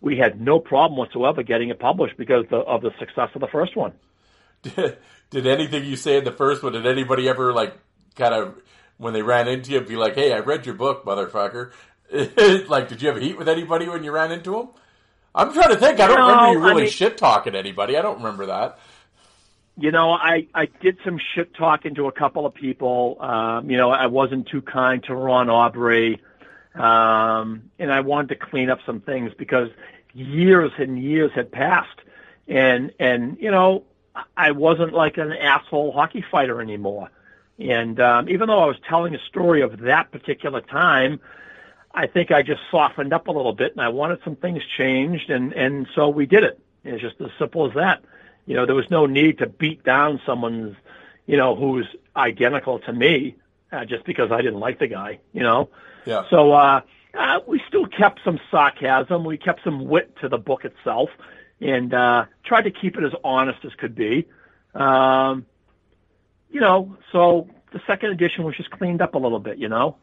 [0.01, 3.47] we had no problem whatsoever getting it published because the, of the success of the
[3.47, 3.93] first one.
[4.61, 4.97] Did,
[5.29, 6.73] did anything you say in the first one?
[6.73, 7.77] Did anybody ever like
[8.15, 8.61] kind of
[8.97, 11.71] when they ran into you be like, "Hey, I read your book, motherfucker"?
[12.67, 14.69] like, did you have heat with anybody when you ran into them?
[15.35, 15.99] I'm trying to think.
[15.99, 17.97] I don't No, remember you I really mean- shit talking anybody.
[17.97, 18.79] I don't remember that.
[19.77, 23.15] You know, I, I did some shit talking to a couple of people.
[23.21, 26.21] Um, you know, I wasn't too kind to Ron Aubrey.
[26.75, 29.69] Um, and I wanted to clean up some things because
[30.13, 31.97] years and years had passed.
[32.47, 33.83] And, and, you know,
[34.35, 37.09] I wasn't like an asshole hockey fighter anymore.
[37.57, 41.19] And, um, even though I was telling a story of that particular time,
[41.93, 45.29] I think I just softened up a little bit and I wanted some things changed
[45.29, 46.59] and, and so we did it.
[46.83, 48.03] It's just as simple as that.
[48.45, 50.75] You know, there was no need to beat down someone's,
[51.25, 53.35] you know, who's identical to me,
[53.71, 55.69] uh, just because I didn't like the guy, you know?
[56.05, 56.23] Yeah.
[56.29, 56.81] So, uh,
[57.13, 59.23] uh, we still kept some sarcasm.
[59.23, 61.09] We kept some wit to the book itself
[61.59, 64.27] and, uh, tried to keep it as honest as could be.
[64.73, 65.45] Um,
[66.51, 69.97] you know, so the second edition was just cleaned up a little bit, you know?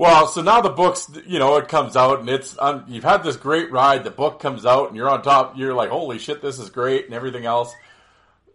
[0.00, 3.22] Well, so now the book's, you know, it comes out and it's, um, you've had
[3.22, 4.02] this great ride.
[4.02, 5.58] The book comes out and you're on top.
[5.58, 7.74] You're like, holy shit, this is great and everything else.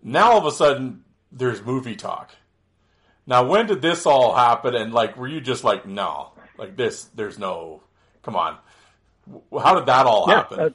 [0.02, 2.32] Now all of a sudden, there's movie talk.
[3.28, 4.74] Now, when did this all happen?
[4.74, 7.84] And like, were you just like, no, like this, there's no,
[8.24, 8.58] come on.
[9.56, 10.60] How did that all happen?
[10.60, 10.70] uh,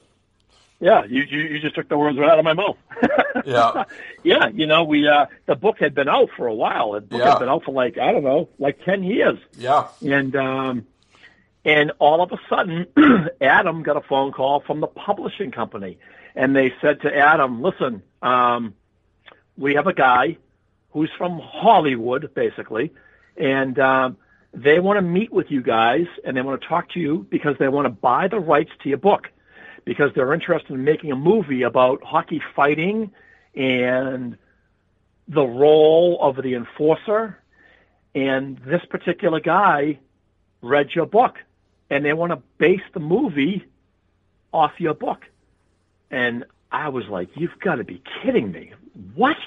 [0.81, 2.77] yeah, you, you you just took the words right out of my mouth.
[3.45, 3.83] yeah.
[4.23, 6.91] yeah, you know, we uh the book had been out for a while.
[6.93, 7.29] The book Yeah.
[7.29, 9.37] had been out for like I don't know, like ten years.
[9.57, 9.87] Yeah.
[10.01, 10.85] And um
[11.63, 12.87] And all of a sudden,
[13.41, 15.99] Adam got a phone call from the publishing company,
[16.35, 18.73] and they said to Adam, "Listen, um,
[19.57, 20.37] we have a guy
[20.91, 22.91] who's from Hollywood, basically,
[23.37, 24.17] and um,
[24.53, 27.55] they want to meet with you guys, and they want to talk to you because
[27.59, 29.29] they want to buy the rights to your book,
[29.85, 33.11] because they're interested in making a movie about hockey fighting
[33.55, 34.37] and
[35.27, 37.37] the role of the enforcer.
[38.13, 39.99] And this particular guy
[40.61, 41.37] read your book,
[41.89, 43.65] and they want to base the movie
[44.53, 45.25] off your book.
[46.09, 48.73] And I was like, you've got to be kidding me.
[49.15, 49.37] What?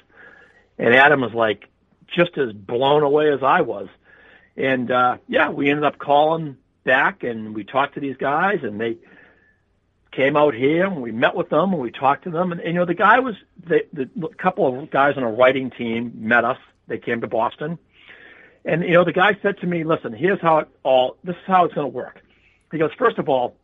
[0.78, 1.68] And Adam was like,
[2.14, 3.88] just as blown away as I was.
[4.56, 8.80] And uh, yeah, we ended up calling back and we talked to these guys and
[8.80, 8.98] they
[10.14, 12.52] came out here and we met with them and we talked to them.
[12.52, 13.34] And, and you know, the guy was,
[13.66, 16.58] the, the couple of guys on a writing team met us.
[16.86, 17.78] They came to Boston.
[18.64, 21.42] And, you know, the guy said to me, listen, here's how it all, this is
[21.46, 22.22] how it's going to work.
[22.72, 23.56] He goes, first of all,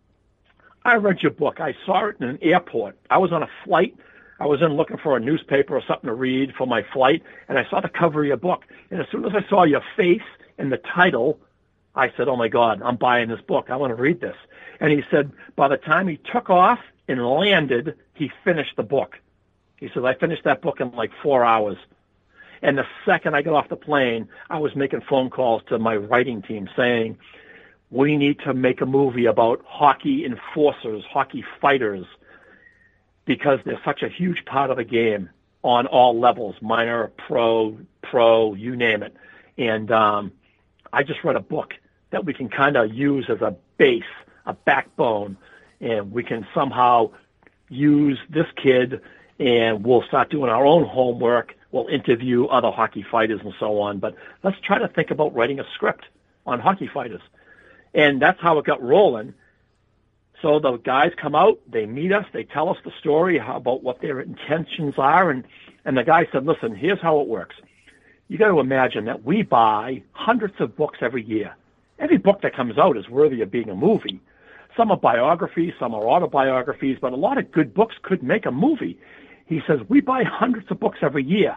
[0.85, 1.61] I read your book.
[1.61, 2.99] I saw it in an airport.
[3.11, 3.97] I was on a flight.
[4.39, 7.59] I was in looking for a newspaper or something to read for my flight, and
[7.59, 8.65] I saw the cover of your book.
[8.91, 10.23] And as soon as I saw your face
[10.57, 11.39] and the title,
[11.95, 13.67] I said, "Oh my God, I'm buying this book.
[13.69, 14.37] I want to read this."
[14.81, 19.19] And he said, by the time he took off and landed, he finished the book.
[19.77, 21.77] He said, "I finished that book in like four hours."
[22.63, 25.97] And the second I got off the plane, I was making phone calls to my
[25.97, 27.17] writing team saying,
[27.91, 32.07] we need to make a movie about hockey enforcers, hockey fighters,
[33.25, 35.29] because they're such a huge part of the game
[35.63, 39.15] on all levels, minor, pro, pro, you name it.
[39.59, 40.33] And um,
[40.93, 41.75] I just read a book
[42.11, 44.03] that we can kind of use as a base,
[44.47, 45.37] a backbone,
[45.81, 47.11] and we can somehow
[47.69, 49.01] use this kid
[49.39, 51.55] and we'll start doing our own homework.
[51.73, 53.99] We'll interview other hockey fighters and so on.
[53.99, 56.05] But let's try to think about writing a script
[56.47, 57.23] on hockey fighters.
[57.95, 59.35] And that's how it got rolling.
[60.43, 64.01] So the guys come out, they meet us, they tell us the story about what
[64.01, 65.45] their intentions are, and
[65.85, 67.57] and the guy said, "Listen, here's how it works.
[68.31, 71.53] You got to imagine that we buy hundreds of books every year.
[71.99, 74.21] Every book that comes out is worthy of being a movie.
[74.77, 78.53] Some are biographies, some are autobiographies, but a lot of good books could make a
[78.53, 79.01] movie."
[79.47, 81.57] He says, "We buy hundreds of books every year,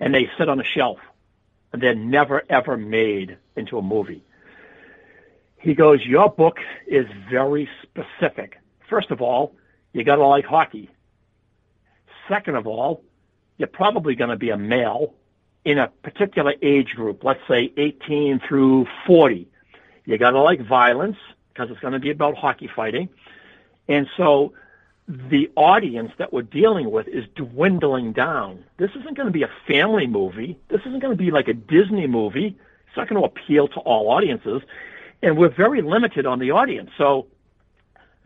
[0.00, 0.98] and they sit on a shelf,
[1.74, 4.24] and they're never ever made into a movie."
[5.58, 8.58] He goes, Your book is very specific.
[8.88, 9.54] First of all,
[9.92, 10.88] you got to like hockey.
[12.28, 13.04] Second of all,
[13.58, 15.12] you're probably going to be a male
[15.64, 19.48] in a particular age group, let's say 18 through 40.
[20.04, 21.16] You got to like violence
[21.52, 23.08] because it's going to be about hockey fighting.
[23.88, 24.52] And so
[25.08, 28.64] the audience that we're dealing with is dwindling down.
[28.78, 30.58] This isn't going to be a family movie.
[30.68, 32.58] This isn't going to be like a Disney movie.
[32.88, 34.62] It's not going to appeal to all audiences
[35.24, 36.90] and we're very limited on the audience.
[36.98, 37.26] So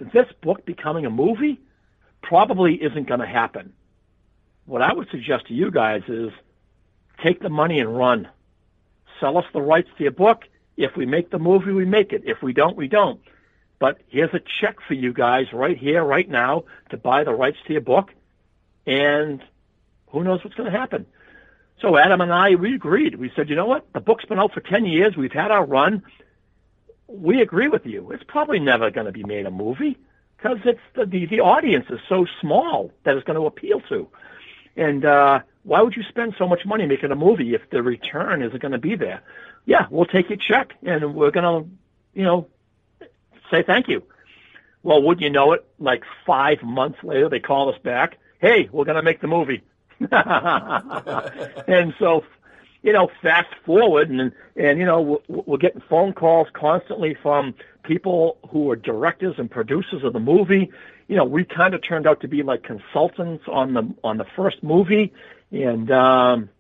[0.01, 1.61] this book becoming a movie
[2.23, 3.73] probably isn't going to happen.
[4.67, 6.31] What I would suggest to you guys is
[7.23, 8.29] take the money and run.
[9.21, 10.45] Sell us the rights to your book.
[10.77, 12.23] If we make the movie, we make it.
[12.25, 13.21] If we don't, we don't.
[13.79, 17.59] But here's a check for you guys right here, right now, to buy the rights
[17.67, 18.13] to your book.
[18.87, 19.43] And
[20.09, 21.07] who knows what's going to happen.
[21.81, 23.17] So Adam and I, we agreed.
[23.17, 23.93] We said, you know what?
[23.93, 25.17] The book's been out for 10 years.
[25.17, 26.03] We've had our run
[27.09, 28.11] we agree with you.
[28.13, 29.99] It's probably never going to be made a movie
[30.37, 34.09] because it's the, the the audience is so small that it's going to appeal to.
[34.77, 38.43] And uh, why would you spend so much money making a movie if the return
[38.43, 39.23] isn't going to be there?
[39.67, 41.71] Yeah, we'll take your check and we're going to,
[42.15, 42.49] you know,
[43.51, 44.03] say thank you.
[44.83, 45.67] Well, wouldn't you know it?
[45.79, 48.19] Like five months later, they call us back.
[48.41, 49.63] Hey, we're going to make the movie.
[50.11, 52.25] and so
[52.83, 57.55] you know, fast forward and and you know we're, we're getting phone calls constantly from
[57.83, 60.71] people who are directors and producers of the movie.
[61.09, 64.27] You know, we kind of turned out to be like consultants on the on the
[64.37, 65.13] first movie,
[65.51, 66.51] and um,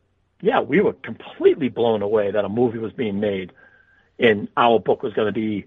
[0.41, 3.53] yeah, we were completely blown away that a movie was being made,
[4.19, 5.67] and our book was going to be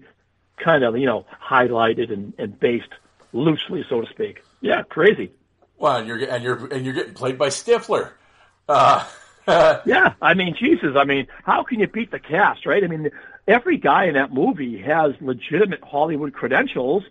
[0.56, 2.88] kind of you know highlighted and, and based
[3.32, 4.42] loosely, so to speak.
[4.60, 5.32] Yeah, crazy.
[5.78, 8.12] Well, and you're and you're and you're getting played by Stifler.
[8.68, 9.06] Uh,
[9.84, 12.82] yeah, I mean, Jesus, I mean, how can you beat the cast, right?
[12.82, 13.10] I mean,
[13.48, 17.02] every guy in that movie has legitimate Hollywood credentials,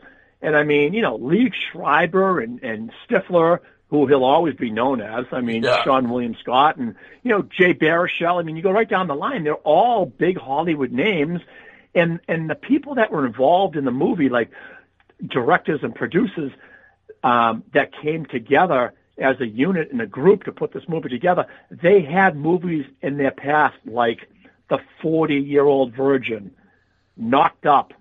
[0.42, 3.60] and I mean, you know, Liev Schreiber and and Stifler,
[3.92, 5.26] who he'll always be known as.
[5.32, 5.84] I mean, yeah.
[5.84, 8.40] Seann William Scott and you know Jay Baruchel.
[8.40, 11.42] I mean, you go right down the line; they're all big Hollywood names,
[11.94, 14.50] and and the people that were involved in the movie, like
[15.28, 16.54] directors and producers,
[17.22, 21.46] um, that came together as a unit and a group to put this movie together.
[21.70, 24.30] They had movies in their past like
[24.70, 26.52] The 40 Year Old Virgin,
[27.18, 27.94] Knocked Up,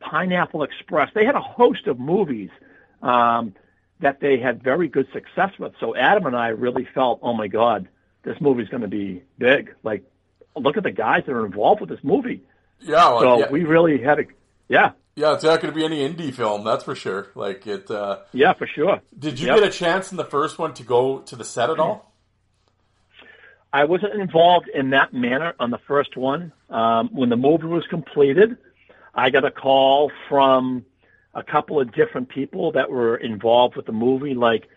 [0.00, 1.10] Pineapple Express.
[1.14, 2.50] They had a host of movies
[3.02, 3.54] um,
[4.00, 5.72] that they had very good success with.
[5.80, 7.88] So Adam and I really felt, oh my God,
[8.22, 9.74] this movie's going to be big.
[9.82, 10.04] Like,
[10.54, 12.42] look at the guys that are involved with this movie.
[12.80, 14.24] Yeah, well, So yeah, we really had a,
[14.68, 17.28] yeah, yeah, it's not going to be any indie film, that's for sure.
[17.34, 17.90] Like it.
[17.90, 19.00] Uh, yeah, for sure.
[19.18, 19.60] did you Yep.
[19.60, 22.12] get a chance in the first one to go to the set at all?
[23.72, 26.52] I wasn't involved in that manner on the first one.
[26.70, 28.56] Um, when the movie was completed,
[29.14, 30.84] I got a call from
[31.36, 34.68] a couple of different people that were involved with the movie, like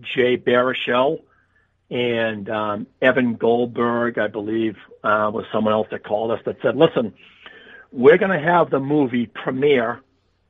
[0.00, 1.22] Jay Baruchel
[1.90, 6.76] and um, Evan Goldberg, I believe, uh, was someone else that called us that said,
[6.76, 7.14] "Listen,
[7.92, 10.00] we're going to have the movie premiere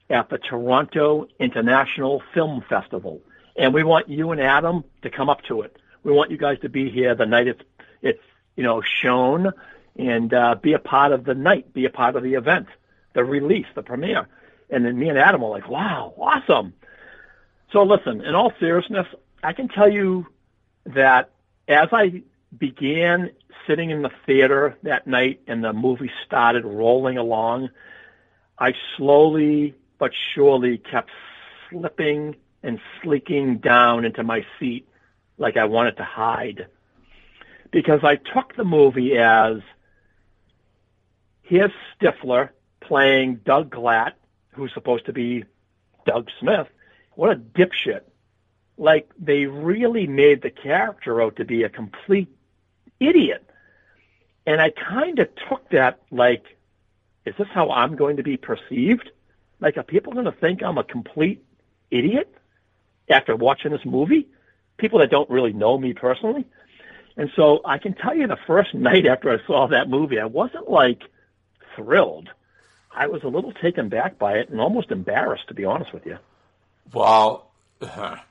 [0.09, 3.21] at the Toronto International Film Festival,
[3.55, 5.77] and we want you and Adam to come up to it.
[6.03, 7.63] We want you guys to be here the night it's
[8.01, 8.23] it's
[8.57, 9.53] you know shown,
[9.97, 12.69] and uh, be a part of the night, be a part of the event,
[13.13, 14.29] the release, the premiere."
[14.71, 16.75] And then me and Adam were like, "Wow, awesome!"
[17.73, 19.07] So listen, in all seriousness,
[19.43, 20.27] I can tell you
[20.87, 21.31] that
[21.69, 22.23] as I
[22.57, 23.31] began
[23.67, 27.69] sitting in the theater that night and the movie started rolling along,
[28.59, 31.11] I slowly but surely kept
[31.69, 34.89] slipping and sleeking down into my seat
[35.37, 36.67] like I wanted to hide.
[37.71, 39.59] Because I took the movie as
[41.43, 41.71] here's
[42.01, 42.51] Stifler
[42.81, 44.13] playing Doug Glatt,
[44.59, 45.45] who's supposed to be
[46.07, 46.67] Doug Smith.
[47.15, 48.03] What a dipshit
[48.77, 52.29] like they really made the character out to be a complete
[53.01, 53.45] idiot.
[54.47, 56.45] And I kind of took that like,
[57.25, 59.11] is this how I'm going to be perceived?
[59.61, 61.45] Like, are people going to think I'm a complete
[61.91, 62.33] idiot
[63.11, 64.29] after watching this movie?
[64.79, 66.47] People that don't really know me personally.
[67.17, 70.27] And so I can tell you the first night after I saw that movie, I
[70.27, 71.03] wasn't like
[71.75, 72.31] thrilled.
[72.91, 76.07] I was a little taken back by it and almost embarrassed, to be honest with
[76.07, 76.19] you.
[76.93, 77.51] Well,
[77.81, 78.25] that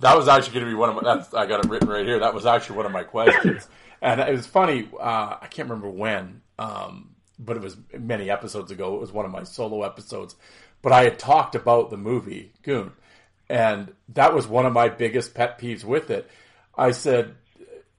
[0.00, 1.14] was actually going to be one of my.
[1.14, 2.20] That's, I got it written right here.
[2.20, 3.68] That was actually one of my questions,
[4.02, 4.88] and it was funny.
[4.98, 8.94] Uh, I can't remember when, um, but it was many episodes ago.
[8.94, 10.36] It was one of my solo episodes,
[10.82, 12.92] but I had talked about the movie Goon,
[13.48, 16.30] and that was one of my biggest pet peeves with it.
[16.76, 17.34] I said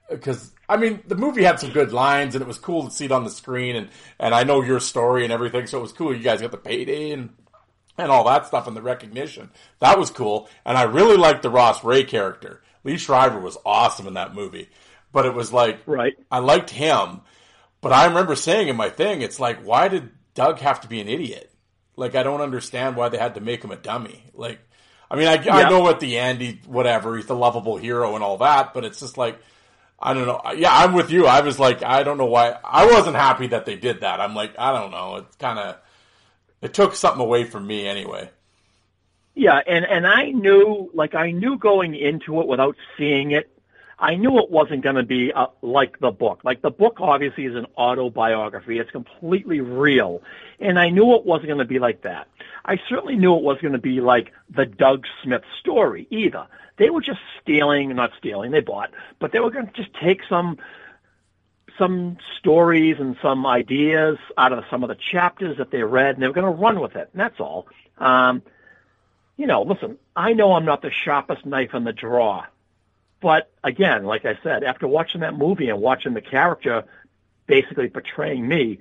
[0.10, 3.06] because I mean the movie had some good lines, and it was cool to see
[3.06, 3.90] it on the screen, and
[4.20, 6.16] and I know your story and everything, so it was cool.
[6.16, 7.30] You guys got the payday and
[7.98, 9.50] and all that stuff and the recognition.
[9.80, 10.50] That was cool.
[10.66, 12.62] And I really liked the Ross Rhea character.
[12.84, 14.70] Liev Schreiber was awesome in that movie.
[15.12, 16.14] But it was like, Right.
[16.30, 17.22] I liked him.
[17.82, 21.00] But I remember saying in my thing, it's like, why did Doug have to be
[21.00, 21.52] an idiot?
[21.96, 24.26] Like, I don't understand why they had to make him a dummy.
[24.34, 24.60] Like,
[25.10, 28.24] I mean, I, I know at the end, he, whatever, he's the lovable hero and
[28.24, 29.40] all that, but it's just like,
[30.00, 30.42] I don't know.
[30.56, 31.26] Yeah, I'm with you.
[31.26, 32.58] I was like, I don't know why.
[32.64, 34.20] I wasn't happy that they did that.
[34.20, 35.18] I'm like, I don't know.
[35.18, 35.78] It's kind of,
[36.62, 38.30] it took something away from me anyway.
[39.36, 43.50] Yeah, and and I knew, like I knew going into it without seeing it,
[44.00, 46.42] I knew it wasn't going to be uh, like the book.
[46.46, 50.22] Like the book obviously is an autobiography; it's completely real,
[50.62, 52.28] and I knew it wasn't going to be like that.
[52.64, 56.48] I certainly knew it was going to be like the Doug Smith story either.
[56.78, 60.22] They were just stealing, not stealing, they bought, but they were going to just take
[60.28, 60.58] some
[61.78, 66.24] some stories and some ideas out of some of the chapters that they read, and
[66.24, 67.10] they were going to run with it.
[67.12, 67.68] And that's all.
[67.98, 68.42] Um,
[69.38, 72.48] you know, listen, I know I'm not the sharpest knife in the drawer,
[73.22, 76.86] but again, like I said, after watching that movie and watching the character
[77.48, 78.80] basically portraying me,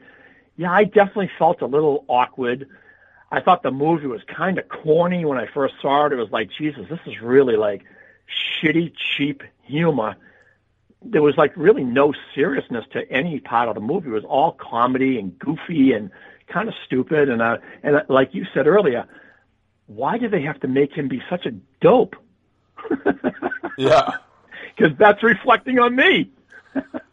[0.57, 2.69] yeah, I definitely felt a little awkward.
[3.35, 6.12] I thought the movie was kind of corny when I first saw it.
[6.12, 7.82] It was like, Jesus, this is really like
[8.62, 10.16] shitty, cheap humor.
[11.02, 14.09] There was like really no seriousness to any part of the movie.
[14.09, 16.11] It was all comedy and goofy and
[16.47, 17.28] kind of stupid.
[17.28, 19.05] And uh, and uh, like you said earlier,
[19.86, 21.51] why did they have to make him be such a
[21.81, 22.16] dope?
[23.77, 24.11] Yeah.
[24.77, 26.31] Because that's reflecting on me.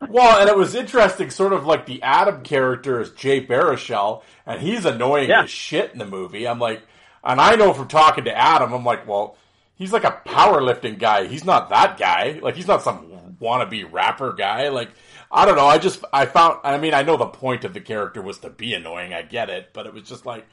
[0.10, 4.62] Well, and it was interesting, sort of like the Adam character is Jay Baruchel, and
[4.62, 5.44] he's annoying Yeah.
[5.44, 6.48] as shit in the movie.
[6.48, 6.82] I'm like,
[7.24, 9.38] and I know from talking to Adam, I'm like, well,
[9.76, 11.28] he's like a powerlifting guy.
[11.28, 12.40] He's not that guy.
[12.42, 14.68] Like, he's not some wannabe rapper guy.
[14.70, 14.90] Like,
[15.32, 15.68] I don't know.
[15.68, 18.50] I just, I found, I mean, I know the point of the character was to
[18.50, 19.14] be annoying.
[19.14, 20.46] I get it, but it was just like,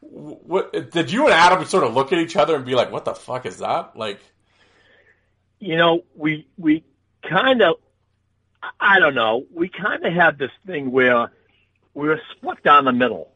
[0.00, 3.04] what did you and Adam sort of look at each other and be like, what
[3.04, 3.96] the fuck is that?
[3.96, 4.20] Like,
[5.58, 6.84] you know, we we
[7.22, 7.76] kind of,
[8.80, 11.30] I don't know, we kind of had this thing where
[11.94, 13.32] we were split down the middle.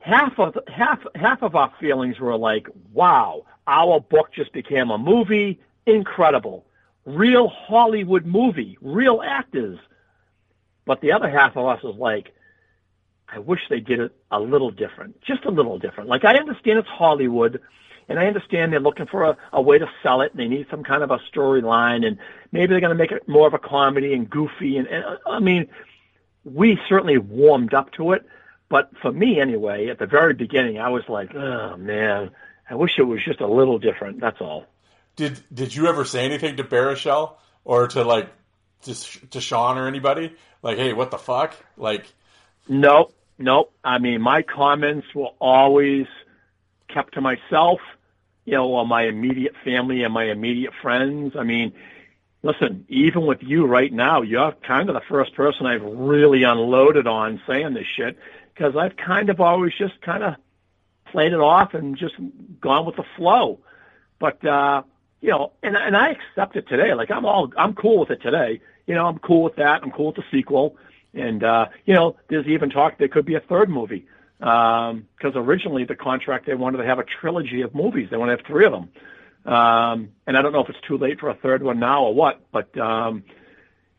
[0.00, 4.98] Half of half half of our feelings were like, "Wow, our book just became a
[4.98, 6.64] movie, incredible,
[7.04, 9.78] real Hollywood movie, real actors."
[10.84, 12.32] But the other half of us was like,
[13.28, 16.08] "I wish they did it a little different, just a little different.
[16.08, 17.60] Like I understand it's Hollywood,
[18.08, 20.66] and I understand they're looking for a, a way to sell it, and they need
[20.70, 22.18] some kind of a storyline, and
[22.52, 24.76] maybe they're going to make it more of a comedy and goofy.
[24.76, 25.68] And, and uh, I mean,
[26.44, 28.24] we certainly warmed up to it,
[28.68, 32.30] but for me anyway, at the very beginning, I was like, oh man,
[32.68, 34.20] I wish it was just a little different.
[34.20, 34.66] That's all.
[35.16, 38.28] Did Did you ever say anything to Baruchel or to like
[38.82, 38.94] to
[39.30, 40.34] to Sean or anybody?
[40.62, 41.54] Like, hey, what the fuck?
[41.76, 42.06] Like,
[42.68, 43.72] Nope, nope.
[43.84, 46.06] I mean, my comments were always
[46.92, 47.80] kept to myself,
[48.46, 51.34] you know, or my immediate family and my immediate friends.
[51.36, 51.72] I mean,
[52.42, 57.06] listen, even with you right now, you're kind of the first person I've really unloaded
[57.06, 58.16] on saying this shit
[58.54, 60.36] because I've kind of always just kind of
[61.10, 62.14] played it off and just
[62.60, 63.58] gone with the flow.
[64.20, 64.82] But, uh,
[65.20, 66.94] you know, and, and I accept it today.
[66.94, 68.60] Like I'm all, I'm cool with it today.
[68.86, 69.82] You know, I'm cool with that.
[69.82, 70.76] I'm cool with the sequel.
[71.14, 74.06] And, uh, you know, there's even talk there could be a third movie.
[74.40, 78.08] Um, cause originally the contract, they wanted to have a trilogy of movies.
[78.10, 78.90] They want to have three of them.
[79.50, 82.14] Um, and I don't know if it's too late for a third one now or
[82.14, 83.24] what, but, um,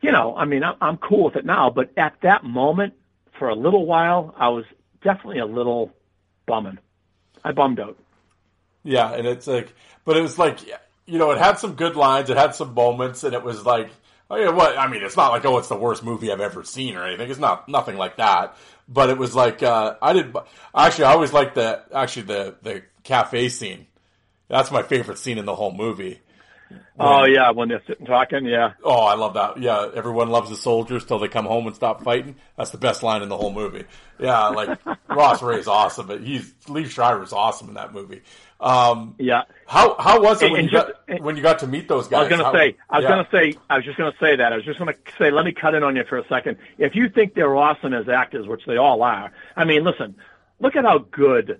[0.01, 2.93] you know, I mean, I'm, I'm cool with it now, but at that moment,
[3.39, 4.65] for a little while, I was
[5.01, 5.91] definitely a little
[6.45, 6.79] bumming.
[7.43, 7.97] I bummed out.
[8.83, 9.73] yeah, and it's like,
[10.05, 10.59] but it was like,
[11.05, 13.89] you know, it had some good lines, it had some moments, and it was like,
[14.29, 14.77] oh yeah, what?
[14.77, 17.29] I mean, it's not like, oh, it's the worst movie I've ever seen or anything.
[17.29, 18.55] It's not nothing like that.
[18.87, 20.35] But it was like, uh, I did
[20.75, 23.87] actually, I always like the actually the the cafe scene.
[24.47, 26.21] That's my favorite scene in the whole movie.
[26.99, 28.71] Oh yeah, when they're sitting talking, yeah.
[28.83, 29.59] Oh, I love that.
[29.61, 32.35] Yeah, everyone loves the soldiers till they come home and stop fighting.
[32.57, 33.83] That's the best line in the whole movie.
[34.19, 34.79] Yeah, like
[35.09, 38.21] Ross Rhea is awesome, but he's Liev Schreiber is awesome in that movie.
[38.59, 39.43] Um, Yeah.
[39.67, 42.07] how how was it when and you just- got when you got to meet those
[42.07, 42.17] guys?
[42.17, 43.15] I was going to How- say, I was yeah.
[43.23, 44.51] to say, I was just going to say that.
[44.51, 46.57] I was just going to say, let me cut in on you for a second.
[46.79, 50.15] If you think they're awesome as actors, which they all are, I mean, listen,
[50.59, 51.59] look at how good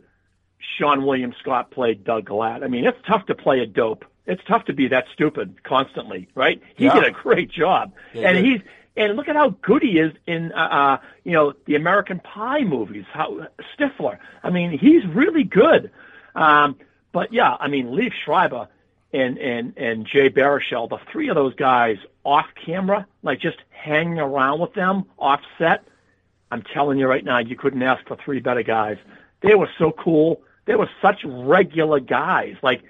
[0.79, 2.63] Seann William Scott played Doug Glatt.
[2.63, 4.03] I mean, it's tough to play a dope.
[4.27, 6.61] It's tough to be that stupid constantly, right?
[6.75, 6.95] He Yeah.
[6.95, 8.45] did a great job, Yeah, and did.
[8.45, 8.61] he's
[8.95, 12.63] and look at how good he is in uh, uh you know the American Pie
[12.63, 13.05] movies.
[13.11, 13.47] How
[13.77, 14.17] Stifler.
[14.43, 15.91] I mean, he's really good.
[16.35, 16.75] Um,
[17.11, 18.67] but yeah, I mean, Liev Schreiber
[19.13, 24.19] and and and Jay Baruchel, the three of those guys off camera, like just hanging
[24.19, 25.83] around with them off set.
[26.51, 28.97] I'm telling you right now, you couldn't ask for three better guys.
[29.41, 30.41] They were so cool.
[30.65, 32.55] They were such regular guys.
[32.61, 32.83] Like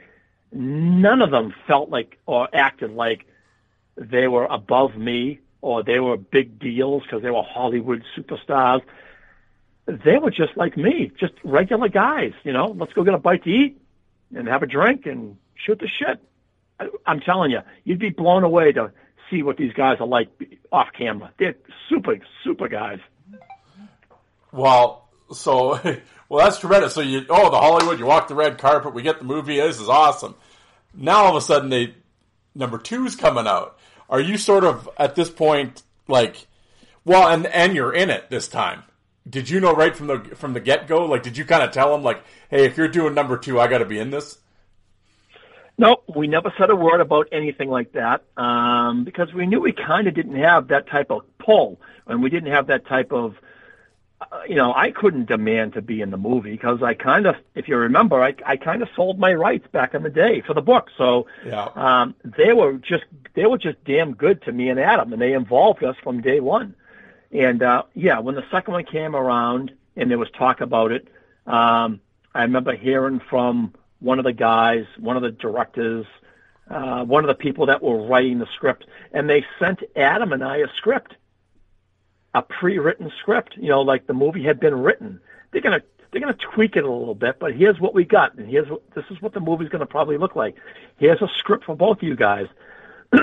[0.52, 3.26] none of them felt like or acted like
[3.96, 8.82] they were above me or they were big deals because they were Hollywood superstars.
[9.86, 12.34] They were just like me, just regular guys.
[12.44, 13.82] You know, let's go get a bite to eat
[14.36, 16.22] and have a drink and shoot the shit.
[16.80, 18.92] I, I'm telling you, you'd be blown away to
[19.30, 20.30] see what these guys are like
[20.72, 21.32] off camera.
[21.38, 21.56] They're
[21.90, 23.00] super, super guys.
[24.52, 25.80] Well, so
[26.30, 26.94] well that's tremendous.
[26.94, 29.58] So you oh the Hollywood, you walk the red carpet, we get the movie.
[29.58, 30.36] This is awesome.
[30.94, 31.94] Now all of a sudden they
[32.56, 33.78] number two's coming out.
[34.10, 36.48] Are you sort of at this point like
[37.06, 38.84] well and and you're in it this time?
[39.30, 41.06] Did you know right from the from the get go?
[41.06, 43.68] Like did you kind of tell them like, hey, if you're doing number two, I
[43.68, 44.38] got to be in this?
[45.80, 49.74] No, we never said a word about anything like that um, because we knew we
[49.74, 53.36] kind of didn't have that type of pull, and we didn't have that type of,
[54.20, 57.36] uh, you know, I couldn't demand to be in the movie because I kind of,
[57.54, 60.54] if you remember, I, I kind of sold my rights back in the day for
[60.56, 60.90] the book.
[60.98, 61.70] So Yeah.
[61.76, 63.04] um, they were just
[63.36, 66.40] they were just damn good to me and Adam, and they involved us from day
[66.40, 66.74] one.
[67.32, 71.08] And uh, yeah, when the second one came around and there was talk about it,
[71.46, 72.00] um,
[72.34, 76.06] I remember hearing from one of the guys, one of the directors,
[76.70, 80.44] uh, one of the people that were writing the script, and they sent Adam and
[80.44, 81.16] I a script,
[82.38, 83.56] a pre-written script.
[83.58, 85.20] You know, like the movie had been written.
[85.52, 85.82] They're gonna
[86.12, 88.82] they're gonna tweak it a little bit, but here's what we got, and here's what
[88.96, 90.56] this is what the movie's gonna probably look like.
[90.98, 92.48] Here's a script for both of you guys.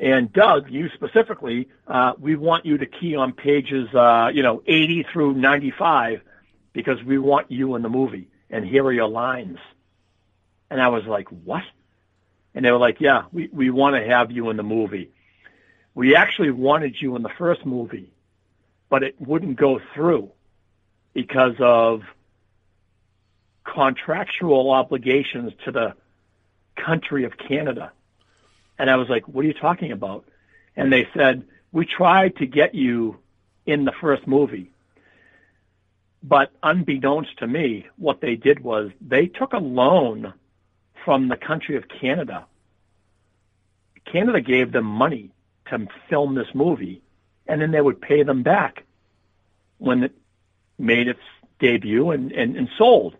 [0.00, 4.62] And Doug, you specifically, uh, we want you to key on pages, uh, you know,
[4.66, 6.22] 80 through 95
[6.72, 8.28] because we want you in the movie.
[8.48, 9.58] And here are your lines.
[10.70, 11.64] And I was like, what?
[12.54, 15.10] And they were like, yeah, we, we want to have you in the movie.
[15.94, 18.10] We actually wanted you in the first movie,
[18.90, 20.30] but it wouldn't go through
[21.14, 22.02] because of
[23.64, 25.94] contractual obligations to the
[26.76, 27.92] country of Canada.
[28.78, 30.24] And I was like, what are you talking about?
[30.76, 33.18] And they said, we tried to get you
[33.64, 34.70] in the first movie.
[36.22, 40.34] But unbeknownst to me, what they did was they took a loan
[41.04, 42.46] from the country of Canada.
[44.04, 45.30] Canada gave them money
[45.66, 47.00] to film this movie,
[47.50, 48.84] and then they would pay them back
[49.78, 50.12] when it,
[50.78, 51.20] made its
[51.58, 53.16] debut and, and, and sold.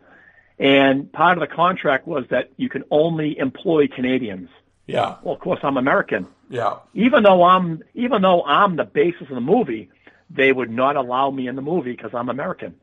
[0.59, 4.48] And part of the contract was that you can only employ Canadians.
[4.86, 5.16] Yeah.
[5.23, 6.27] Well, of course, I'm American.
[6.48, 6.77] Yeah.
[6.94, 9.90] Even though I'm even though I'm the basis of the movie,
[10.28, 12.74] they would not allow me in the movie because I'm American.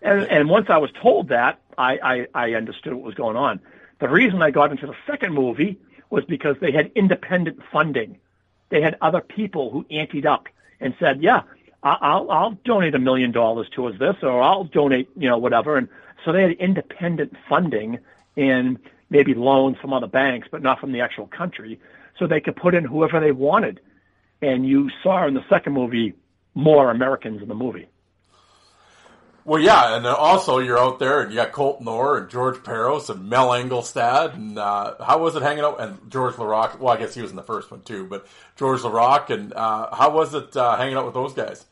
[0.00, 3.60] And and once I was told that, I, I I understood what was going on.
[4.00, 5.78] The reason I got into the second movie
[6.10, 8.18] was because they had independent funding.
[8.68, 10.48] They had other people who anteed up
[10.82, 11.42] and said, "Yeah,
[11.82, 15.88] I'll I'll donate a million dollars towards this, or I'll donate, you know, whatever." And
[16.24, 17.98] so they had independent funding
[18.36, 18.78] and
[19.10, 21.78] maybe loans from other banks, but not from the actual country,
[22.18, 23.80] so they could put in whoever they wanted.
[24.40, 26.14] And you saw in the second movie
[26.54, 27.88] more Americans in the movie.
[29.44, 33.10] Well, yeah, and also you're out there and you got Colt Orr and George Parros
[33.10, 36.78] and Mel Angelstad and uh, how was it hanging out and Georges Laraque?
[36.78, 39.92] Well, I guess he was in the first one too, but Georges Laraque and uh,
[39.94, 41.64] how was it uh, hanging out with those guys?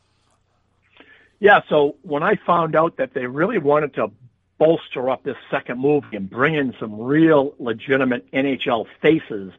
[1.39, 4.11] Yeah, so when I found out that they really wanted to
[4.57, 9.53] bolster up this second movie and bring in some real legitimate NHL faces,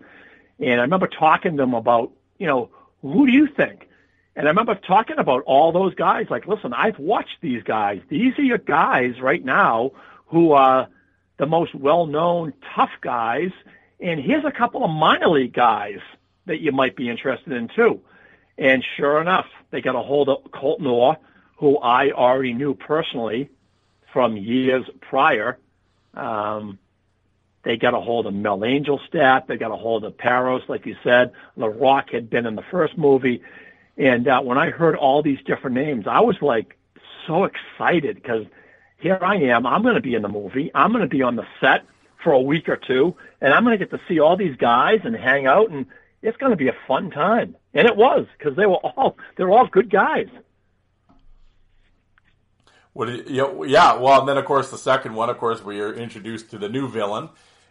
[0.61, 2.69] and I remember talking to them about, you know,
[3.01, 3.89] who do you think?
[4.35, 6.27] And I remember talking about all those guys.
[6.31, 8.01] Like, listen, I've watched these guys.
[8.09, 9.93] These are your guys right now
[10.27, 10.89] who are
[11.37, 13.51] the most well-known tough guys.
[14.01, 16.01] And here's a couple of minor league guys
[16.47, 18.01] that you might be interested in too.
[18.57, 21.19] And sure enough, they got a hold of Colton Orr,
[21.57, 23.51] who I already knew personally
[24.13, 25.59] from years prior.
[26.15, 26.79] Um,
[27.65, 29.47] they got a hold of Mel Angelstad.
[29.47, 31.33] They got a hold of Parros, like you said.
[31.57, 33.43] Laraque had been in the first movie.
[33.97, 36.79] And uh, when I heard all these different names, I was like
[37.27, 38.47] so excited because
[38.99, 39.67] here I am.
[39.67, 40.71] I'm going to be in the movie.
[40.75, 41.85] I'm going to be on the set
[42.23, 45.01] for a week or two, and I'm going to get to see all these guys
[45.05, 45.87] and hang out, and
[46.23, 47.57] it's going to be a fun time.
[47.75, 50.29] And it was because they were all they were all good guys.
[52.93, 53.09] What?
[53.29, 53.97] you, yeah.
[53.97, 56.69] Well, and then of course the second one, of course, we are introduced to the
[56.69, 57.29] new villain,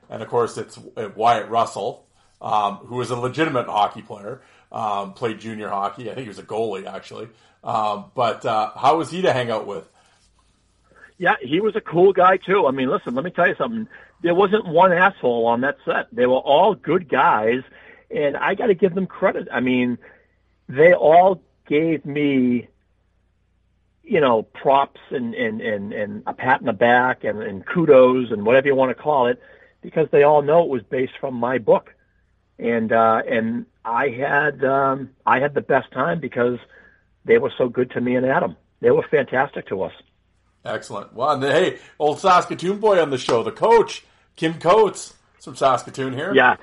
[0.09, 0.77] and of course it's
[1.15, 2.07] Wyatt Russell,
[2.41, 4.41] um, who is a legitimate hockey player.
[4.71, 6.09] Um, played junior hockey.
[6.09, 7.27] I think he was a goalie actually.
[7.63, 9.87] Um, but uh, how was he to hang out with?
[11.17, 12.65] Yeah, he was a cool guy too.
[12.65, 13.87] I mean, listen, let me tell you something.
[14.23, 16.07] There wasn't one asshole on that set.
[16.11, 17.61] They were all good guys,
[18.09, 19.47] and I got to give them credit.
[19.51, 19.97] I mean,
[20.67, 22.67] they all gave me,
[24.03, 28.31] you know, props and and and and a pat in the back and, and kudos
[28.31, 29.39] and whatever you want to call it,
[29.81, 31.93] because they all know it was based from my book,
[32.61, 36.59] and uh, and I had um, I had the best time because
[37.25, 38.55] they were so good to me and Adam.
[38.79, 39.93] They were fantastic to us.
[40.63, 41.13] Excellent.
[41.13, 44.03] Well, and hey, old Saskatoon boy on the show, the coach,
[44.35, 46.33] Kim Coates from Saskatoon here.
[46.33, 46.57] Yeah.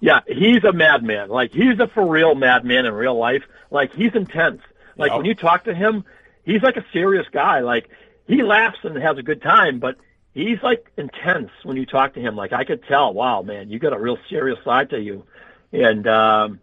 [0.00, 1.28] Yeah, he's a madman.
[1.30, 3.42] Like he's a for real madman in real life.
[3.70, 4.60] Like he's intense.
[4.96, 5.16] Like Yep.
[5.16, 6.04] when you talk to him,
[6.44, 7.60] he's like a serious guy.
[7.60, 7.88] Like
[8.26, 9.96] he laughs and has a good time, but
[10.38, 12.36] he's like intense when you talk to him.
[12.36, 15.24] Like I could tell, wow, man, you got a real serious side to you.
[15.72, 16.60] And um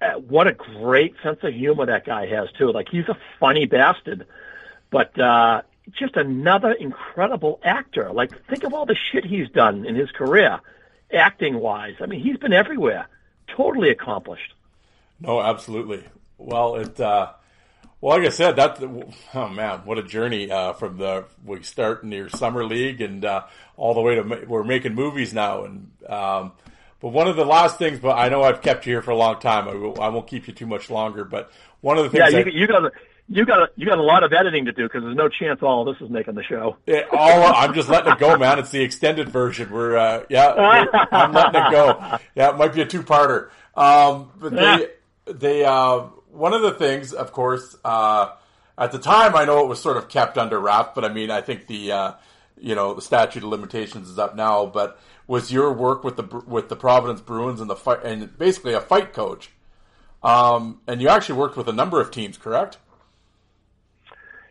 [0.00, 2.70] uh, what a great sense of humor that guy has too.
[2.70, 4.26] Like he's a funny bastard,
[4.90, 5.62] but uh
[5.92, 8.12] just another incredible actor.
[8.12, 10.60] Like think of all the shit he's done in his career,
[11.12, 11.94] acting wise.
[12.00, 13.06] I mean, he's been everywhere.
[13.48, 14.52] Totally accomplished.
[15.20, 16.04] No, absolutely.
[16.36, 17.00] Well, it.
[17.00, 17.32] Uh,
[18.00, 18.82] well, like I said, that.
[19.34, 23.24] Oh man, what a journey uh, from the we start in your summer league and
[23.24, 23.44] uh,
[23.76, 25.64] all the way to we're making movies now.
[25.64, 26.52] And um,
[27.00, 29.16] but one of the last things, but I know I've kept you here for a
[29.16, 29.68] long time.
[29.68, 31.24] I, will, I won't keep you too much longer.
[31.24, 31.50] But
[31.80, 32.92] one of the Yeah, things, you, you got
[33.28, 35.60] you got a, you got a lot of editing to do because there's no chance
[35.62, 36.76] all of this is making the show.
[36.86, 38.58] I, it, all I'm just letting it go, man.
[38.58, 39.70] It's the extended version.
[39.70, 42.18] We're uh, yeah, we're, I'm letting it go.
[42.34, 43.50] Yeah, it might be a two-parter.
[43.74, 44.88] Um, but they
[45.32, 46.04] they uh,
[46.36, 48.32] one of the things, of course, uh,
[48.78, 51.30] at the time, I know it was sort of kept under wraps, but I mean,
[51.30, 52.12] I think the uh,
[52.58, 54.66] you know the statute of limitations is up now.
[54.66, 58.74] But was your work with the with the Providence Bruins and the fight and basically
[58.74, 59.50] a fight coach?
[60.22, 62.78] Um, and you actually worked with a number of teams, correct?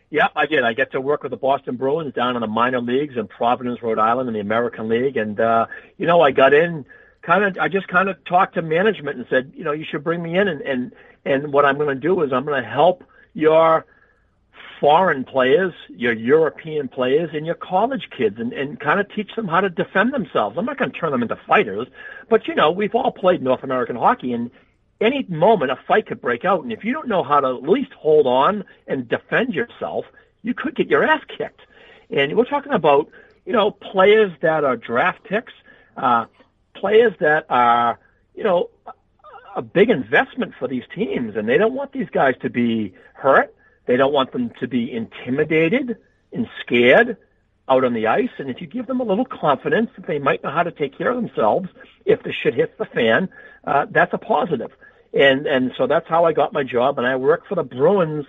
[0.08, 0.62] Yeah, I did.
[0.62, 3.82] I get to work with the Boston Bruins down in the minor leagues in Providence,
[3.82, 5.66] Rhode Island, in the American League, and uh,
[5.98, 6.86] you know, I got in
[7.22, 7.58] kind of.
[7.58, 10.38] I just kind of talked to management and said, you know, you should bring me
[10.38, 10.92] in, and and
[11.26, 13.04] and what I'm going to do is I'm going to help
[13.34, 13.84] your
[14.80, 19.48] foreign players, your European players, and your college kids, and, and kind of teach them
[19.48, 20.56] how to defend themselves.
[20.56, 21.88] I'm not going to turn them into fighters,
[22.28, 24.50] but you know, we've all played North American hockey, and
[25.00, 27.62] any moment a fight could break out, and if you don't know how to at
[27.62, 30.04] least hold on and defend yourself,
[30.42, 31.60] you could get your ass kicked.
[32.08, 33.08] And we're talking about,
[33.44, 35.52] you know, players that are draft picks,
[35.96, 36.26] uh,
[36.74, 37.98] players that are,
[38.34, 38.70] you know,
[39.56, 43.52] a big investment for these teams, and they don't want these guys to be hurt.
[43.86, 45.96] They don't want them to be intimidated
[46.32, 47.16] and scared
[47.68, 48.30] out on the ice.
[48.38, 50.96] And if you give them a little confidence that they might know how to take
[50.96, 51.68] care of themselves
[52.04, 53.30] if the shit hits the fan,
[53.64, 54.70] uh, that's a positive.
[55.14, 56.98] And and so that's how I got my job.
[56.98, 58.26] And I worked for the Bruins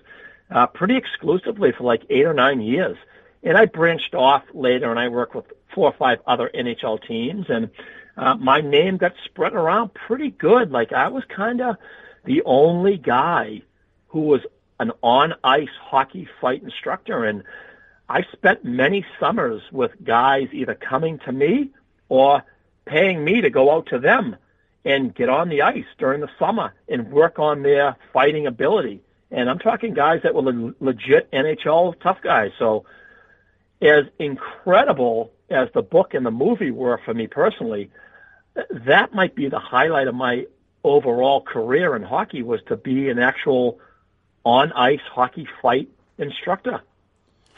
[0.49, 2.97] uh, pretty exclusively for like eight or nine years.
[3.43, 5.45] And I branched off later, and I worked with
[5.75, 7.47] four or five other NHL teams.
[7.49, 7.69] And
[8.17, 10.71] uh, my name got spread around pretty good.
[10.71, 11.77] Like I was kind of
[12.25, 13.61] the only guy
[14.07, 14.41] who was
[14.79, 17.23] an on ice hockey fight instructor.
[17.23, 17.43] And
[18.09, 21.71] I spent many summers with guys either coming to me
[22.09, 22.43] or
[22.85, 24.35] paying me to go out to them
[24.83, 29.01] and get on the ice during the summer and work on their fighting ability.
[29.29, 32.51] And I'm talking guys that were le- legit NHL tough guys.
[32.57, 32.85] So
[33.81, 37.91] as incredible as the book and the movie were for me personally,
[38.85, 40.45] that might be the highlight of my
[40.83, 43.79] overall career in hockey was to be an actual
[44.45, 46.81] on ice hockey fight instructor.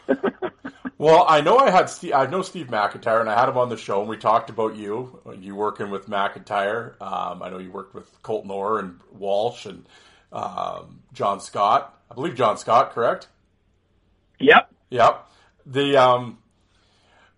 [0.98, 3.70] well, I know I had Steve, I know Steve MacIntyre, and I had him on
[3.70, 6.96] the show, and we talked about you, you working with MacIntyre.
[7.00, 9.86] Um, I know you worked with Colt Orr and Walsh and
[10.32, 11.96] um, John Scott.
[12.10, 13.28] I believe John Scott, correct?
[14.40, 14.72] Yep.
[14.90, 15.30] Yep.
[15.68, 16.40] The um,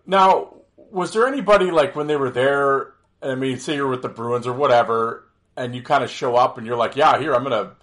[0.06, 0.62] now
[0.92, 2.91] was there anybody like when they were there?
[3.22, 5.26] I mean, say you're with the Bruins or whatever,
[5.56, 7.74] and you kind of show up and you're like, "Yeah, here I'm gonna,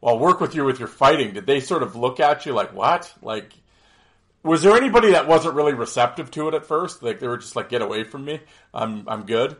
[0.00, 2.72] well, work with you with your fighting." Did they sort of look at you like,
[2.74, 3.52] "What?" Like,
[4.42, 7.02] was there anybody that wasn't really receptive to it at first?
[7.02, 8.40] Like they were just like, "Get away from me!
[8.72, 9.56] I'm I'm good,"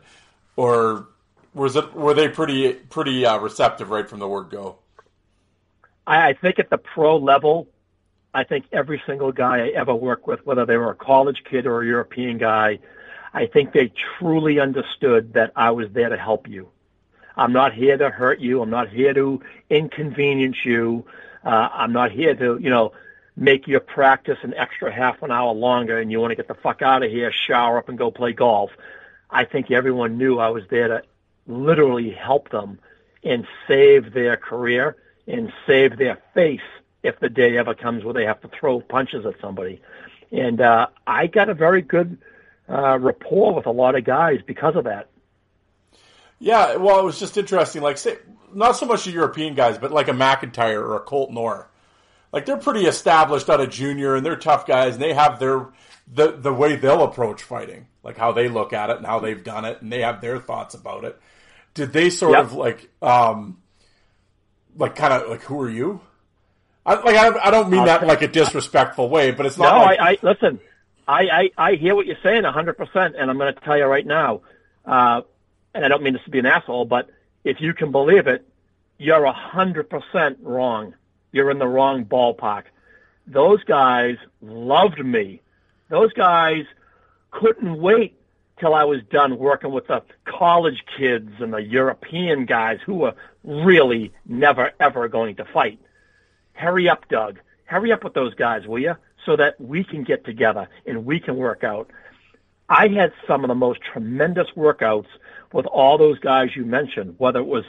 [0.55, 1.07] or
[1.53, 4.79] was it were they pretty pretty uh, receptive right from the word go?
[6.07, 7.67] I think at the pro level,
[8.33, 11.65] I think every single guy I ever worked with, whether they were a college kid
[11.65, 12.79] or a European guy,
[13.35, 16.69] I think they truly understood that I was there to help you.
[17.35, 18.61] I'm not here to hurt you.
[18.61, 21.05] I'm not here to inconvenience you.
[21.43, 22.93] Uh, I'm not here to, you know,
[23.35, 26.53] make your practice an extra half an hour longer and you want to get the
[26.53, 28.71] fuck out of here, shower up and go play golf.
[29.29, 31.03] I think everyone knew I was there to
[31.45, 32.79] literally help them
[33.21, 34.95] and save their career
[35.27, 36.61] and save their face
[37.03, 39.81] if the day ever comes where they have to throw punches at somebody.
[40.31, 42.17] And uh, I got a very good
[42.69, 45.09] uh, rapport with a lot of guys because of that.
[46.39, 47.81] Yeah, well, it was just interesting.
[47.81, 48.17] Like, say,
[48.53, 51.69] not so much the European guys, but like a MacIntyre or a Colt Orr.
[52.31, 55.67] Like, they're pretty established out of junior, and they're tough guys, and they have their
[56.07, 59.43] the the way they'll approach fighting, like how they look at it and how they've
[59.43, 61.19] done it, and they have their thoughts about it.
[61.73, 62.43] Did they sort yep.
[62.43, 63.61] of like, um,
[64.75, 66.01] like kind of like, who are you?
[66.85, 69.73] I, like I, I don't mean that in like a disrespectful way, but it's not.
[69.73, 69.99] No, like...
[69.99, 70.59] I, I listen.
[71.07, 73.85] I, I I hear what you're saying hundred percent, and I'm going to tell you
[73.85, 74.41] right now.
[74.85, 75.21] Uh,
[75.73, 77.09] and I don't mean this to be an asshole, but
[77.43, 78.47] if you can believe it,
[78.97, 80.95] you're hundred percent wrong.
[81.31, 82.63] You're in the wrong ballpark.
[83.27, 85.41] Those guys loved me.
[85.89, 86.65] Those guys
[87.31, 88.17] couldn't wait
[88.59, 93.15] till I was done working with the college kids and the European guys who were
[93.43, 95.79] really never ever going to fight.
[96.53, 97.39] Hurry up, Doug.
[97.65, 98.95] Hurry up with those guys, will you?
[99.25, 101.89] So that we can get together and we can work out.
[102.69, 105.07] I had some of the most tremendous workouts
[105.53, 107.63] with all those guys you mentioned, whether it was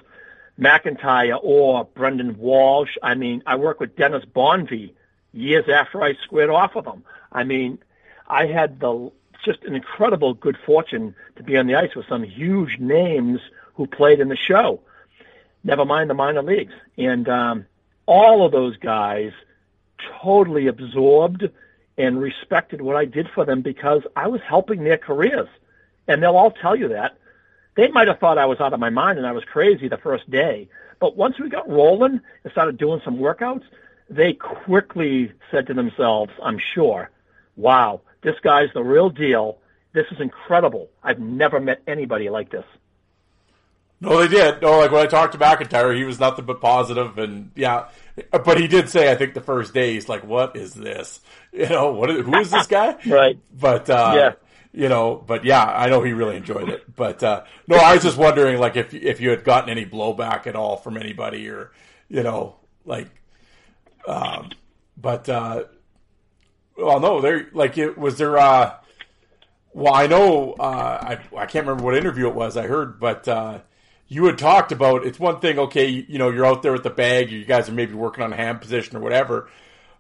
[0.59, 2.97] MacIntyre or Brendan Walsh.
[3.03, 4.93] I mean, I worked with Dennis Bonvie
[5.33, 7.05] years after I squared off with him.
[7.31, 7.79] I mean,
[8.27, 9.11] I had the
[9.45, 13.41] just an incredible good fortune to be on the ice with some huge names
[13.75, 14.81] who played in the show.
[15.63, 16.73] Never mind the minor leagues.
[16.97, 17.67] And um,
[18.07, 19.33] all of those guys
[20.23, 21.49] totally absorbed
[21.99, 25.49] and respected what I did for them because I was helping their careers.
[26.09, 27.19] And they'll all tell you that.
[27.77, 29.99] They might have thought I was out of my mind and I was crazy the
[29.99, 30.69] first day.
[30.99, 33.65] But once we got rolling and started doing some workouts,
[34.09, 37.11] they quickly said to themselves, I'm sure,
[37.57, 39.59] wow, this guy's the real deal.
[39.93, 40.89] This is incredible.
[41.03, 42.65] I've never met anybody like this.
[44.01, 44.61] No, they did.
[44.61, 47.89] No, like when I talked to MacIntyre, he was nothing but positive, and yeah,
[48.31, 51.21] but he did say, I think the first day, he's like, "What is this?
[51.53, 52.11] You know, what?
[52.11, 53.39] Is, who is this guy?" right.
[53.59, 54.33] But uh, yeah,
[54.73, 56.95] you know, but yeah, I know he really enjoyed it.
[56.95, 60.47] But uh, no, I was just wondering, like, if if you had gotten any blowback
[60.47, 61.73] at all from anybody, or
[62.11, 63.09] you know, like,
[64.07, 64.51] um,
[64.99, 65.65] but uh,
[66.77, 68.37] well, no, there, like, it was there.
[68.37, 68.75] Uh,
[69.73, 72.59] well, I know, uh, I I can't remember what interview it was.
[72.59, 73.27] I heard, but.
[73.27, 73.61] Uh,
[74.09, 76.91] you had talked about it's one thing, okay, you know, you're out there with the
[76.91, 79.51] bag, you guys are maybe working on hand position or whatever,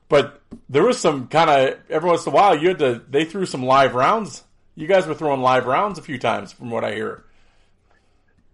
[0.08, 3.24] but there was some kind of every once in a while you had to they
[3.24, 4.44] threw some live rounds.
[4.74, 7.24] You guys were throwing live rounds a few times, from what I hear.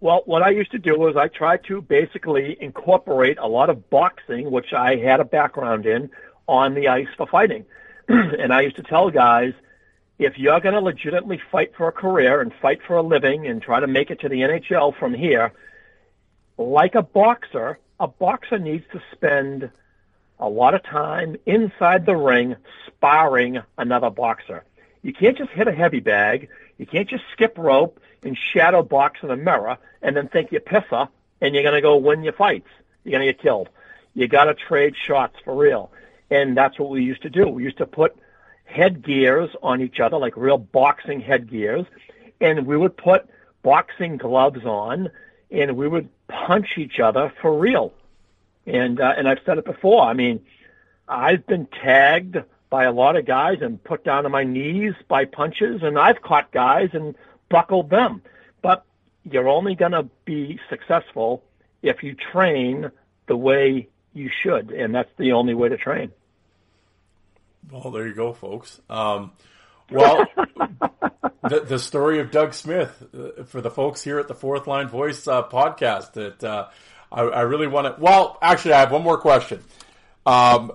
[0.00, 3.88] Well, what I used to do was I tried to basically incorporate a lot of
[3.90, 6.10] boxing, which I had a background in,
[6.48, 7.64] on the ice for fighting.
[8.08, 9.52] and I used to tell guys,
[10.18, 13.62] if you're going to legitimately fight for a career and fight for a living and
[13.62, 15.52] try to make it to the NHL from here,
[16.58, 19.70] like a boxer, a boxer needs to spend
[20.38, 22.56] a lot of time inside the ring
[22.86, 24.64] sparring another boxer.
[25.02, 26.48] You can't just hit a heavy bag.
[26.78, 30.60] You can't just skip rope and shadow box in a mirror and then think you're
[30.60, 31.08] pisser
[31.40, 32.68] and you're going to go win your fights.
[33.04, 33.68] You're going to get killed.
[34.14, 35.90] You got to trade shots for real.
[36.30, 37.48] And that's what we used to do.
[37.48, 38.16] We used to put
[38.72, 41.86] headgears on each other, like real boxing headgears,
[42.40, 43.28] and we would put
[43.62, 45.10] boxing gloves on
[45.50, 47.92] and we would punch each other for real.
[48.66, 50.02] And uh, and I've said it before.
[50.02, 50.40] I mean,
[51.08, 52.38] I've been tagged
[52.70, 56.22] by a lot of guys and put down on my knees by punches, and I've
[56.22, 57.14] caught guys and
[57.48, 58.22] buckled them.
[58.62, 58.84] But
[59.30, 61.42] you're only going to be successful
[61.82, 62.90] if you train
[63.26, 66.12] the way you should, and that's the only way to train.
[67.70, 68.80] Well, there you go, folks.
[68.90, 69.32] Um,
[69.90, 70.26] well,
[71.48, 74.88] the, the story of Doug Smith uh, for the folks here at the Fourth Line
[74.88, 76.68] Voice uh, podcast that uh,
[77.10, 78.02] I, I, really want to.
[78.02, 79.62] Well, actually, I have one more question.
[80.26, 80.72] Um,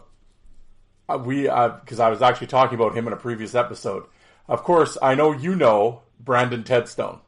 [1.09, 4.05] uh, we because uh, I was actually talking about him in a previous episode.
[4.47, 7.19] Of course, I know you know Brandon Tedstone.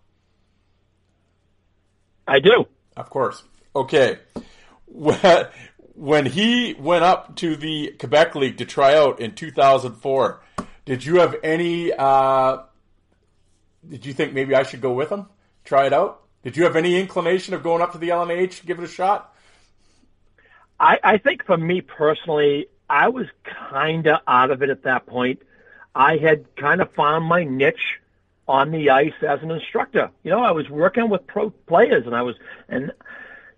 [2.28, 2.68] I do.
[2.96, 3.44] Of course.
[3.76, 4.20] Okay.
[6.00, 10.42] When he went up to the Quebec League to try out in 2004,
[10.86, 11.92] did you have any?
[11.92, 12.60] Uh,
[13.86, 15.26] did you think maybe I should go with him,
[15.66, 16.22] try it out?
[16.42, 19.36] Did you have any inclination of going up to the LNH, give it a shot?
[20.80, 25.06] I, I think for me personally, I was kind of out of it at that
[25.06, 25.42] point.
[25.94, 28.00] I had kind of found my niche
[28.48, 30.12] on the ice as an instructor.
[30.24, 32.38] You know, I was working with pro players, and I was,
[32.70, 32.94] and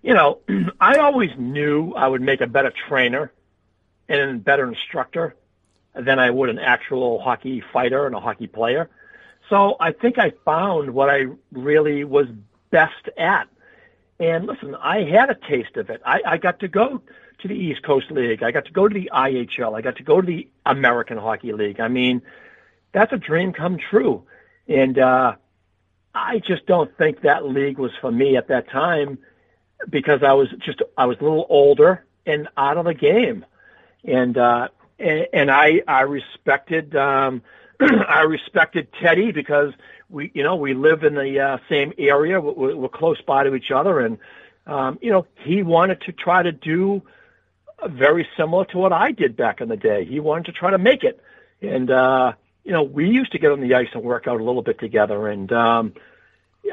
[0.02, 0.40] you know,
[0.80, 3.32] I always knew I would make a better trainer
[4.10, 5.36] and a better instructor
[5.94, 8.90] than I would an actual hockey fighter and a hockey player.
[9.50, 12.28] So I think I found what I really was
[12.70, 13.48] best at.
[14.20, 16.02] And listen, I had a taste of it.
[16.06, 17.02] I, I got to go
[17.40, 18.44] to the East Coast League.
[18.44, 19.76] I got to go to the IHL.
[19.76, 21.80] I got to go to the American Hockey League.
[21.80, 22.22] I mean,
[22.94, 24.24] that's a dream come true.
[24.68, 25.36] And uh,
[26.14, 29.18] I just don't think that league was for me at that time
[29.90, 33.46] because I was just I was a little older and out of the game,
[34.04, 34.68] and uh,
[35.00, 37.42] and, and I I respected um,
[37.80, 39.74] I respected Teddy because
[40.10, 43.56] we you know we live in the uh, same area we're, we're close by to
[43.56, 44.18] each other and
[44.68, 47.02] um, you know he wanted to try to do
[47.90, 50.06] very similar to what I did back in the day.
[50.06, 51.20] He wanted to try to make it,
[51.62, 54.44] and uh, you know we used to get on the ice and work out a
[54.44, 55.52] little bit together and.
[55.52, 55.94] Um,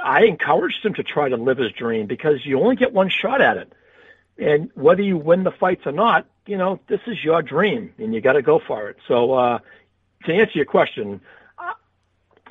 [0.03, 3.41] I encouraged him to try to live his dream because you only get one shot
[3.41, 3.73] at it.
[4.39, 8.15] And whether you win the fights or not, you know, this is your dream and
[8.15, 8.99] you got to go for it.
[9.09, 9.59] So, uh,
[10.25, 11.21] to answer your question,
[11.59, 11.73] uh,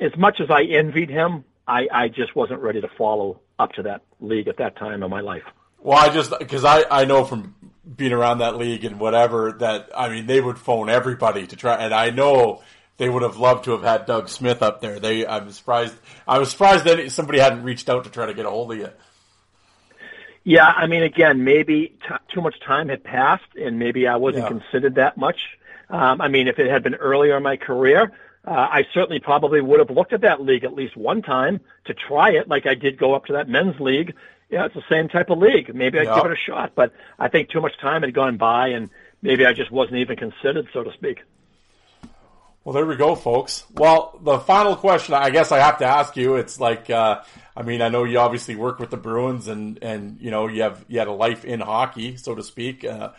[0.00, 3.82] as much as I envied him, I, I just wasn't ready to follow up to
[3.84, 5.42] that league at that time in my life.
[5.80, 7.54] Well, I just, cause I, I know from
[7.96, 11.76] being around that league and whatever that, I mean, they would phone everybody to try,
[11.76, 12.62] and I know
[12.98, 15.00] they would have loved to have had Doug Smith up there.
[15.00, 15.94] They, I'm surprised.
[16.26, 18.78] I was surprised that somebody hadn't reached out to try to get a hold of
[18.78, 18.90] you.
[20.44, 24.44] Yeah, I mean, again, maybe t- too much time had passed, and maybe I wasn't
[24.44, 24.48] yeah.
[24.48, 25.40] considered that much.
[25.90, 28.12] Um, I mean, if it had been earlier in my career,
[28.46, 31.94] uh, I certainly probably would have looked at that league at least one time to
[31.94, 34.14] try it, like I did go up to that men's league.
[34.50, 35.74] Yeah, it's the same type of league.
[35.74, 36.16] Maybe I'd yeah.
[36.16, 38.88] give it a shot, but I think too much time had gone by, and
[39.20, 41.22] maybe I just wasn't even considered, so to speak.
[42.68, 43.64] Well, there we go, folks.
[43.72, 47.22] Well, the final question I guess I have to ask you, it's like, uh,
[47.56, 50.60] I mean, I know you obviously work with the Bruins and, and, you know, you
[50.60, 52.84] have, you had a life in hockey, so to speak.
[52.84, 53.12] Uh,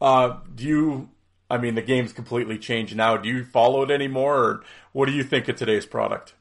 [0.00, 1.08] uh, do you,
[1.50, 3.16] I mean, the game's completely changed now.
[3.16, 6.34] Do you follow it anymore or what do you think of today's product?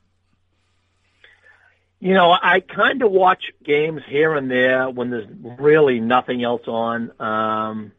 [2.00, 6.68] You know, I kind of watch games here and there when there's really nothing else
[6.68, 7.20] on.
[7.20, 7.94] Um,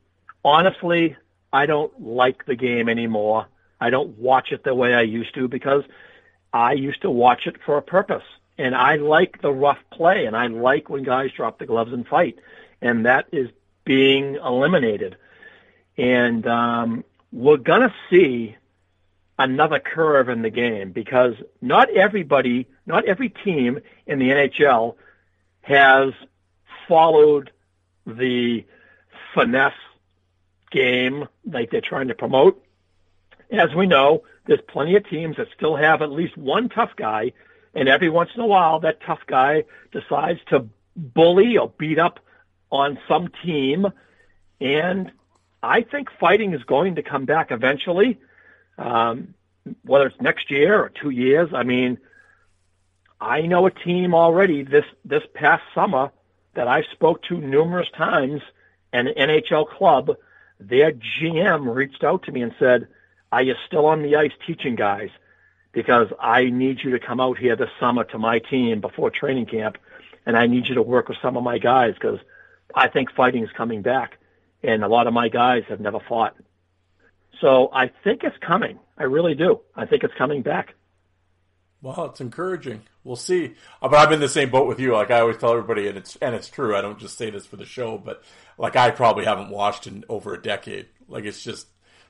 [0.45, 1.17] honestly,
[1.53, 3.49] I don't like the game anymore.
[3.85, 5.83] I don't watch it the way I used to because
[6.55, 8.23] I used to watch it for a purpose.
[8.57, 12.07] And I like the rough play and I like when guys drop the gloves and
[12.07, 12.39] fight.
[12.81, 13.51] And that is
[13.85, 15.17] being eliminated.
[15.99, 18.57] And um, we're going to see
[19.39, 24.95] another curve in the game because not everybody, not every team in the NHL
[25.61, 26.15] has
[26.89, 27.51] followed
[28.07, 28.65] the
[29.35, 29.75] finesse
[30.71, 32.64] game like they're trying to promote
[33.59, 37.33] as we know, there's plenty of teams that still have at least one tough guy,
[37.75, 42.21] and every once in a while, that tough guy decides to bully or beat up
[42.71, 43.87] on some team.
[44.61, 45.11] And
[45.63, 48.21] I think fighting is going to come back eventually,
[48.79, 49.35] um,
[49.83, 51.51] whether it's next year or two years.
[51.55, 51.99] I mean,
[53.21, 56.13] I know a team already this this past summer
[56.55, 58.43] that I spoke to numerous times,
[58.93, 60.11] an NHL club.
[60.61, 62.87] Their GM reached out to me and said,
[63.35, 65.11] "Are you still on the ice teaching guys?
[65.73, 69.47] Because I need you to come out here this summer to my team before training
[69.47, 69.77] camp,
[70.25, 72.21] and I need you to work with some of my guys because
[72.75, 74.19] I think fighting is coming back,
[74.63, 76.35] and a lot of my guys have never fought."
[77.41, 78.79] So I think it's coming.
[78.97, 79.61] I really do.
[79.75, 80.75] I think it's coming back.
[81.83, 82.83] Well, it's encouraging.
[83.03, 83.55] We'll see.
[83.83, 84.95] Uh, But I'm in the same boat with you.
[84.95, 86.77] Like I always tell everybody, and it's and it's true.
[86.77, 88.23] I don't just say this for the show, but
[88.57, 90.87] like I probably haven't watched in over a decade.
[91.09, 91.67] Like it's just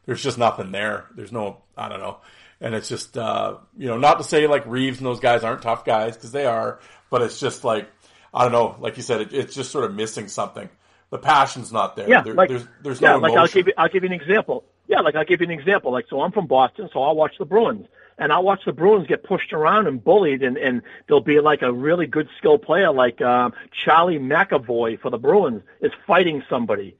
[0.06, 1.06] there's just nothing there.
[1.14, 2.18] There's no I don't know,
[2.60, 5.62] and it's just uh, you know not to say like Reaves and those guys aren't
[5.62, 7.88] tough guys because they are, but it's just like
[8.32, 8.76] I don't know.
[8.80, 10.68] Like you said, it, it's just sort of missing something.
[11.10, 12.08] The passion's not there.
[12.08, 13.36] Yeah, There- like there's there's yeah, no like.
[13.36, 14.64] I'll give you I'll give you an example.
[14.88, 15.92] Yeah, like I'll give you an example.
[15.92, 17.86] Like so, I'm from Boston, so I'll watch the Bruins,
[18.18, 21.62] and I'll watch the Bruins get pushed around and bullied, and and there'll be like
[21.62, 23.52] a really good skill player like um,
[23.84, 26.96] Charlie McAvoy for the Bruins is fighting somebody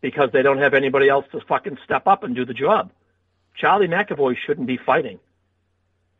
[0.00, 2.90] because they don't have anybody else to fucking step up and do the job.
[3.56, 5.18] Charlie McAvoy shouldn't be fighting.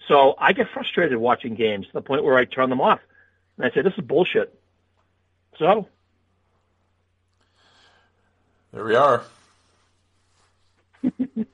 [0.09, 3.01] So I get frustrated watching games to the point where I turn them off,
[3.57, 4.59] and I say this is bullshit.
[5.59, 5.89] So
[8.73, 9.23] There we are.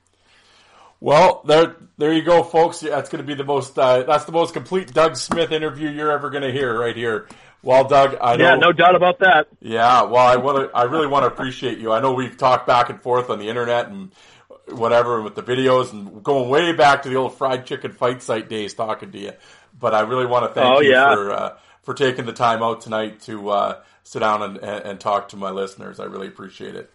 [1.00, 2.80] well, there, there you go, folks.
[2.80, 3.78] That's going to be the most.
[3.78, 7.28] Uh, that's the most complete Doug Smith interview you're ever going to hear, right here.
[7.64, 8.44] Well, Doug, I know.
[8.44, 9.48] yeah, no doubt about that.
[9.60, 10.76] Yeah, well, I want to.
[10.76, 11.92] I really want to appreciate you.
[11.92, 14.12] I know we've talked back and forth on the internet and
[14.68, 18.48] whatever with the videos and going way back to the old fried chicken fight site
[18.48, 19.32] days talking to you.
[19.78, 21.14] But I really want to thank Oh, you yeah.
[21.14, 25.00] for uh, for taking the time out tonight to uh, sit down and, and, and
[25.00, 25.98] talk to my listeners.
[26.00, 26.90] I really appreciate it.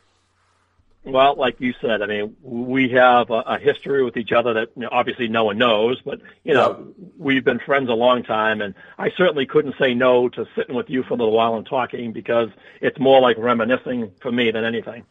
[1.05, 4.69] Well, like you said, I mean, we have a, a history with each other that
[4.75, 8.61] you know, obviously no one knows, but you know, we've been friends a long time,
[8.61, 11.65] and I certainly couldn't say no to sitting with you for a little while and
[11.65, 12.49] talking because
[12.81, 15.05] it's more like reminiscing for me than anything.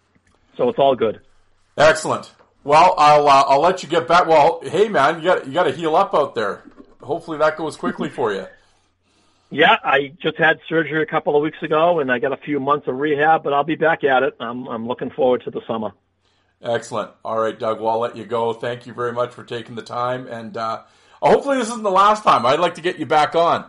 [0.57, 1.21] So it's all good.
[1.77, 2.35] Excellent.
[2.65, 4.27] Well, I'll uh, I'll let you get back.
[4.27, 6.65] Well, hey man, you got you got to heal up out there.
[7.01, 8.47] Hopefully that goes quickly for you.
[9.51, 12.61] Yeah, I just had surgery a couple of weeks ago, and I got a few
[12.61, 14.37] months of rehab, but I'll be back at it.
[14.41, 15.93] I'm I'm looking forward to the summer.
[16.61, 17.13] Excellent.
[17.25, 17.81] All right, Doug.
[17.81, 18.53] Well, I'll let you go.
[18.53, 20.83] Thank you very much for taking the time, and uh,
[21.23, 22.45] hopefully this isn't the last time.
[22.45, 23.65] I'd like to get you back on.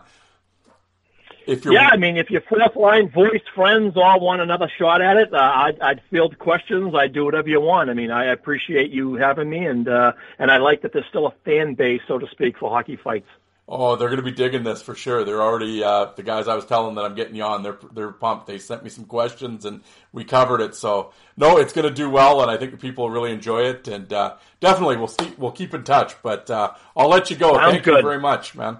[1.46, 5.00] If you're Yeah, I mean, if your fourth line voice friends all want another shot
[5.00, 6.94] at it, uh, I'd, I'd field questions.
[6.94, 7.88] I'd do whatever you want.
[7.88, 11.26] I mean, I appreciate you having me, and uh, and I like that there's still
[11.26, 13.28] a fan base, so to speak, for hockey fights.
[13.72, 15.22] Oh, they're going to be digging this for sure.
[15.22, 17.62] They're already uh, the guys I was telling that I'm getting you on.
[17.62, 18.48] They're they're pumped.
[18.48, 19.82] They sent me some questions and
[20.12, 20.74] we covered it.
[20.74, 23.86] So no, it's going to do well, and I think people really enjoy it.
[23.86, 26.20] And uh, definitely we'll see, we'll keep in touch.
[26.20, 27.54] But uh, I'll let you go.
[27.54, 28.78] Sounds Thank you very much, man.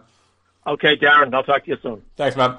[0.67, 2.02] Okay, Darren, I'll talk to you soon.
[2.17, 2.59] Thanks, man.